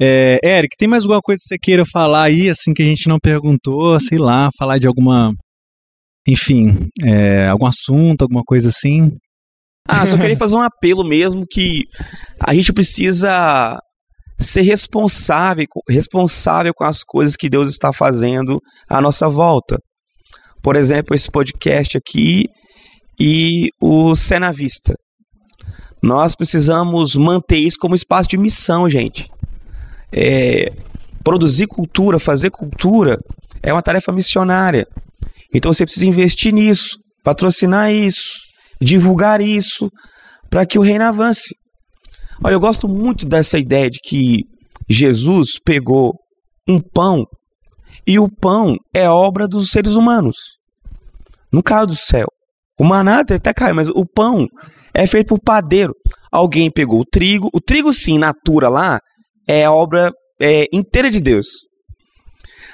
[0.00, 3.08] É, Eric, tem mais alguma coisa que você queira falar aí, assim, que a gente
[3.08, 3.98] não perguntou?
[4.00, 5.32] Sei lá, falar de alguma.
[6.26, 9.10] Enfim, é, algum assunto, alguma coisa assim?
[9.88, 11.82] Ah, só queria fazer um apelo mesmo que
[12.40, 13.76] a gente precisa
[14.38, 19.76] ser responsável, responsável com as coisas que Deus está fazendo à nossa volta.
[20.62, 22.46] Por exemplo, esse podcast aqui
[23.18, 24.94] e o Cena Vista.
[26.02, 29.28] Nós precisamos manter isso como espaço de missão, gente.
[30.12, 30.72] É,
[31.24, 33.18] produzir cultura, fazer cultura
[33.62, 34.86] é uma tarefa missionária.
[35.54, 38.30] Então você precisa investir nisso, patrocinar isso,
[38.80, 39.90] divulgar isso,
[40.50, 41.54] para que o reino avance.
[42.44, 44.40] Olha, eu gosto muito dessa ideia de que
[44.88, 46.14] Jesus pegou
[46.68, 47.24] um pão
[48.06, 50.36] e o pão é obra dos seres humanos.
[51.52, 52.26] Não caiu do céu.
[52.78, 54.46] O maná até cai, mas o pão
[54.94, 55.94] é feito por padeiro.
[56.30, 58.98] Alguém pegou o trigo, o trigo sim, natura lá,
[59.46, 60.10] é obra
[60.40, 61.46] é, inteira de Deus.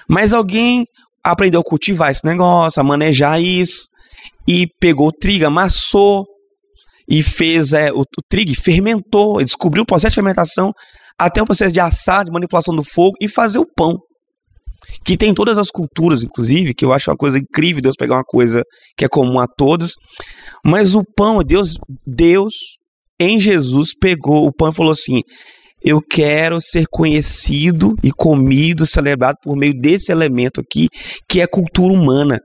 [0.09, 0.85] Mas alguém
[1.23, 3.89] aprendeu a cultivar esse negócio, a manejar isso,
[4.47, 6.25] e pegou o trigo, amassou
[7.09, 10.73] e fez é, o, o trigo, fermentou, descobriu o processo de fermentação,
[11.19, 13.99] até o processo de assar, de manipulação do fogo e fazer o pão.
[15.05, 18.25] Que tem todas as culturas, inclusive, que eu acho uma coisa incrível Deus pegar uma
[18.25, 18.63] coisa
[18.97, 19.95] que é comum a todos.
[20.65, 21.75] Mas o pão, Deus,
[22.07, 22.55] Deus
[23.21, 25.23] em Jesus pegou o pão e falou assim:
[25.83, 30.89] eu quero ser conhecido e comido, celebrado por meio desse elemento aqui,
[31.29, 32.41] que é cultura humana.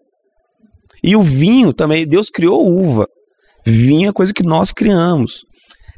[1.04, 3.06] E o vinho também, Deus criou uva.
[3.66, 5.42] Vinho é coisa que nós criamos.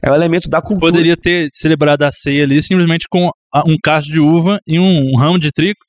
[0.02, 0.92] É um elemento da cultura.
[0.92, 3.30] Poderia ter celebrado a ceia ali simplesmente com
[3.68, 5.80] um cacho de uva e um ramo de trigo.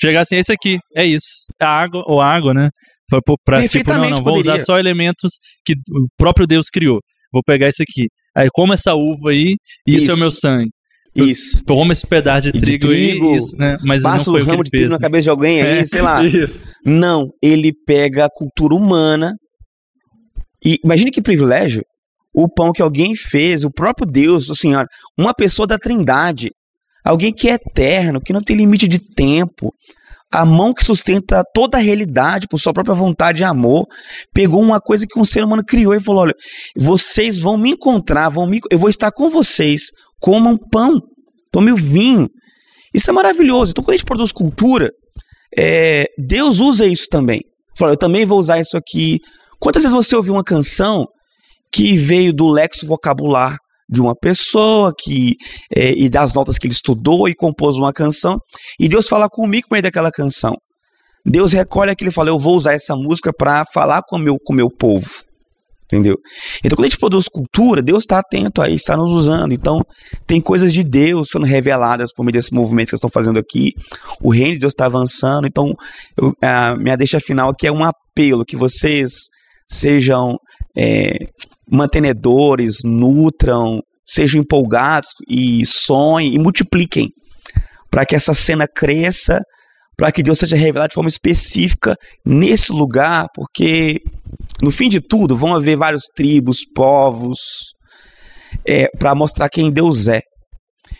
[0.00, 1.26] Chegar assim, esse aqui, é isso.
[1.60, 2.70] É água ou água, né?
[3.08, 4.64] Pra, pra, tipo, não, não, vou usar poderia.
[4.64, 5.32] só elementos
[5.66, 6.98] que o próprio Deus criou.
[7.32, 8.06] Vou pegar esse aqui.
[8.34, 9.54] Aí como essa uva aí,
[9.86, 10.20] e isso, é o Isso.
[10.22, 10.70] meu sangue.
[11.14, 11.62] Isso.
[11.66, 13.76] Como esse pedaço de E de trigo, trigo, aí, isso, né?
[13.84, 15.02] Mas Passa não um foi o que ramo ele de fez, trigo na né?
[15.02, 15.86] cabeça de alguém aí, É.
[15.86, 16.24] sei lá.
[16.24, 16.70] Isso.
[16.86, 19.34] Não, ele pega a cultura humana.
[20.64, 21.82] E imagine que privilégio
[22.34, 24.86] o pão que alguém fez, o próprio Deus, o Senhor,
[25.18, 26.50] uma pessoa da Trindade,
[27.04, 29.74] alguém que é eterno, que não tem limite de tempo,
[30.32, 33.86] a mão que sustenta toda a realidade por sua própria vontade e amor,
[34.32, 36.34] pegou uma coisa que um ser humano criou e falou: olha,
[36.74, 41.00] vocês vão me encontrar, vão me, eu vou estar com vocês, comam pão,
[41.50, 42.28] tomem o vinho.
[42.94, 43.72] Isso é maravilhoso.
[43.72, 44.90] Então, quando a gente produz cultura,
[45.56, 47.40] é, Deus usa isso também.
[47.76, 49.18] Fala, eu também vou usar isso aqui.
[49.58, 51.06] Quantas vezes você ouviu uma canção
[51.70, 53.56] que veio do lexo vocabular
[53.92, 55.34] de uma pessoa que
[55.74, 58.38] é, e das notas que ele estudou e compôs uma canção
[58.80, 60.54] e Deus fala comigo por meio daquela canção.
[61.24, 64.36] Deus recolhe aquilo e fala: Eu vou usar essa música para falar com o meu,
[64.44, 65.08] com meu povo.
[65.84, 66.16] Entendeu?
[66.64, 69.52] Então, quando a gente produz cultura, Deus está atento aí, está nos usando.
[69.52, 69.82] Então,
[70.26, 73.72] tem coisas de Deus sendo reveladas por meio desse movimento que vocês estão fazendo aqui.
[74.22, 75.46] O reino de Deus está avançando.
[75.46, 75.74] Então,
[76.18, 79.12] eu- a minha deixa final aqui é um apelo que vocês
[79.68, 80.38] sejam
[80.76, 81.12] é,
[81.72, 87.08] mantenedores, nutram, sejam empolgados e sonhem e multipliquem
[87.90, 89.40] para que essa cena cresça,
[89.96, 91.94] para que Deus seja revelado de forma específica
[92.24, 94.00] nesse lugar, porque
[94.62, 97.38] no fim de tudo vão haver vários tribos, povos,
[98.66, 100.20] é, para mostrar quem Deus é.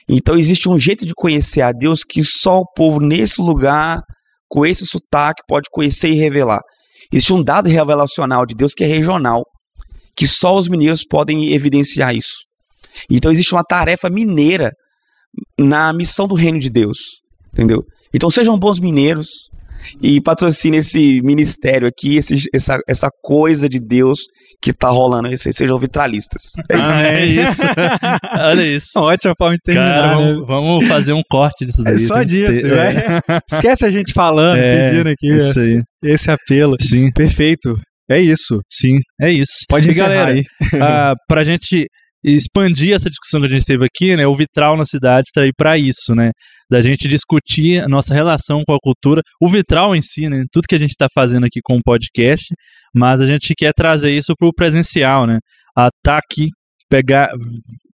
[0.09, 4.03] Então existe um jeito de conhecer a Deus que só o povo nesse lugar,
[4.49, 6.61] com esse sotaque, pode conhecer e revelar.
[7.12, 9.43] Existe um dado revelacional de Deus que é regional,
[10.16, 12.44] que só os mineiros podem evidenciar isso.
[13.10, 14.70] Então existe uma tarefa mineira
[15.59, 16.98] na missão do reino de Deus,
[17.52, 17.82] entendeu?
[18.14, 19.28] Então sejam bons mineiros
[20.02, 24.20] e patrocinem esse ministério aqui, esse, essa, essa coisa de Deus
[24.62, 26.43] que tá rolando aí, sejam vitralistas.
[26.70, 26.93] É isso.
[26.94, 27.62] Ah, é isso.
[28.39, 28.90] Olha isso.
[28.97, 29.90] Ótima forma de terminar.
[30.02, 30.24] Cara, né?
[30.34, 31.94] vamos, vamos fazer um corte disso daí.
[31.94, 33.20] É só disso, ter- né?
[33.51, 36.76] Esquece a gente falando, É, pedindo aqui esse, esse apelo.
[36.80, 37.76] Sim, Perfeito.
[38.11, 38.61] É isso.
[38.70, 39.65] sim, é isso.
[39.69, 40.45] Pode e galera, aí.
[40.81, 41.87] ah, pra gente
[42.24, 44.27] expandir essa discussão que a gente teve aqui, né?
[44.27, 46.31] O Vitral na cidade está aí para isso, né?
[46.70, 50.45] Da gente discutir a nossa relação com a cultura, o Vitral em si, né?
[50.53, 52.45] Tudo que a gente está fazendo aqui com o podcast,
[52.95, 55.39] mas a gente quer trazer isso pro presencial, né?
[55.77, 56.49] A tá aqui,
[56.89, 57.31] pegar,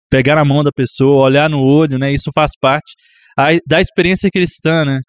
[0.10, 2.12] pegar na mão da pessoa, olhar no olho, né?
[2.12, 2.94] Isso faz parte
[3.38, 5.00] aí da experiência cristã, né?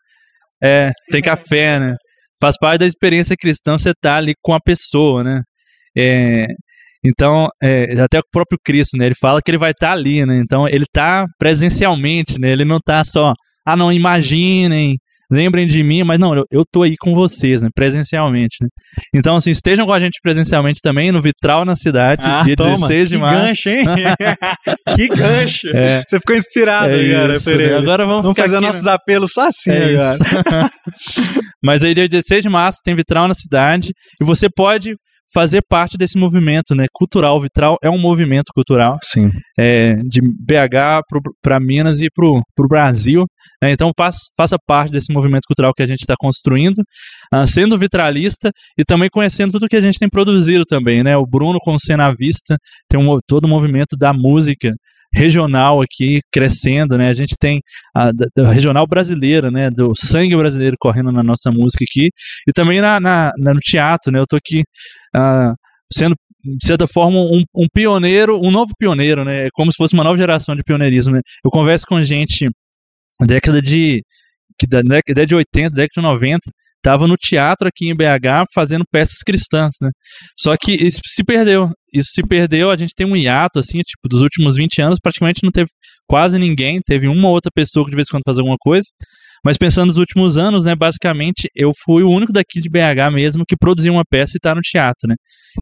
[0.63, 1.95] É, tem café, né?
[2.41, 5.43] Faz parte da experiência cristã você tá ali com a pessoa, né?
[5.97, 6.47] É,
[7.05, 9.07] então, é, até o próprio Cristo, né?
[9.07, 10.37] Ele fala que ele vai estar ali, né?
[10.39, 12.51] Então, ele tá presencialmente, né?
[12.51, 13.33] Ele não tá só,
[13.65, 14.99] ah, não, imaginem,
[15.31, 17.69] lembrem de mim, mas não, eu, eu tô aí com vocês, né?
[17.75, 18.69] Presencialmente, né?
[19.15, 23.15] Então, assim, estejam com a gente presencialmente também no Vitral na cidade, dia 16 de
[23.15, 23.41] Ah, que março.
[23.47, 23.85] gancho, hein?
[24.97, 25.69] que gancho.
[25.75, 26.03] É.
[26.07, 27.75] Você ficou inspirado, É cara, isso, né?
[27.77, 30.71] Agora vamos, Vamos fazer aqui, nossos apelos só assim É agora.
[31.63, 34.95] Mas aí, dia 16 de março, tem Vitral na cidade e você pode
[35.33, 36.87] fazer parte desse movimento, né?
[36.93, 37.41] Cultural.
[37.41, 39.31] Vitral é um movimento cultural Sim.
[39.59, 41.03] é, de BH
[41.43, 43.27] para Minas e para o Brasil.
[43.63, 43.71] né?
[43.71, 46.83] Então, faça, faça parte desse movimento cultural que a gente está construindo,
[47.33, 51.03] ah, sendo vitralista e também conhecendo tudo que a gente tem produzido também.
[51.03, 51.17] Né?
[51.17, 52.57] O Bruno, com o Cena Vista,
[52.89, 54.73] tem um, todo o movimento da música
[55.15, 57.09] regional aqui crescendo, né?
[57.09, 57.61] A gente tem
[57.95, 59.71] a da regional brasileira, né?
[59.71, 62.11] Do sangue brasileiro correndo na nossa música aqui
[62.47, 64.21] e também na, na- na- no teatro, né?
[64.21, 64.63] Eu tô aqui
[65.15, 65.55] ah,
[65.93, 66.15] sendo
[66.45, 69.47] de certa forma um, um pioneiro, um novo pioneiro, né?
[69.47, 71.15] É como se fosse uma nova geração de pioneirismo.
[71.15, 71.21] Né?
[71.45, 72.49] Eu converso com gente
[73.21, 74.03] na década de
[74.59, 76.51] que da né, década de 80, década de 90,
[76.83, 79.91] tava no teatro aqui em BH fazendo peças cristãs, né?
[80.39, 81.71] Só que isso se perdeu.
[81.93, 85.43] Isso se perdeu, a gente tem um hiato assim, tipo, dos últimos 20 anos, praticamente
[85.43, 85.71] não teve
[86.07, 88.87] quase ninguém, teve uma ou outra pessoa que de vez em quando fazia alguma coisa.
[89.45, 93.45] Mas pensando nos últimos anos, né, basicamente, eu fui o único daqui de BH mesmo
[93.47, 95.15] que produziu uma peça e tá no teatro, né?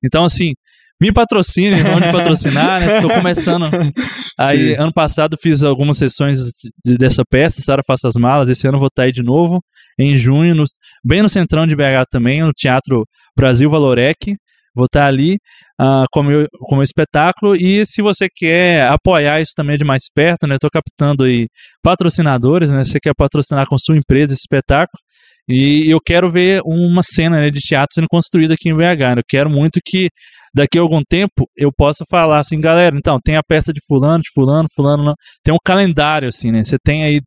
[0.04, 0.52] Então, assim,
[1.00, 3.00] me patrocinem, onde patrocinar, né?
[3.00, 3.64] Tô começando.
[4.38, 4.80] Aí, Sim.
[4.80, 6.38] ano passado, fiz algumas sessões
[6.84, 8.48] de- dessa peça, Sara Faça as Malas.
[8.48, 9.60] Esse ano vou estar aí de novo,
[9.98, 10.64] em junho, no-
[11.04, 13.04] bem no centrão de BH também, no Teatro
[13.36, 14.34] Brasil Valorec.
[14.74, 15.38] Vou estar ali
[15.80, 17.56] ah, com o meu, com meu espetáculo.
[17.56, 20.56] E se você quer apoiar isso também de mais perto, né?
[20.60, 21.46] Tô captando aí
[21.82, 22.84] patrocinadores, né?
[22.84, 25.00] Você quer patrocinar com sua empresa esse espetáculo.
[25.48, 29.14] E eu quero ver uma cena né, de teatro sendo construída aqui em BH.
[29.14, 29.18] né?
[29.18, 30.08] Eu quero muito que
[30.56, 34.22] daqui a algum tempo eu possa falar assim, galera, então, tem a peça de fulano,
[34.22, 35.14] de fulano, fulano, não.
[35.44, 36.64] tem um calendário assim, né?
[36.64, 37.20] Você tem aí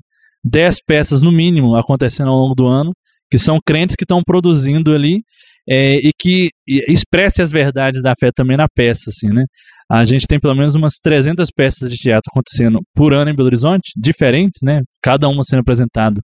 [0.44, 2.92] 10 peças no mínimo acontecendo ao longo do ano,
[3.30, 5.22] que são crentes que estão produzindo ali
[5.70, 9.46] é, e que e expresse as verdades da fé também na peça, assim, né?
[9.92, 13.48] A gente tem pelo menos umas 300 peças de teatro acontecendo por ano em Belo
[13.48, 14.82] Horizonte, diferentes, né?
[15.04, 16.20] Cada uma sendo apresentada,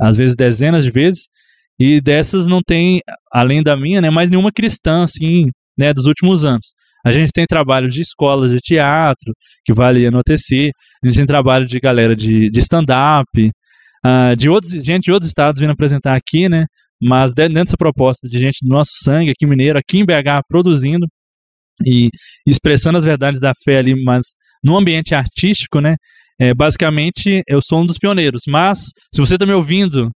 [0.00, 1.28] às vezes dezenas de vezes,
[1.78, 3.00] e dessas não tem,
[3.30, 6.72] além da minha, né, mais nenhuma cristã, assim, né, dos últimos anos.
[7.06, 9.32] A gente tem trabalho de escolas de teatro,
[9.64, 10.70] que vale no ATC,
[11.02, 13.50] a gente tem trabalho de galera de, de stand-up,
[14.04, 16.64] ah, de outros, gente de outros estados vindo apresentar aqui, né,
[17.00, 21.06] mas dentro dessa proposta de gente do nosso sangue, aqui mineiro, aqui em BH, produzindo
[21.86, 22.10] e
[22.46, 24.24] expressando as verdades da fé ali, mas
[24.62, 25.94] no ambiente artístico, né,
[26.40, 28.78] é, basicamente eu sou um dos pioneiros, mas
[29.14, 30.10] se você tá me ouvindo,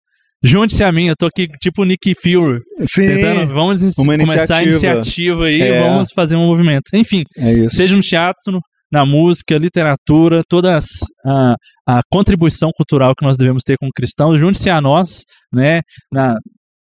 [0.44, 3.08] junte-se a mim, eu tô aqui tipo Nick Fury, Sim.
[3.08, 5.46] tentando, vamos começar a iniciativa.
[5.46, 5.80] aí, É.
[5.82, 6.84] vamos fazer um movimento.
[6.94, 8.60] Enfim, É seja no teatro,
[8.92, 10.80] na música, literatura, toda
[11.26, 11.56] a,
[11.88, 16.38] a contribuição cultural que nós devemos ter como cristãos, junte-se a nós, né, na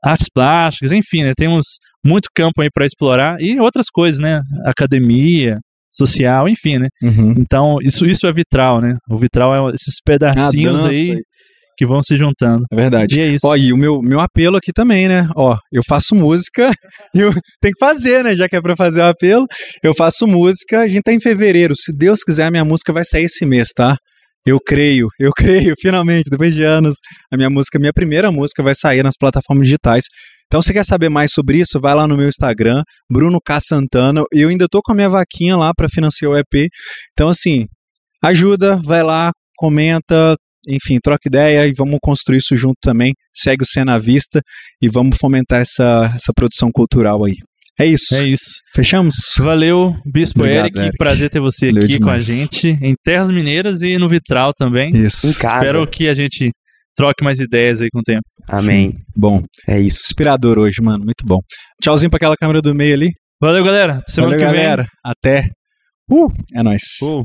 [0.06, 1.66] artes plásticas, enfim, né, temos
[2.06, 5.58] muito campo aí para explorar e outras coisas, né, academia,
[5.92, 6.88] social, enfim, né.
[7.02, 7.34] Uhum.
[7.38, 8.96] Então, isso isso é vitral, né?
[9.10, 11.20] O vitral é esses pedacinhos aí
[11.78, 12.66] que vão se juntando.
[12.72, 13.20] É verdade.
[13.20, 13.46] E é isso.
[13.46, 15.30] Ó, e o meu, meu apelo aqui também, né?
[15.36, 16.72] Ó, eu faço música,
[17.14, 17.32] eu
[17.62, 18.36] tenho que fazer, né?
[18.36, 19.46] Já que é pra fazer o apelo,
[19.84, 21.76] eu faço música, a gente tá em fevereiro.
[21.76, 23.96] Se Deus quiser, a minha música vai sair esse mês, tá?
[24.46, 26.96] Eu creio, eu creio, finalmente, depois de anos,
[27.32, 30.06] a minha música, minha primeira música vai sair nas plataformas digitais.
[30.48, 32.82] Então, se quer saber mais sobre isso, vai lá no meu Instagram,
[33.12, 33.60] Bruno K.
[33.60, 34.24] Santana.
[34.32, 36.70] Eu ainda tô com a minha vaquinha lá para financiar o EP.
[37.12, 37.66] Então, assim,
[38.24, 40.38] ajuda, vai lá, comenta,
[40.68, 43.14] enfim, troca ideia e vamos construir isso junto também.
[43.34, 44.42] Segue o Cena à Vista
[44.82, 47.36] e vamos fomentar essa, essa produção cultural aí.
[47.80, 48.16] É isso.
[48.16, 48.56] É isso.
[48.74, 49.16] Fechamos?
[49.38, 50.80] Valeu, Bispo Obrigado, Eric.
[50.80, 50.98] Eric.
[50.98, 52.26] Prazer ter você Valeu aqui com a demais.
[52.26, 54.90] gente em Terras Mineiras e no Vitral também.
[54.96, 55.28] Isso.
[55.28, 55.58] Em casa.
[55.66, 56.50] Espero que a gente
[56.96, 58.24] troque mais ideias aí com o tempo.
[58.50, 58.94] Amém.
[59.16, 60.00] Bom, É isso.
[60.06, 61.06] inspirador hoje, mano.
[61.06, 61.38] Muito bom.
[61.80, 63.12] Tchauzinho pra aquela câmera do meio ali.
[63.40, 64.02] Valeu, galera.
[64.08, 64.64] Semana Valeu, que vem.
[64.64, 64.88] galera.
[65.06, 65.48] Até.
[66.10, 66.82] Uh, é nóis.
[67.04, 67.24] Uh.